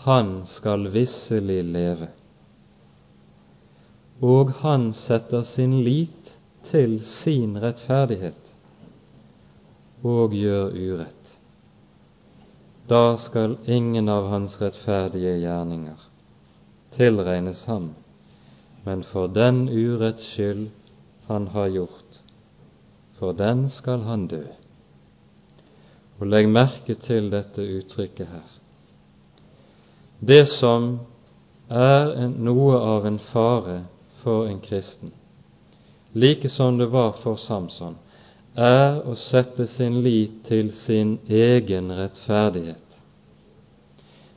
han 0.06 0.30
skal 0.46 0.86
visselig 0.94 1.64
leve, 1.66 2.12
og 4.20 4.52
han 4.62 4.92
setter 4.94 5.42
sin 5.42 5.82
lit 5.84 6.32
til 6.70 6.98
sin 7.04 7.56
rettferdighet 7.62 8.52
og 10.06 10.34
gjør 10.34 10.72
urett, 10.72 11.38
da 12.88 13.16
skal 13.18 13.56
ingen 13.66 14.08
av 14.08 14.28
hans 14.30 14.60
rettferdige 14.62 15.38
gjerninger 15.42 16.12
tilregnes 16.96 17.64
ham, 17.64 17.90
men 18.84 19.02
for 19.04 19.26
den 19.28 19.66
uretts 19.68 20.32
skyld 20.32 20.68
han 21.26 21.48
har 21.52 21.68
gjort, 21.74 22.20
for 23.18 23.32
den 23.32 23.66
skal 23.70 24.06
han 24.06 24.28
dø. 24.30 24.44
Og 26.20 26.30
legg 26.30 26.48
merke 26.48 26.94
til 26.94 27.28
dette 27.32 27.60
uttrykket 27.60 28.30
her. 28.30 28.46
Det 30.20 30.46
som 30.48 31.00
er 31.68 32.14
noe 32.32 32.78
av 32.78 33.08
en 33.08 33.18
fare 33.32 33.82
for 34.26 34.48
en 34.50 34.58
kristen, 34.60 35.12
like 36.12 36.48
som 36.50 36.78
det 36.78 36.90
var 36.90 37.12
for 37.22 37.38
Samson, 37.38 37.94
er 38.56 39.04
å 39.06 39.14
sette 39.14 39.68
sin 39.70 40.00
lit 40.02 40.40
til 40.48 40.72
sin 40.74 41.18
egen 41.28 41.92
rettferdighet. 41.94 42.82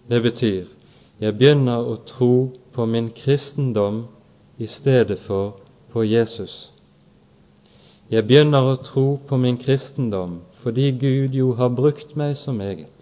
Det 0.09 0.19
betyr 0.21 0.67
jeg 1.19 1.35
begynner 1.35 1.83
å 1.83 1.97
tro 2.07 2.33
på 2.75 2.85
min 2.85 3.09
kristendom 3.11 4.03
i 4.61 4.67
stedet 4.71 5.17
for 5.25 5.57
på 5.91 6.03
Jesus. 6.05 6.53
Jeg 8.13 8.23
begynner 8.29 8.69
å 8.69 8.77
tro 8.85 9.07
på 9.27 9.39
min 9.41 9.57
kristendom 9.57 10.43
fordi 10.61 10.91
Gud 11.01 11.35
jo 11.35 11.53
har 11.57 11.73
brukt 11.73 12.13
meg 12.19 12.37
så 12.37 12.51
meget, 12.51 12.93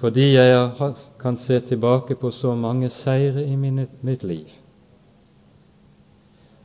fordi 0.00 0.32
jeg 0.32 0.92
kan 1.20 1.36
se 1.46 1.60
tilbake 1.68 2.16
på 2.16 2.30
så 2.32 2.54
mange 2.56 2.90
seire 2.90 3.44
i 3.44 3.56
mitt 3.56 4.24
liv. 4.24 4.48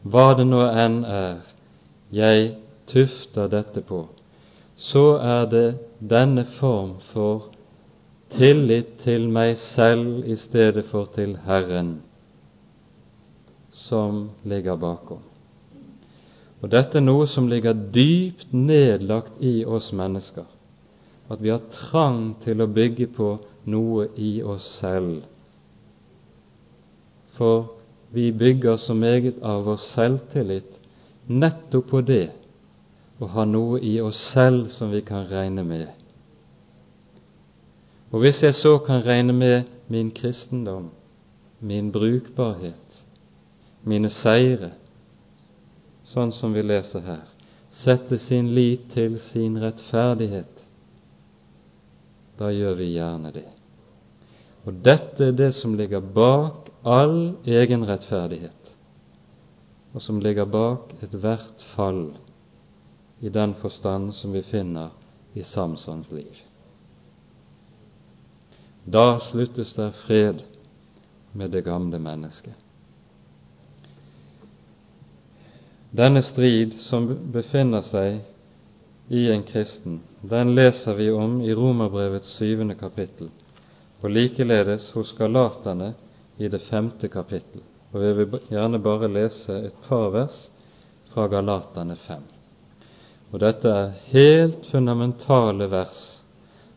Hva 0.03 0.33
det 0.37 0.45
nå 0.47 0.61
enn 0.61 1.03
er 1.05 1.39
jeg 2.13 2.55
tufter 2.87 3.49
dette 3.51 3.81
på, 3.81 4.05
så 4.77 5.05
er 5.17 5.47
det 5.51 5.67
denne 5.99 6.45
form 6.59 6.99
for 7.11 7.49
tillit 8.37 8.99
til 9.03 9.29
meg 9.31 9.55
selv 9.57 10.27
i 10.27 10.35
stedet 10.39 10.85
for 10.91 11.09
til 11.15 11.37
Herren 11.47 11.97
som 13.71 14.29
ligger 14.43 14.77
bakom. 14.79 15.23
Og 16.61 16.71
dette 16.73 16.97
er 16.97 17.05
noe 17.05 17.27
som 17.29 17.47
ligger 17.49 17.77
dypt 17.93 18.53
nedlagt 18.53 19.41
i 19.45 19.61
oss 19.65 19.91
mennesker, 19.93 20.45
at 21.29 21.41
vi 21.43 21.51
har 21.53 21.65
trang 21.73 22.35
til 22.43 22.63
å 22.63 22.69
bygge 22.71 23.09
på 23.13 23.35
noe 23.69 24.07
i 24.15 24.39
oss 24.41 24.65
selv. 24.79 25.21
For 27.37 27.76
vi 28.09 28.31
bygger 28.31 28.77
så 28.77 28.93
meget 28.93 29.39
av 29.43 29.63
vår 29.63 29.79
selvtillit 29.93 30.77
nettopp 31.27 31.89
på 31.89 32.01
det 32.01 32.29
å 33.19 33.27
ha 33.33 33.45
noe 33.45 33.79
i 33.83 33.97
oss 34.01 34.19
selv 34.31 34.69
som 34.71 34.91
vi 34.93 35.01
kan 35.05 35.25
regne 35.27 35.63
med. 35.65 35.87
Og 38.11 38.23
hvis 38.23 38.43
jeg 38.43 38.55
så 38.55 38.77
kan 38.85 39.03
regne 39.03 39.33
med 39.33 39.63
min 39.91 40.11
kristendom, 40.15 40.89
min 41.59 41.91
brukbarhet, 41.91 43.01
mine 43.83 44.09
seire, 44.13 44.71
sånn 46.13 46.31
som 46.31 46.53
vi 46.55 46.63
leser 46.63 47.03
her, 47.03 47.25
sette 47.73 48.19
sin 48.21 48.53
lit 48.55 48.87
til 48.93 49.17
sin 49.31 49.57
rettferdighet, 49.59 50.63
da 52.37 52.51
gjør 52.53 52.77
vi 52.79 52.93
gjerne 52.93 53.33
det. 53.33 53.47
Og 54.67 54.79
dette 54.85 55.31
er 55.31 55.35
det 55.35 55.51
som 55.57 55.75
ligger 55.79 56.03
bak 56.03 56.66
all 56.83 57.37
egenrettferdighet, 57.45 58.75
og 59.93 60.01
som 60.01 60.19
ligger 60.21 60.45
bak 60.45 60.93
ethvert 61.01 61.63
fall 61.75 62.11
i 63.21 63.29
den 63.29 63.55
forstand 63.61 64.13
som 64.13 64.33
vi 64.33 64.43
finner 64.45 64.93
i 65.33 65.43
Samsons 65.43 66.11
liv. 66.11 66.35
Da 68.85 69.19
sluttes 69.19 69.73
det 69.73 69.91
fred 70.05 70.45
med 71.31 71.51
det 71.51 71.65
gamle 71.65 71.99
mennesket. 71.99 72.53
Denne 75.91 76.21
strid 76.21 76.75
som 76.83 77.07
befinner 77.31 77.81
seg 77.81 78.21
i 79.07 79.27
en 79.31 79.43
kristen, 79.47 80.01
den 80.21 80.53
leser 80.55 80.95
vi 80.95 81.09
om 81.11 81.39
i 81.41 81.53
Romerbrevets 81.55 82.35
syvende 82.37 82.75
kapittel, 82.75 83.29
og 84.01 84.11
likeledes 84.11 84.89
hos 84.93 85.13
galaterne 85.17 85.93
i 86.37 86.49
det 86.49 86.61
femte 86.69 87.07
kapittel. 87.07 87.61
Og 87.93 88.03
Jeg 88.03 88.17
vil 88.17 88.39
gjerne 88.49 88.79
bare 88.79 89.07
lese 89.11 89.59
et 89.69 89.77
par 89.87 90.09
vers 90.13 90.37
fra 91.13 91.27
Galaterne 91.27 91.95
5. 91.95 92.23
Og 93.31 93.39
dette 93.39 93.69
er 93.69 93.95
helt 94.11 94.65
fundamentale 94.71 95.69
vers 95.71 96.03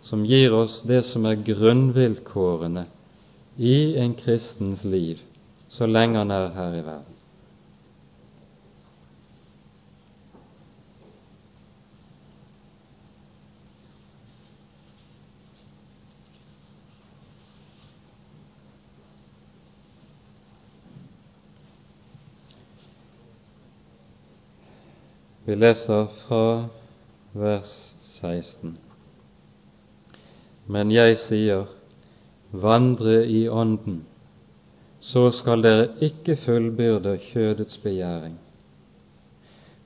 som 0.02 0.24
gir 0.26 0.54
oss 0.56 0.80
det 0.88 1.04
som 1.10 1.26
er 1.28 1.42
grunnvilkårene 1.46 2.86
i 3.58 3.96
en 4.00 4.14
kristens 4.18 4.84
liv 4.84 5.20
så 5.70 5.86
lenge 5.86 6.18
han 6.18 6.30
er 6.34 6.50
her 6.54 6.74
i 6.74 6.84
verden. 6.84 7.19
Vi 25.50 25.56
leser 25.56 26.06
fra 26.28 26.68
vers 27.34 27.70
16. 28.20 28.76
Men 30.70 30.92
jeg 30.94 31.16
sier, 31.24 31.64
vandre 32.54 33.16
i 33.26 33.40
Ånden, 33.50 33.96
så 35.02 35.24
skal 35.34 35.66
dere 35.66 35.88
ikke 36.06 36.36
fullbyrde 36.44 37.16
kjødets 37.32 37.82
begjæring. 37.82 38.38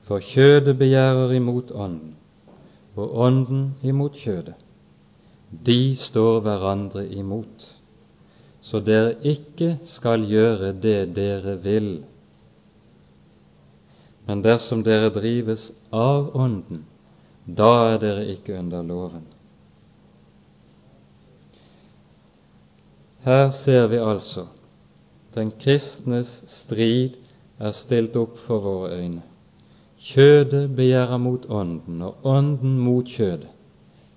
For 0.04 0.20
kjødet 0.20 0.76
begjærer 0.84 1.32
imot 1.32 1.72
Ånden, 1.72 2.12
og 3.00 3.16
Ånden 3.24 3.66
imot 3.80 4.20
kjødet. 4.20 4.60
De 5.48 5.96
står 5.96 6.42
hverandre 6.44 7.08
imot, 7.08 7.70
så 8.60 8.84
dere 8.84 9.16
ikke 9.24 9.78
skal 9.96 10.28
gjøre 10.28 10.76
det 10.76 11.14
dere 11.16 11.62
vil 11.64 11.94
men 14.26 14.42
dersom 14.42 14.82
dere 14.82 15.10
drives 15.12 15.70
av 15.90 16.30
Ånden, 16.36 16.84
da 17.44 17.70
er 17.92 17.98
dere 18.00 18.26
ikke 18.32 18.56
under 18.58 18.82
loven. 18.82 19.26
Her 23.24 23.50
ser 23.64 23.88
vi 23.88 24.00
altså 24.00 24.46
den 25.34 25.50
kristnes 25.60 26.30
strid 26.46 27.16
er 27.58 27.72
stilt 27.74 28.16
opp 28.16 28.36
for 28.46 28.62
våre 28.62 28.98
øyne. 29.00 29.22
Kjødet 30.04 30.68
begjærer 30.76 31.18
mot 31.18 31.46
Ånden, 31.48 32.02
og 32.02 32.26
Ånden 32.28 32.78
mot 32.78 33.08
kjødet. 33.08 33.50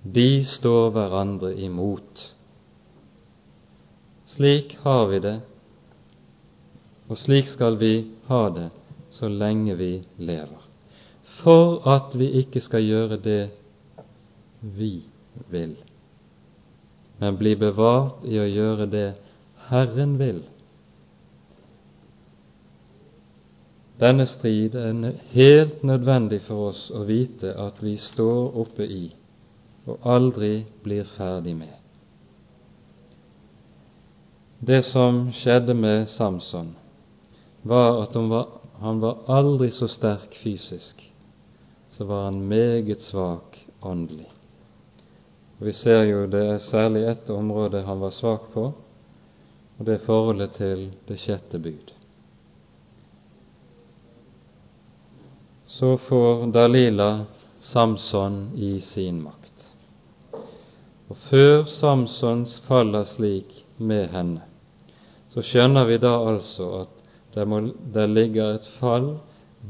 De 0.03 0.43
står 0.45 0.91
hverandre 0.95 1.53
imot. 1.55 2.22
Slik 4.36 4.78
har 4.84 5.08
vi 5.10 5.20
det, 5.24 5.38
og 7.08 7.18
slik 7.18 7.47
skal 7.49 7.80
vi 7.80 7.93
ha 8.28 8.43
det 8.53 8.68
så 9.18 9.30
lenge 9.30 9.76
vi 9.80 9.91
lever, 10.18 10.63
for 11.41 11.82
at 11.89 12.15
vi 12.18 12.30
ikke 12.43 12.61
skal 12.61 12.86
gjøre 12.86 13.20
det 13.24 13.41
vi 14.61 14.93
vil, 15.51 15.76
men 17.20 17.38
bli 17.38 17.55
bevart 17.57 18.24
i 18.26 18.38
å 18.39 18.45
gjøre 18.45 18.89
det 18.93 19.07
Herren 19.68 20.18
vil. 20.22 20.43
Denne 23.97 24.28
strid 24.30 24.76
er 24.78 25.15
helt 25.34 25.82
nødvendig 25.84 26.43
for 26.45 26.70
oss 26.70 26.84
å 26.93 27.01
vite 27.07 27.55
at 27.57 27.82
vi 27.82 27.95
står 27.97 28.59
oppe 28.61 28.86
i 28.86 29.07
og 29.88 30.03
aldri 30.03 30.65
blir 30.84 31.07
ferdig 31.15 31.55
med. 31.55 31.74
Det 34.59 34.82
som 34.89 35.28
skjedde 35.38 35.74
med 35.78 36.09
Samson, 36.11 36.74
var 37.61 38.01
at 38.03 38.15
han 38.18 38.30
var 38.30 38.47
han 38.80 38.99
var 38.99 39.17
aldri 39.25 39.71
så 39.71 39.88
sterk 39.88 40.36
fysisk, 40.43 41.13
så 41.91 42.05
var 42.05 42.23
han 42.23 42.47
meget 42.47 43.01
svak 43.01 43.57
åndelig. 43.82 44.30
Og 45.59 45.65
Vi 45.65 45.73
ser 45.73 46.03
jo 46.03 46.28
det 46.28 46.43
er 46.45 46.57
særlig 46.57 47.07
ett 47.09 47.30
område 47.30 47.82
han 47.82 47.99
var 47.99 48.11
svak 48.13 48.51
på, 48.53 48.73
og 49.78 49.86
det 49.86 49.93
er 49.93 50.05
forholdet 50.05 50.51
til 50.51 50.91
det 51.07 51.17
sjette 51.19 51.59
bud. 51.59 51.93
Så 55.65 55.97
får 55.97 56.45
Dalila 56.53 57.25
Samson 57.61 58.51
i 58.55 58.82
sin 58.82 59.21
makt. 59.23 59.73
Og 61.09 61.17
før 61.30 61.63
Samsons 61.63 62.59
faller 62.67 63.03
slik 63.03 63.65
med 63.78 64.07
henne, 64.13 64.41
så 65.30 65.43
skjønner 65.45 65.86
vi 65.86 65.97
da 66.01 66.13
altså 66.30 66.69
at 66.82 66.96
det, 67.38 67.45
må, 67.45 67.61
der 67.93 68.09
ligger 68.09 68.57
et 68.57 68.67
fall 68.81 69.11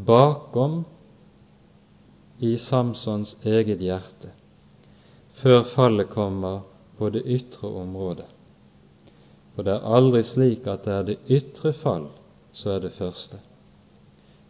bakom 0.07 0.85
i 2.39 2.55
Samsons 2.61 3.35
eget 3.43 3.83
hjerte 3.83 4.31
før 5.41 5.63
fallet 5.75 6.09
kommer 6.09 6.61
på 6.97 7.09
det 7.13 7.21
ytre 7.25 7.69
området. 7.69 8.25
For 9.55 9.65
det 9.65 9.73
er 9.73 9.95
aldri 9.97 10.23
slik 10.25 10.67
at 10.69 10.85
det 10.85 10.93
er 10.93 11.05
det 11.05 11.17
ytre 11.29 11.73
fall 11.77 12.07
så 12.53 12.75
er 12.75 12.85
det 12.85 12.93
første. 12.97 13.39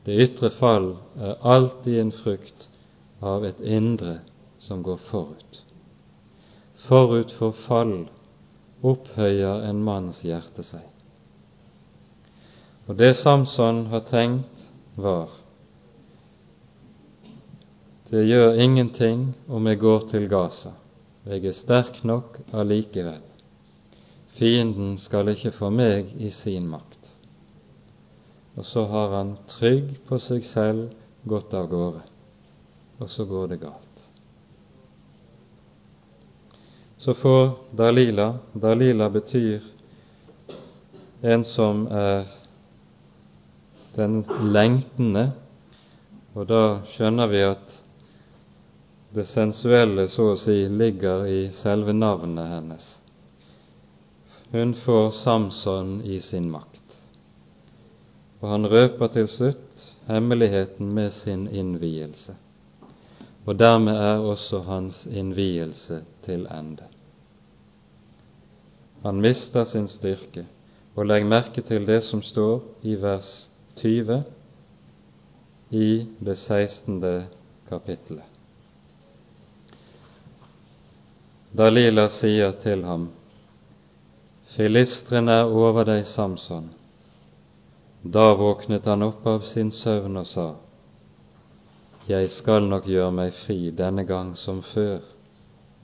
Det 0.05 0.15
ytre 0.23 0.49
fall 0.55 0.93
er 1.19 1.39
alltid 1.43 1.99
en 1.99 2.11
frukt 2.15 2.69
av 3.19 3.45
et 3.45 3.59
indre 3.59 4.19
som 4.63 4.83
går 4.83 4.99
forut. 5.09 5.63
Forut 6.87 7.33
for 7.35 7.55
fall 7.67 7.97
opphøyer 8.83 9.65
en 9.67 9.83
manns 9.83 10.21
hjerte 10.23 10.63
seg. 10.63 10.85
Og 12.87 12.95
det 12.95 13.17
Samson 13.19 13.85
har 13.91 14.05
tenkt, 14.07 14.69
var 14.95 15.27
det 18.09 18.23
gjør 18.23 18.53
ingenting 18.63 19.33
om 19.51 19.65
jeg 19.67 19.79
går 19.79 20.05
til 20.11 20.29
Gaza, 20.31 20.69
jeg 21.27 21.43
er 21.45 21.55
sterk 21.55 21.97
nok 22.07 22.37
allikevel. 22.55 23.23
Fienden 24.37 24.93
skal 25.01 25.27
ikke 25.33 25.51
få 25.51 25.67
meg 25.73 26.13
i 26.15 26.29
sin 26.31 26.69
makt. 26.71 27.09
Og 28.55 28.63
så 28.65 28.85
har 28.87 29.11
han 29.17 29.33
trygg 29.51 29.97
på 30.07 30.21
seg 30.23 30.47
selv 30.47 30.95
gått 31.27 31.51
av 31.51 31.67
gårde, 31.67 32.05
og 33.01 33.11
så 33.11 33.27
går 33.27 33.51
det 33.51 33.59
galt. 33.65 33.83
Så 37.03 37.13
får 37.13 37.57
Dalila 37.75 38.37
Dalila 38.55 39.09
betyr 39.11 39.67
en 41.21 41.43
som 41.43 41.83
er 41.91 42.23
den 43.97 44.21
lengtende, 44.53 45.31
og 46.37 46.45
da 46.49 46.61
skjønner 46.93 47.29
vi 47.31 47.41
at 47.47 47.75
det 49.17 49.25
sensuelle 49.25 50.05
så 50.13 50.33
å 50.33 50.39
si 50.39 50.67
ligger 50.69 51.25
i 51.25 51.39
selve 51.57 51.95
navnet 51.97 52.51
hennes. 52.51 52.85
Hun 54.51 54.75
får 54.83 55.09
Samson 55.17 55.97
i 56.05 56.19
sin 56.21 56.51
makt, 56.51 56.99
og 58.39 58.51
han 58.53 58.69
røper 58.69 59.09
til 59.15 59.31
slutt 59.31 59.87
hemmeligheten 60.07 60.93
med 60.93 61.17
sin 61.17 61.47
innvielse. 61.47 62.37
Og 63.47 63.57
dermed 63.59 63.95
er 63.95 64.21
også 64.21 64.61
hans 64.67 65.05
innvielse 65.07 66.03
til 66.25 66.45
ende. 66.51 66.85
Han 69.03 69.21
mister 69.23 69.63
sin 69.63 69.87
styrke, 69.87 70.45
og 70.95 71.05
legg 71.07 71.25
merke 71.25 71.61
til 71.61 71.85
det 71.87 72.01
som 72.03 72.21
står 72.23 72.59
i 72.83 72.95
vers 73.01 73.47
20 73.81 74.23
i 75.69 76.07
det 76.19 76.35
16. 76.35 77.23
kapittelet. 77.69 78.25
Dalila 81.51 82.07
sier 82.09 82.51
til 82.61 82.83
ham, 82.85 83.07
Filistrene 84.55 85.41
er 85.41 85.51
over 85.53 85.85
deg, 85.85 86.05
Samson. 86.09 86.71
Da 88.01 88.31
våknet 88.37 88.87
han 88.87 89.03
opp 89.05 89.25
av 89.27 89.45
sin 89.51 89.71
søvn 89.71 90.17
og 90.21 90.27
sa, 90.29 90.47
Jeg 92.07 92.29
skal 92.31 92.69
nok 92.69 92.87
gjøre 92.87 93.11
meg 93.11 93.33
fri 93.43 93.71
denne 93.75 94.05
gang 94.07 94.35
som 94.39 94.61
før 94.73 95.01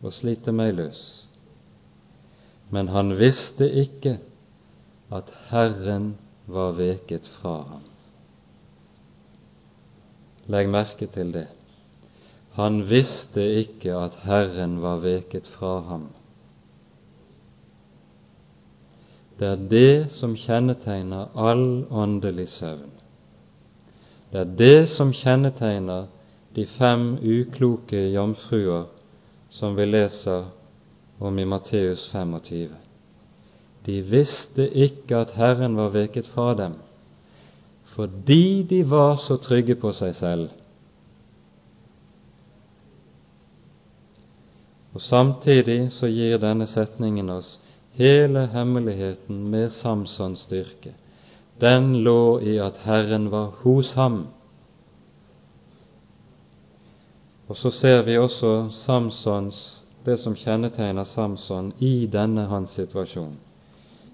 og 0.03 0.13
slite 0.15 0.53
meg 0.55 0.75
løs. 0.77 1.01
Men 2.71 2.87
han 2.89 3.13
visste 3.19 3.67
ikke 3.67 4.17
at 5.11 5.29
Herren 5.49 6.13
var 6.45 6.71
veket 6.77 7.27
fra 7.39 7.57
ham. 7.61 7.83
Legg 10.51 10.69
merke 10.69 11.07
til 11.07 11.31
det. 11.33 11.47
Han 12.53 12.83
visste 12.89 13.43
ikke 13.63 13.95
at 13.97 14.17
Herren 14.27 14.81
var 14.81 14.99
veket 15.01 15.47
fra 15.55 15.79
ham. 15.87 16.09
Det 19.39 19.47
er 19.47 19.63
det 19.69 20.11
som 20.13 20.35
kjennetegner 20.37 21.31
all 21.35 21.85
åndelig 21.89 22.47
søvn. 22.53 22.91
Det 24.31 24.39
er 24.39 24.51
det 24.57 24.89
som 24.89 25.13
kjennetegner 25.13 26.05
de 26.55 26.65
fem 26.65 27.15
ukloke 27.17 27.97
jomfruer 28.13 28.85
som 29.49 29.75
vi 29.77 29.85
leser 29.85 30.45
om 31.19 31.39
i 31.39 31.45
Matteus 31.45 32.09
25. 32.11 32.69
De 33.85 34.01
visste 34.01 34.69
ikke 34.69 35.17
at 35.25 35.33
Herren 35.35 35.75
var 35.75 35.91
veket 35.91 36.27
fra 36.31 36.53
dem, 36.55 36.75
fordi 37.95 38.63
de 38.69 38.83
var 38.89 39.17
så 39.19 39.37
trygge 39.37 39.75
på 39.75 39.91
seg 39.93 40.15
selv. 40.15 40.49
Og 44.93 45.01
Samtidig 45.01 45.91
så 45.91 46.07
gir 46.07 46.37
denne 46.37 46.67
setningen 46.69 47.29
oss 47.33 47.57
hele 47.97 48.47
hemmeligheten 48.53 49.49
med 49.49 49.69
Samsons 49.73 50.45
styrke. 50.45 50.93
Den 51.61 52.03
lå 52.03 52.39
i 52.39 52.57
at 52.57 52.77
Herren 52.85 53.31
var 53.31 53.51
hos 53.63 53.93
ham. 53.93 54.27
Og 57.47 57.57
så 57.57 57.69
ser 57.71 58.01
vi 58.01 58.17
også 58.17 58.69
Samsons, 58.71 59.81
det 60.05 60.19
som 60.19 60.35
kjennetegner 60.35 61.03
Samson 61.03 61.73
i 61.79 62.07
denne 62.11 62.47
hans 62.49 62.73
situasjon. 62.75 63.35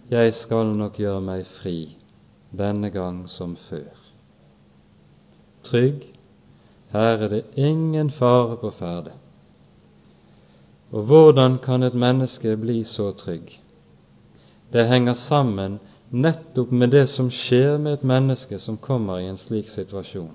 Jeg 0.10 0.34
skal 0.34 0.72
nok 0.74 0.95
gjøre 0.97 1.22
meg 1.22 1.43
fri, 1.60 1.91
denne 2.49 2.89
gang 2.89 3.28
som 3.30 3.53
før. 3.68 3.93
Trygg, 5.70 6.07
her 6.89 7.26
er 7.26 7.30
det 7.30 7.43
ingen 7.53 8.10
fare 8.18 8.57
på 8.57 8.72
ferde. 8.74 9.14
Og 10.89 11.05
hvordan 11.05 11.60
kan 11.62 11.84
et 11.84 11.93
menneske 11.93 12.55
bli 12.57 12.84
så 12.84 13.12
trygg? 13.14 13.53
Det 14.74 14.88
henger 14.89 15.14
sammen 15.14 15.78
nettopp 16.10 16.72
med 16.72 16.89
det 16.89 17.05
som 17.14 17.30
skjer 17.30 17.78
med 17.78 17.99
et 17.99 18.03
menneske 18.03 18.57
som 18.60 18.82
kommer 18.82 19.22
i 19.22 19.30
en 19.30 19.38
slik 19.38 19.70
situasjon. 19.70 20.34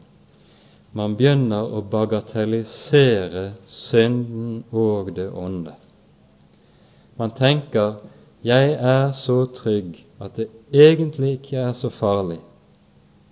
Man 0.95 1.17
begynner 1.19 1.67
å 1.67 1.83
bagatellisere 1.83 3.49
synden 3.67 4.63
og 4.71 5.11
det 5.17 5.33
onde. 5.35 5.75
Man 7.19 7.35
tenker 7.35 7.97
'jeg 8.45 8.73
er 8.73 9.13
så 9.13 9.45
trygg 9.47 10.07
at 10.21 10.37
det 10.37 10.49
egentlig 10.73 11.33
ikke 11.33 11.57
er 11.57 11.73
så 11.73 11.89
farlig 11.89 12.41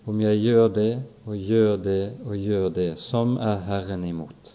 om 0.06 0.20
jeg 0.20 0.38
gjør 0.38 0.68
det 0.68 1.02
og 1.26 1.36
gjør 1.36 1.76
det 1.76 2.12
og 2.24 2.36
gjør 2.36 2.68
det 2.68 2.98
som 2.98 3.36
er 3.36 3.58
Herren 3.58 4.04
imot'. 4.04 4.52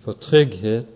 For 0.00 0.12
trygghet 0.12 0.86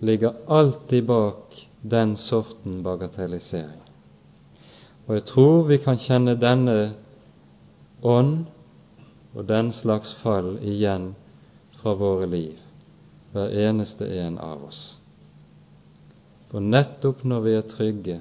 ligger 0.00 0.32
alltid 0.48 1.02
bak 1.02 1.68
den 1.90 2.16
sorten 2.16 2.82
bagatellisering. 2.82 3.80
Og 5.06 5.14
jeg 5.14 5.24
tror 5.24 5.62
vi 5.62 5.76
kan 5.76 5.98
kjenne 5.98 6.34
denne 6.40 6.94
ånd 8.02 8.46
og 9.34 9.48
den 9.48 9.72
slags 9.72 10.14
fall 10.22 10.58
igjen 10.62 11.14
fra 11.78 11.94
våre 11.94 12.26
liv, 12.26 12.58
hver 13.32 13.48
eneste 13.68 14.08
en 14.26 14.38
av 14.38 14.64
oss. 14.64 15.03
For 16.54 16.62
nettopp 16.62 17.24
når 17.26 17.40
vi 17.42 17.52
er 17.58 17.64
trygge, 17.66 18.20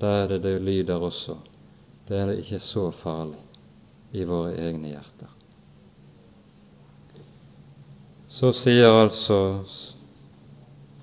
da 0.00 0.10
er 0.22 0.30
det 0.30 0.38
det 0.46 0.54
lyder 0.64 1.02
også. 1.04 1.34
Det 2.08 2.16
er 2.16 2.30
ikke 2.32 2.62
så 2.64 2.86
farlig 3.02 3.42
i 4.16 4.22
våre 4.24 4.54
egne 4.56 4.88
hjerter. 4.88 5.34
Så 8.32 8.54
sier 8.56 8.88
altså 8.88 9.36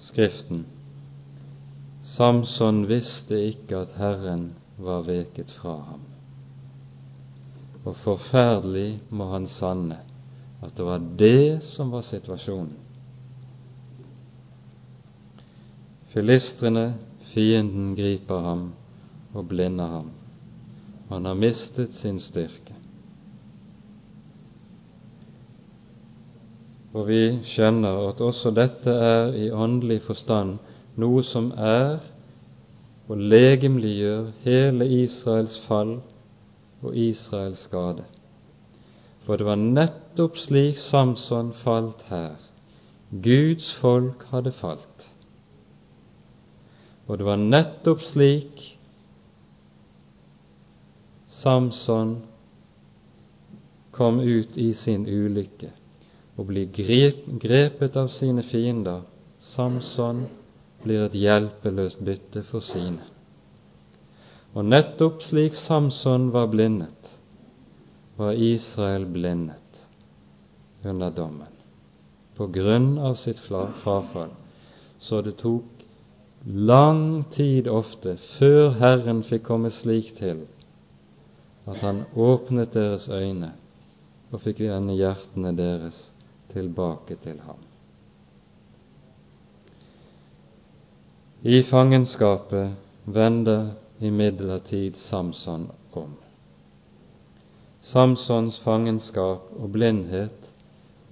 Skriften 0.08 0.64
Samson 2.16 2.82
visste 2.90 3.38
ikke 3.52 3.84
at 3.84 3.94
Herren 4.02 4.48
var 4.82 5.06
veket 5.06 5.54
fra 5.60 5.76
ham. 5.92 6.02
Og 7.86 7.94
forferdelig 8.02 9.04
må 9.14 9.30
han 9.36 9.46
sanne 9.54 10.02
at 10.66 10.74
det 10.74 10.90
var 10.90 11.06
det 11.22 11.62
som 11.76 11.94
var 11.94 12.10
situasjonen. 12.10 12.74
Filistrene, 16.16 16.94
fienden, 17.34 17.90
griper 17.98 18.40
ham 18.40 18.62
og 19.36 19.50
blinder 19.50 19.90
ham. 19.92 20.12
Han 21.10 21.26
har 21.28 21.36
mistet 21.36 21.98
sin 22.00 22.22
styrke. 22.24 22.72
Og 26.96 27.10
vi 27.10 27.20
skjønner 27.44 27.98
at 28.08 28.22
også 28.24 28.54
dette 28.56 28.94
er 28.96 29.36
i 29.36 29.50
åndelig 29.52 29.98
forstand 30.06 30.54
noe 30.96 31.24
som 31.28 31.50
er 31.60 31.98
og 33.12 33.20
legemliggjør 33.20 34.30
hele 34.46 34.88
Israels 35.02 35.58
fall 35.68 35.98
og 36.80 36.96
Israels 36.96 37.66
skade. 37.68 38.06
For 39.28 39.36
det 39.36 39.50
var 39.50 39.60
nettopp 39.60 40.40
slik 40.40 40.80
Samson 40.80 41.52
falt 41.66 42.08
her. 42.08 42.40
Guds 43.12 43.74
folk 43.82 44.24
hadde 44.32 44.56
falt. 44.56 45.10
Og 47.08 47.18
det 47.18 47.26
var 47.28 47.42
nettopp 47.42 48.02
slik 48.02 48.64
Samson 51.36 52.16
kom 53.92 54.20
ut 54.20 54.58
i 54.58 54.74
sin 54.74 55.06
ulykke 55.08 55.72
og 56.36 56.50
blir 56.50 56.72
grepet 57.40 57.96
av 57.96 58.10
sine 58.12 58.44
fiender. 58.44 59.04
Samson 59.54 60.26
blir 60.84 61.06
et 61.06 61.16
hjelpeløst 61.16 62.02
bytte 62.04 62.44
for 62.50 62.66
sine. 62.66 63.04
Og 64.56 64.66
nettopp 64.68 65.24
slik 65.28 65.56
Samson 65.60 66.30
var 66.32 66.48
blindet, 66.52 67.12
var 68.16 68.36
Israel 68.40 69.06
blindet 69.12 69.62
under 70.84 71.12
dommen 71.12 71.52
på 72.36 72.48
grunn 72.52 72.98
av 73.00 73.16
sitt 73.16 73.40
frafall, 73.40 74.34
så 75.00 75.22
det 75.24 75.38
tok 75.40 75.75
lang 76.46 77.24
tid 77.32 77.68
ofte 77.68 78.18
før 78.38 78.76
Herren 78.80 79.24
fikk 79.26 79.48
komme 79.48 79.72
slik 79.74 80.14
til 80.18 80.46
at 81.66 81.80
Han 81.82 82.04
åpnet 82.16 82.74
deres 82.74 83.08
øyne 83.10 83.52
og 84.32 84.42
fikk 84.42 84.60
vende 84.60 84.94
hjertene 84.94 85.56
deres 85.58 86.12
tilbake 86.54 87.18
til 87.24 87.40
ham. 87.46 87.62
I 91.44 91.64
fangenskapet 91.64 92.76
vender 93.06 93.72
imidlertid 94.02 94.96
Samson 94.98 95.72
om. 95.94 96.16
Samsons 97.82 98.60
fangenskap 98.60 99.52
og 99.60 99.72
blindhet 99.72 100.50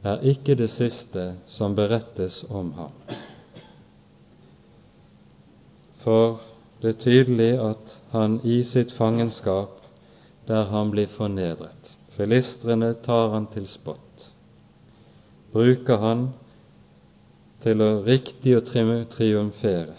er 0.03 0.21
ikke 0.21 0.55
det 0.55 0.69
siste 0.73 1.33
som 1.45 1.75
berettes 1.75 2.45
om 2.49 2.73
ham. 2.73 2.91
For 6.03 6.41
det 6.81 6.89
er 6.89 6.99
tydelig 6.99 7.51
at 7.63 7.91
han 8.11 8.39
i 8.43 8.63
sitt 8.67 8.91
fangenskap, 8.91 9.79
der 10.47 10.65
han 10.67 10.91
blir 10.91 11.07
fornedret. 11.07 11.93
Filistrene 12.17 12.93
tar 13.05 13.29
han 13.31 13.47
til 13.53 13.67
spott, 13.71 14.25
bruker 15.53 16.01
han 16.01 16.25
til 17.63 17.81
å 17.81 18.03
riktig 18.03 18.57
å 18.57 18.65
triumfere 18.67 19.95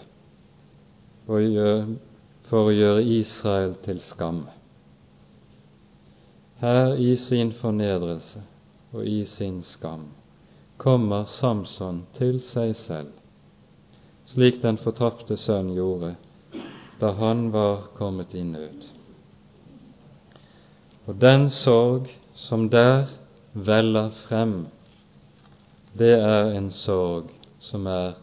for 1.25 2.61
å 2.61 2.75
gjøre 2.75 3.07
Israel 3.17 3.73
til 3.83 3.99
skamme. 4.05 4.53
Her 6.61 6.93
i 7.01 7.15
sin 7.19 7.51
fornedrelse 7.57 8.45
og 8.93 9.09
i 9.09 9.25
sin 9.27 9.63
skam 9.65 10.05
kommer 10.77 11.25
Samson 11.27 12.05
til 12.15 12.37
seg 12.45 12.75
selv 12.85 13.24
slik 14.25 14.61
den 14.61 14.77
fortapte 14.81 15.37
sønn 15.37 15.73
gjorde 15.75 16.15
da 16.99 17.11
han 17.19 17.51
var 17.51 17.89
kommet 17.97 18.33
i 18.35 18.43
nød. 18.43 18.85
Og 21.05 21.15
den 21.21 21.49
sorg 21.49 22.09
som 22.35 22.69
der 22.69 23.09
veller 23.53 24.11
frem, 24.25 24.67
det 25.97 26.13
er 26.19 26.55
en 26.57 26.71
sorg 26.71 27.31
som 27.59 27.87
er 27.87 28.15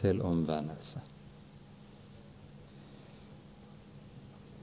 til 0.00 0.22
omvendelse. 0.22 1.00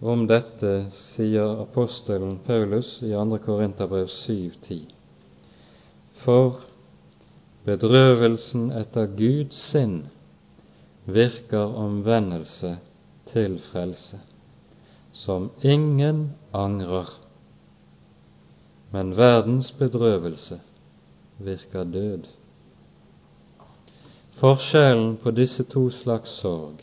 Om 0.02 0.26
dette 0.26 0.74
sier 0.98 1.62
apostelen 1.62 2.40
Paulus 2.46 2.96
i 3.06 3.14
2. 3.14 3.38
Korinterbrev 3.46 4.08
7,10. 4.10 4.80
For 6.24 6.64
bedrøvelsen 7.66 8.72
etter 8.74 9.06
Guds 9.18 9.60
sinn 9.70 10.00
virker 11.06 11.76
omvendelse 11.78 12.78
til 13.32 13.60
frelse, 13.72 14.20
som 15.12 15.50
ingen 15.64 16.32
angrer. 16.54 17.10
Men 18.92 19.18
verdens 19.18 19.72
bedrøvelse 19.72 20.60
virker 21.40 21.84
død. 21.84 22.28
Forskjellen 24.42 25.18
på 25.18 25.32
disse 25.32 25.64
to 25.64 25.90
slags 25.90 26.30
sorg 26.42 26.82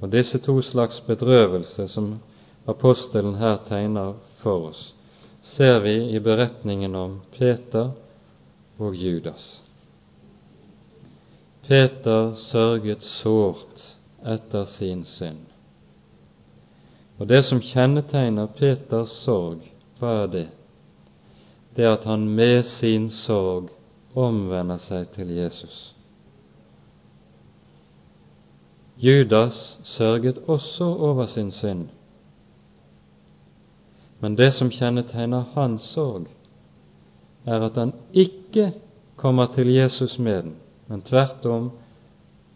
og 0.00 0.12
disse 0.12 0.38
to 0.38 0.60
slags 0.62 1.00
bedrøvelse 1.06 1.88
som 1.88 2.14
apostelen 2.66 3.34
her 3.34 3.56
tegner 3.68 4.14
for 4.42 4.68
oss, 4.70 4.94
ser 5.42 5.80
vi 5.84 5.96
i 6.14 6.18
beretningen 6.18 6.94
om 6.94 7.20
Peter 7.38 7.90
og 8.78 8.94
Judas. 8.94 9.67
Peter 11.68 12.34
sørget 12.34 13.02
sårt 13.02 13.82
etter 14.24 14.64
sin 14.64 15.04
synd. 15.04 15.44
Og 17.18 17.28
det 17.28 17.42
som 17.44 17.60
kjennetegner 17.60 18.46
Peters 18.56 19.12
sorg, 19.24 19.60
hva 19.98 20.14
er 20.22 20.30
det? 20.32 20.46
Det 21.76 21.84
er 21.84 21.92
at 21.98 22.06
han 22.08 22.24
med 22.28 22.62
sin 22.64 23.10
sorg 23.12 23.68
omvender 24.16 24.80
seg 24.80 25.10
til 25.12 25.34
Jesus. 25.36 25.76
Judas 28.98 29.78
sørget 29.84 30.38
også 30.46 30.84
over 30.84 31.26
sin 31.26 31.50
synd, 31.54 31.88
men 34.20 34.34
det 34.38 34.54
som 34.54 34.70
kjennetegner 34.74 35.44
hans 35.54 35.84
sorg, 35.92 36.26
er 37.46 37.62
at 37.62 37.76
han 37.76 37.92
ikke 38.12 38.72
kommer 39.16 39.46
til 39.54 39.70
Jesus 39.70 40.18
med 40.18 40.42
den, 40.42 40.56
men 40.88 41.02
tvert 41.02 41.46
om 41.46 41.70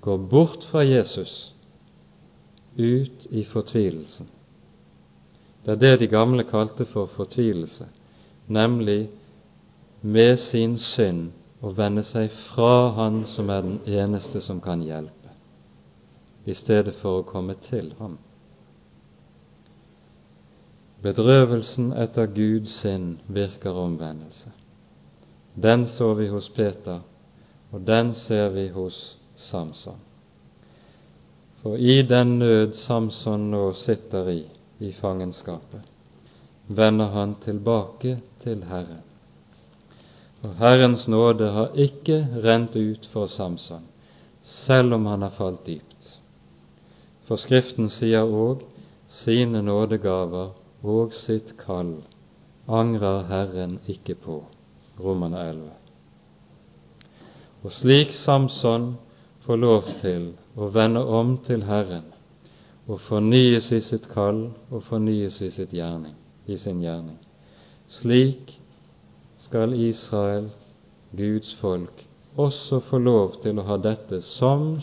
går 0.01 0.19
bort 0.19 0.65
fra 0.71 0.83
Jesus 0.85 1.55
ut 2.77 3.27
i 3.31 3.45
fortvilelsen. 3.45 4.27
Det 5.65 5.73
er 5.73 5.81
det 5.81 5.99
de 6.01 6.09
gamle 6.11 6.45
kalte 6.45 6.85
for 6.89 7.07
fortvilelse, 7.07 7.87
nemlig 8.47 9.11
med 10.01 10.37
sin 10.43 10.79
synd 10.79 11.31
å 11.63 11.71
vende 11.77 12.03
seg 12.03 12.33
fra 12.49 12.91
Han 12.97 13.23
som 13.31 13.51
er 13.51 13.63
den 13.63 13.79
eneste 13.87 14.41
som 14.43 14.61
kan 14.61 14.83
hjelpe, 14.83 15.31
i 16.45 16.55
stedet 16.59 16.97
for 16.99 17.21
å 17.21 17.29
komme 17.29 17.55
til 17.69 17.93
ham. 18.01 18.19
Bedrøvelsen 21.03 21.93
etter 21.99 22.27
Guds 22.31 22.81
sinn 22.83 23.21
virker 23.27 23.79
omvendelse. 23.79 24.51
Den 25.55 25.87
så 25.91 26.13
vi 26.15 26.29
hos 26.31 26.49
Peter, 26.55 27.01
og 27.73 27.87
den 27.87 28.15
ser 28.15 28.49
vi 28.53 28.69
hos 28.69 29.19
Samson. 29.37 30.01
For 31.63 31.77
i 31.77 32.03
den 32.03 32.39
nød 32.39 32.75
Samson 32.75 33.51
nå 33.51 33.73
sitter 33.79 34.29
i, 34.29 34.43
i 34.79 34.93
fangenskapet, 34.93 35.81
vender 36.69 37.07
han 37.15 37.35
tilbake 37.45 38.19
til 38.43 38.65
Herren. 38.69 39.03
Og 40.43 40.57
Herrens 40.59 41.09
nåde 41.09 41.51
har 41.51 41.77
ikke 41.79 42.27
rent 42.45 42.77
ut 42.77 43.07
for 43.13 43.27
Samson, 43.27 43.87
selv 44.43 44.95
om 44.95 45.07
han 45.07 45.23
har 45.23 45.31
falt 45.39 45.67
dypt. 45.67 46.17
For 47.29 47.39
Skriften 47.39 47.89
sier 47.95 48.27
òg 48.27 48.65
sine 49.09 49.63
nådegaver 49.63 50.51
og 50.83 51.15
sitt 51.15 51.55
kall 51.61 52.01
angrer 52.67 53.23
Herren 53.31 53.79
ikke 53.87 54.19
på. 54.19 54.43
Romerne 54.99 55.47
11. 55.51 55.82
Og 57.63 57.73
slik 57.73 58.11
Samson 58.15 58.95
får 59.47 59.57
lov 59.57 59.91
til 60.01 60.33
å 60.59 60.69
vende 60.75 61.03
om 61.05 61.37
til 61.47 61.63
Herren 61.67 62.09
og 62.91 62.99
fornyes 63.07 63.69
i 63.73 63.81
sitt 63.81 64.09
kall 64.11 64.49
og 64.71 64.83
fornyes 64.89 65.39
i, 65.43 65.51
gjerning, 65.71 66.17
i 66.47 66.59
sin 66.59 66.83
gjerning, 66.83 67.19
slik 67.87 68.57
skal 69.43 69.75
Israel, 69.79 70.51
Guds 71.15 71.55
folk, 71.61 72.03
også 72.37 72.81
få 72.89 72.99
lov 72.99 73.39
til 73.45 73.61
å 73.61 73.67
ha 73.69 73.79
dette 73.79 74.23
som 74.25 74.79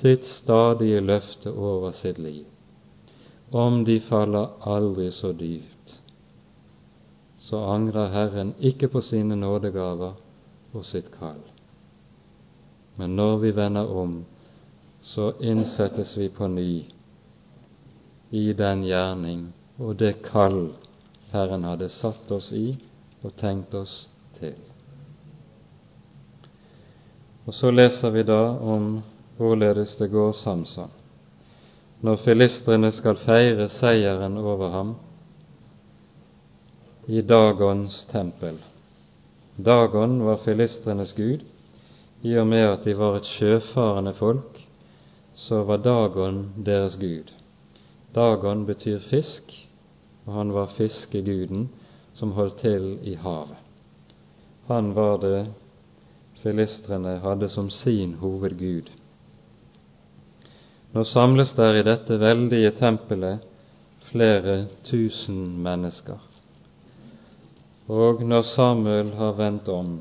sitt 0.00 0.24
stadige 0.24 1.02
løfte 1.04 1.52
over 1.52 1.92
sitt 1.92 2.18
liv, 2.18 2.46
om 3.50 3.82
de 3.84 3.98
faller 4.00 4.54
aldri 4.64 5.10
så 5.12 5.32
dypt. 5.36 5.98
Så 7.42 7.58
angrer 7.68 8.12
Herren 8.14 8.54
ikke 8.60 8.88
på 8.88 9.02
sine 9.04 9.36
nådegaver 9.36 10.14
og 10.72 10.86
sitt 10.88 11.10
kall. 11.12 11.42
Men 12.96 13.16
når 13.16 13.36
vi 13.42 13.50
vender 13.56 13.88
om, 13.96 14.24
så 15.02 15.32
innsettes 15.40 16.16
vi 16.16 16.28
på 16.28 16.46
ny 16.48 16.84
i 18.30 18.52
den 18.52 18.84
gjerning 18.86 19.52
og 19.78 19.96
det 20.00 20.14
kall 20.24 20.72
Herren 21.32 21.64
hadde 21.64 21.88
satt 21.92 22.30
oss 22.32 22.52
i 22.52 22.76
og 23.22 23.34
tenkt 23.40 23.74
oss 23.74 24.06
til. 24.38 24.56
Og 27.46 27.54
så 27.54 27.72
leser 27.74 28.12
vi 28.14 28.22
da 28.28 28.42
om 28.74 29.00
hvorledes 29.38 29.96
det 29.98 30.12
går 30.12 30.36
Samson 30.38 30.92
når 32.02 32.18
filistrene 32.24 32.90
skal 32.90 33.18
feire 33.22 33.68
seieren 33.70 34.34
over 34.38 34.70
ham 34.74 34.88
i 37.06 37.22
Dagons 37.22 38.00
tempel. 38.10 38.56
Dagon 39.56 40.18
var 40.26 40.40
filistrenes 40.42 41.12
gud, 41.14 41.44
i 42.22 42.36
og 42.38 42.46
med 42.46 42.66
at 42.66 42.84
de 42.84 42.94
var 42.98 43.16
et 43.18 43.26
sjøfarende 43.26 44.14
folk, 44.14 44.60
så 45.34 45.62
var 45.66 45.82
Dagon 45.82 46.52
deres 46.66 46.96
gud. 46.96 47.32
Dagon 48.14 48.66
betyr 48.66 49.00
fisk, 49.10 49.52
og 50.26 50.34
han 50.34 50.52
var 50.54 50.74
fiskeguden 50.76 51.68
som 52.14 52.32
holdt 52.32 52.60
til 52.62 52.98
i 53.02 53.14
havet. 53.14 53.56
Han 54.68 54.94
var 54.94 55.16
det 55.16 55.46
filistrene 56.42 57.18
hadde 57.22 57.48
som 57.48 57.70
sin 57.70 58.14
hovedgud. 58.20 58.90
Nå 60.92 61.04
samles 61.08 61.54
der 61.56 61.78
i 61.78 61.86
dette 61.86 62.18
veldige 62.20 62.70
tempelet 62.76 63.44
flere 64.10 64.66
tusen 64.84 65.62
mennesker. 65.62 66.18
Og 67.88 68.22
når 68.22 68.42
Samuel 68.42 69.14
har 69.16 69.32
vendt 69.38 69.68
om, 69.68 70.00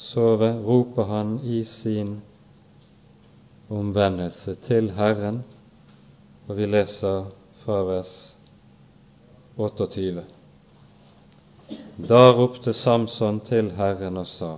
så 0.00 0.36
roper 0.36 1.02
han 1.02 1.40
i 1.44 1.64
sin 1.64 2.20
omvendelse 3.68 4.54
til 4.54 4.90
Herren, 4.90 5.42
og 6.48 6.56
vi 6.56 6.66
leser 6.66 7.26
fra 7.60 7.82
vers 7.84 8.12
28. 9.56 10.22
Da 12.08 12.20
ropte 12.32 12.72
Samson 12.72 13.42
til 13.44 13.68
Herren 13.76 14.16
og 14.16 14.26
sa, 14.26 14.54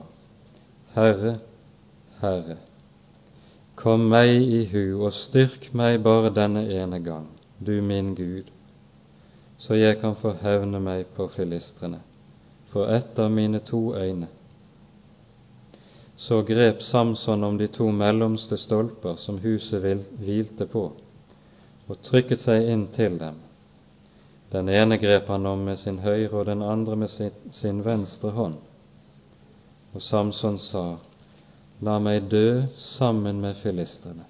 Herre, 0.95 1.33
Herre, 2.21 2.57
kom 3.75 4.07
meg 4.13 4.31
i 4.47 4.61
hu 4.71 5.03
og 5.03 5.11
styrk 5.17 5.73
meg 5.75 6.05
bare 6.07 6.31
denne 6.37 6.63
ene 6.71 7.01
gang, 7.03 7.27
du 7.59 7.81
min 7.83 8.15
Gud, 8.15 8.47
så 9.59 9.75
jeg 9.75 9.99
kan 9.99 10.15
få 10.15 10.37
hevne 10.39 10.79
meg 10.79 11.11
på 11.17 11.27
filistrene, 11.35 11.99
for 12.71 12.95
ett 12.95 13.19
av 13.19 13.35
mine 13.35 13.59
to 13.67 13.91
øyne 13.99 14.31
så 16.23 16.43
grep 16.43 16.83
Samson 16.83 17.45
om 17.45 17.59
de 17.59 17.67
to 17.69 17.89
mellomste 17.91 18.57
stolper 18.57 19.17
som 19.19 19.41
huset 19.43 19.83
hvilte 20.23 20.69
på, 20.71 20.83
og 21.91 22.03
trykket 22.07 22.45
seg 22.45 22.69
inn 22.71 22.85
til 22.95 23.17
dem. 23.19 23.41
Den 24.55 24.69
ene 24.71 25.01
grep 25.03 25.27
han 25.33 25.49
om 25.51 25.65
med 25.67 25.81
sin 25.83 25.99
høyre 26.05 26.31
og 26.31 26.47
den 26.47 26.63
andre 26.63 26.97
med 26.97 27.11
sin, 27.11 27.35
sin 27.51 27.81
venstre 27.83 28.31
hånd. 28.37 28.55
Og 29.95 30.03
Samson 30.03 30.61
sa, 30.63 30.85
La 31.83 31.99
meg 31.99 32.29
dø 32.31 32.69
sammen 32.79 33.41
med 33.43 33.59
filistrene. 33.59 34.23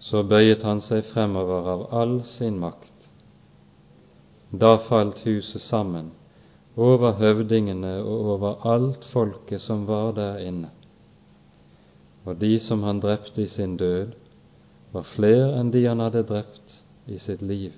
Så 0.00 0.22
bøyet 0.24 0.64
han 0.64 0.80
seg 0.80 1.04
fremover 1.12 1.68
av 1.74 1.84
all 1.92 2.22
sin 2.24 2.56
makt. 2.62 3.10
Da 4.56 4.78
falt 4.88 5.20
huset 5.28 5.60
sammen 5.68 6.14
over 6.78 7.16
høvdingene 7.18 7.96
og 8.04 8.26
over 8.32 8.66
alt 8.70 9.06
folket 9.10 9.62
som 9.64 9.86
var 9.88 10.12
der 10.14 10.38
inne. 10.46 10.70
Og 12.24 12.38
de 12.38 12.58
som 12.62 12.84
han 12.86 13.00
drepte 13.02 13.42
i 13.42 13.50
sin 13.50 13.76
død, 13.76 14.14
var 14.92 15.06
flere 15.16 15.56
enn 15.58 15.72
de 15.74 15.82
han 15.88 16.00
hadde 16.00 16.22
drept 16.28 16.76
i 17.06 17.18
sitt 17.18 17.42
liv. 17.42 17.72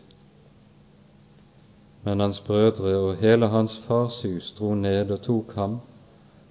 Men 2.05 2.21
hans 2.21 2.41
brødre 2.45 2.93
og 2.97 3.17
hele 3.21 3.49
hans 3.49 3.79
fars 3.87 4.21
hus 4.25 4.53
dro 4.59 4.75
ned 4.75 5.11
og 5.11 5.23
tok 5.25 5.57
ham 5.57 5.81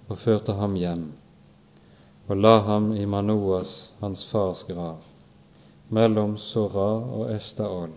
og 0.10 0.18
førte 0.18 0.58
ham 0.58 0.76
hjem, 0.78 1.06
og 2.30 2.38
la 2.38 2.56
ham 2.66 2.92
i 2.98 3.06
Manoas, 3.06 3.94
hans 4.02 4.26
fars 4.32 4.66
grav, 4.66 5.06
mellom 5.90 6.38
Sora 6.38 6.90
og 6.98 7.30
Estaol. 7.34 7.94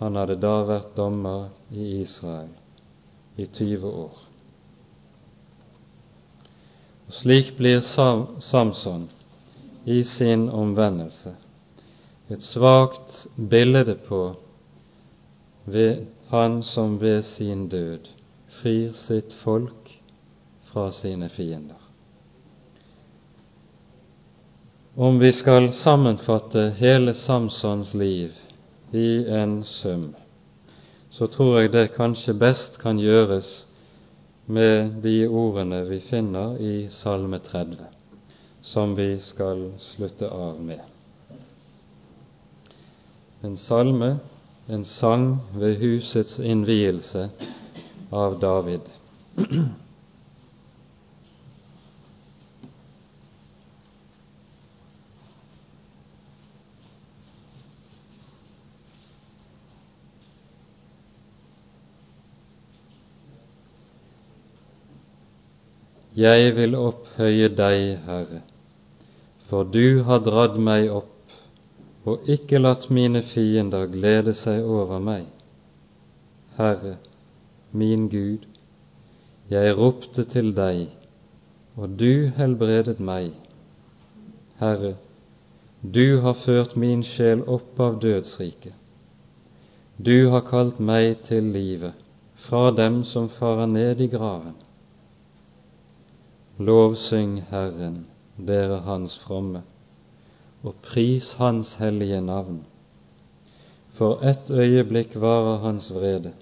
Han 0.00 0.20
hadde 0.20 0.36
da 0.40 0.54
vært 0.68 0.96
dommer 0.96 1.48
i 1.72 2.02
Israel 2.02 2.52
i 3.36 3.46
20 3.46 3.86
år. 3.86 4.12
Og 7.06 7.14
Slik 7.14 7.56
blir 7.56 7.80
Samson 8.40 9.08
i 9.84 10.02
sin 10.04 10.48
omvendelse 10.50 11.36
et 12.28 12.42
svakt 12.42 13.26
bilde 13.36 13.94
på 14.08 14.34
han 16.28 16.62
som 16.62 17.00
ved 17.00 17.22
sin 17.22 17.68
død 17.68 18.08
frir 18.48 18.92
sitt 18.98 19.32
folk 19.32 19.92
fra 20.64 20.90
sine 20.92 21.28
fiender. 21.28 21.78
Om 24.96 25.18
vi 25.20 25.32
skal 25.32 25.72
sammenfatte 25.72 26.70
hele 26.78 27.14
Samsons 27.14 27.94
liv 27.94 28.32
i 28.92 29.26
en 29.28 29.64
sum, 29.64 30.14
så 31.16 31.26
tror 31.26 31.60
jeg 31.60 31.72
det 31.72 31.94
kanskje 31.94 32.34
best 32.36 32.74
kan 32.82 32.98
gjøres 33.00 33.48
med 34.52 34.98
de 35.02 35.14
ordene 35.26 35.78
vi 35.88 36.00
finner 36.04 36.58
i 36.60 36.74
Salme 36.92 37.38
30, 37.40 37.78
som 38.60 38.92
vi 38.98 39.14
skal 39.24 39.70
slutte 39.80 40.28
av 40.28 40.60
med. 40.60 40.82
En 43.44 43.56
salme, 43.56 44.18
en 44.68 44.84
sang 44.84 45.40
ved 45.54 45.78
husets 45.80 46.36
innvielse 46.38 47.30
av 48.12 48.36
David. 48.40 48.84
Jeg 66.16 66.54
vil 66.56 66.72
opphøye 66.80 67.50
deg, 67.52 67.98
Herre, 68.06 68.40
for 69.50 69.68
du 69.68 70.02
har 70.08 70.22
dratt 70.24 70.56
meg 70.56 70.88
opp 70.88 71.12
og 72.08 72.30
ikke 72.30 72.60
latt 72.62 72.86
mine 72.88 73.20
fiender 73.34 73.84
glede 73.92 74.32
seg 74.38 74.64
over 74.64 75.02
meg. 75.02 75.26
Herre, 76.56 76.94
min 77.76 78.08
Gud, 78.08 78.46
jeg 79.52 79.76
ropte 79.76 80.24
til 80.32 80.54
deg, 80.56 80.86
og 81.76 81.98
du 82.00 82.30
helbredet 82.38 82.96
meg. 82.96 83.34
Herre, 84.62 84.94
du 85.82 86.22
har 86.24 86.40
ført 86.46 86.78
min 86.80 87.04
sjel 87.04 87.44
opp 87.44 87.76
av 87.76 88.00
dødsriket. 88.00 88.72
Du 90.00 90.30
har 90.32 90.48
kalt 90.48 90.80
meg 90.80 91.26
til 91.28 91.52
livet 91.52 91.92
fra 92.46 92.70
dem 92.72 93.02
som 93.04 93.28
farer 93.28 93.68
ned 93.68 94.00
i 94.00 94.08
graven. 94.12 94.56
Lovsyng 96.58 97.42
Herren, 97.50 98.06
dere 98.38 98.78
Hans 98.80 99.18
fromme, 99.18 99.60
og 100.64 100.74
pris 100.82 101.32
Hans 101.36 101.74
hellige 101.74 102.20
navn. 102.20 102.62
For 103.98 104.24
ett 104.24 104.50
øyeblikk 104.50 105.18
varer 105.20 105.58
Hans 105.60 105.90
vrede, 105.92 106.32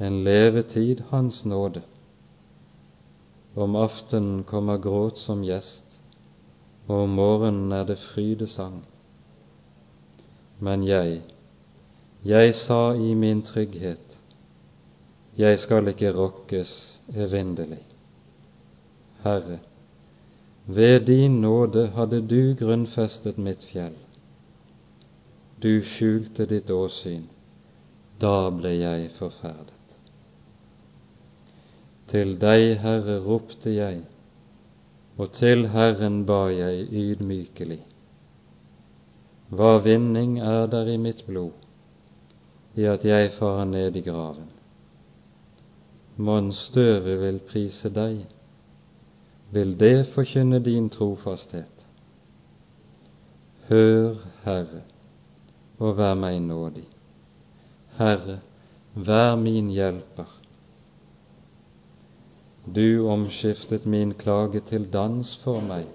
en 0.00 0.24
levetid 0.24 1.02
Hans 1.10 1.44
nåde. 1.44 1.82
Om 3.56 3.76
aftenen 3.76 4.44
kommer 4.44 4.80
gråt 4.80 5.18
som 5.18 5.44
gjest, 5.44 6.00
og 6.88 7.02
om 7.02 7.14
morgenen 7.20 7.72
er 7.72 7.84
det 7.84 7.98
frydesang. 7.98 8.86
Men 10.58 10.88
jeg, 10.88 11.20
jeg 12.24 12.54
sa 12.54 12.92
i 12.92 13.14
min 13.14 13.42
trygghet, 13.42 14.18
jeg 15.36 15.58
skal 15.58 15.88
ikke 15.88 16.16
rokkes 16.16 17.00
evinnelig. 17.14 17.89
Herre, 19.24 19.58
ved 20.66 21.06
din 21.06 21.40
nåde 21.40 21.86
hadde 21.96 22.20
du 22.20 22.54
grunnfestet 22.54 23.38
mitt 23.38 23.64
fjell. 23.64 23.96
Du 25.62 25.82
skjulte 25.84 26.46
ditt 26.46 26.70
åsyn, 26.70 27.26
da 28.20 28.50
ble 28.50 28.72
jeg 28.78 29.10
forferdet. 29.18 29.76
Til 32.10 32.34
deg, 32.40 32.78
Herre, 32.82 33.18
ropte 33.24 33.70
jeg, 33.74 34.00
og 35.20 35.32
til 35.36 35.68
Herren 35.74 36.24
ba 36.26 36.46
jeg 36.50 36.88
ydmykelig. 36.88 37.82
Hva 39.50 39.76
vinning 39.84 40.38
er 40.40 40.66
der 40.70 40.88
i 40.88 40.96
mitt 40.96 41.26
blod, 41.26 41.52
i 42.74 42.86
at 42.88 43.04
jeg 43.04 43.32
farer 43.36 43.68
ned 43.68 43.96
i 43.96 44.02
graven? 44.06 44.48
Mon 46.16 46.52
støvet 46.52 47.20
vil 47.20 47.40
prise 47.50 47.90
deg, 47.94 48.24
vil 49.50 49.80
det 49.80 50.08
forkynne 50.14 50.58
din 50.64 50.88
trofasthet. 50.90 51.86
Hør, 53.68 54.14
Herre, 54.44 54.82
og 55.78 55.96
vær 55.98 56.14
meg 56.14 56.40
nådig. 56.42 56.86
Herre, 57.98 58.40
vær 58.94 59.36
min 59.36 59.70
hjelper. 59.70 60.30
Du 62.74 63.06
omskiftet 63.08 63.86
min 63.86 64.14
klage 64.14 64.60
til 64.60 64.86
dans 64.92 65.36
for 65.44 65.60
meg. 65.60 65.86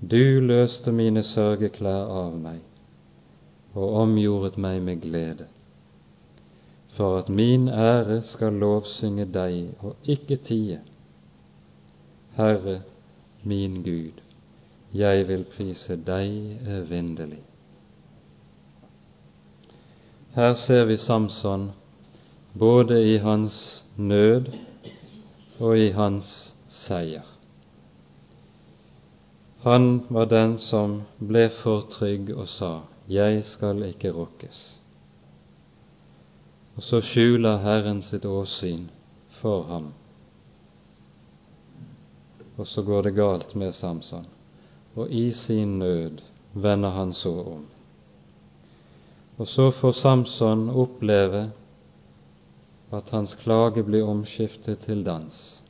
Du 0.00 0.40
løste 0.40 0.92
mine 0.92 1.22
sørgeklær 1.26 2.10
av 2.22 2.34
meg 2.38 2.60
og 3.74 3.94
omgjordet 4.02 4.58
meg 4.58 4.82
med 4.82 5.02
glede, 5.02 5.46
for 6.96 7.18
at 7.18 7.28
min 7.28 7.68
ære 7.68 8.22
skal 8.26 8.56
lovsynge 8.58 9.26
deg 9.34 9.74
og 9.82 10.08
ikke 10.14 10.38
tie 10.48 10.80
Herre 12.38 12.82
min 13.42 13.82
Gud, 13.82 14.20
jeg 14.94 15.24
vil 15.28 15.40
prise 15.56 15.96
deg 16.06 16.60
evinnelig. 16.70 17.40
Her 20.36 20.54
ser 20.54 20.84
vi 20.86 20.96
Samson 21.02 21.72
både 22.54 23.00
i 23.10 23.16
hans 23.18 23.84
nød 23.96 24.52
og 25.58 25.78
i 25.78 25.90
hans 25.98 26.54
seier. 26.70 27.26
Han 29.66 30.04
var 30.08 30.30
den 30.30 30.58
som 30.62 31.00
ble 31.18 31.48
for 31.50 31.90
trygg 31.90 32.30
og 32.36 32.48
sa, 32.48 32.74
'Jeg 33.08 33.44
skal 33.44 33.82
ikke 33.82 34.12
rokkes'. 34.12 34.78
Og 36.76 36.82
så 36.82 37.00
skjuler 37.00 37.58
Herren 37.58 38.02
sitt 38.02 38.24
åsyn 38.24 38.90
for 39.28 39.62
ham 39.62 39.94
og 42.58 42.66
så 42.66 42.82
går 42.82 43.02
det 43.02 43.14
galt 43.14 43.54
med 43.54 43.72
Samson, 43.72 44.26
og 44.98 45.10
i 45.10 45.32
sin 45.32 45.78
nød 45.78 46.18
vender 46.52 46.90
han 46.90 47.12
så 47.14 47.32
om. 47.54 47.64
Og 49.38 49.46
så 49.46 49.70
får 49.70 49.92
Samson 49.92 50.70
oppleve 50.70 51.50
at 52.92 53.10
hans 53.10 53.34
klage 53.34 53.84
blir 53.84 54.08
omskiftet 54.08 54.78
til 54.86 55.04
dans, 55.06 55.62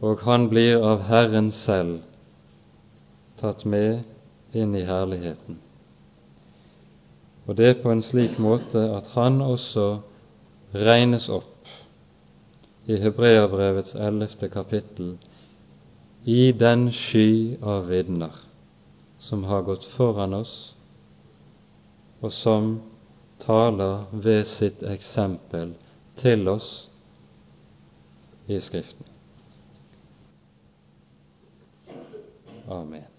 og 0.00 0.20
han 0.26 0.48
blir 0.50 0.82
av 0.84 1.06
Herren 1.08 1.50
selv 1.56 2.02
tatt 3.40 3.64
med 3.64 4.02
inn 4.52 4.74
i 4.76 4.84
herligheten. 4.84 5.58
Og 7.46 7.56
det 7.56 7.80
på 7.82 7.90
en 7.90 8.02
slik 8.02 8.36
måte 8.38 8.84
at 8.92 9.08
han 9.16 9.40
også 9.42 9.86
regnes 10.74 11.28
opp 11.32 11.70
i 12.86 12.98
Hebreabrevets 12.98 13.94
ellevte 13.94 14.50
kapittel 14.52 15.16
i 16.24 16.52
den 16.52 16.92
sky 16.92 17.56
av 17.62 17.86
vitner 17.86 18.32
som 19.18 19.44
har 19.44 19.62
gått 19.62 19.84
foran 19.84 20.34
oss, 20.34 20.74
og 22.20 22.32
som 22.32 22.80
taler 23.42 24.04
ved 24.12 24.46
sitt 24.46 24.82
eksempel 24.82 25.74
til 26.22 26.48
oss 26.48 26.68
i 28.46 28.60
Skriften. 28.60 29.06
Amen. 32.68 33.11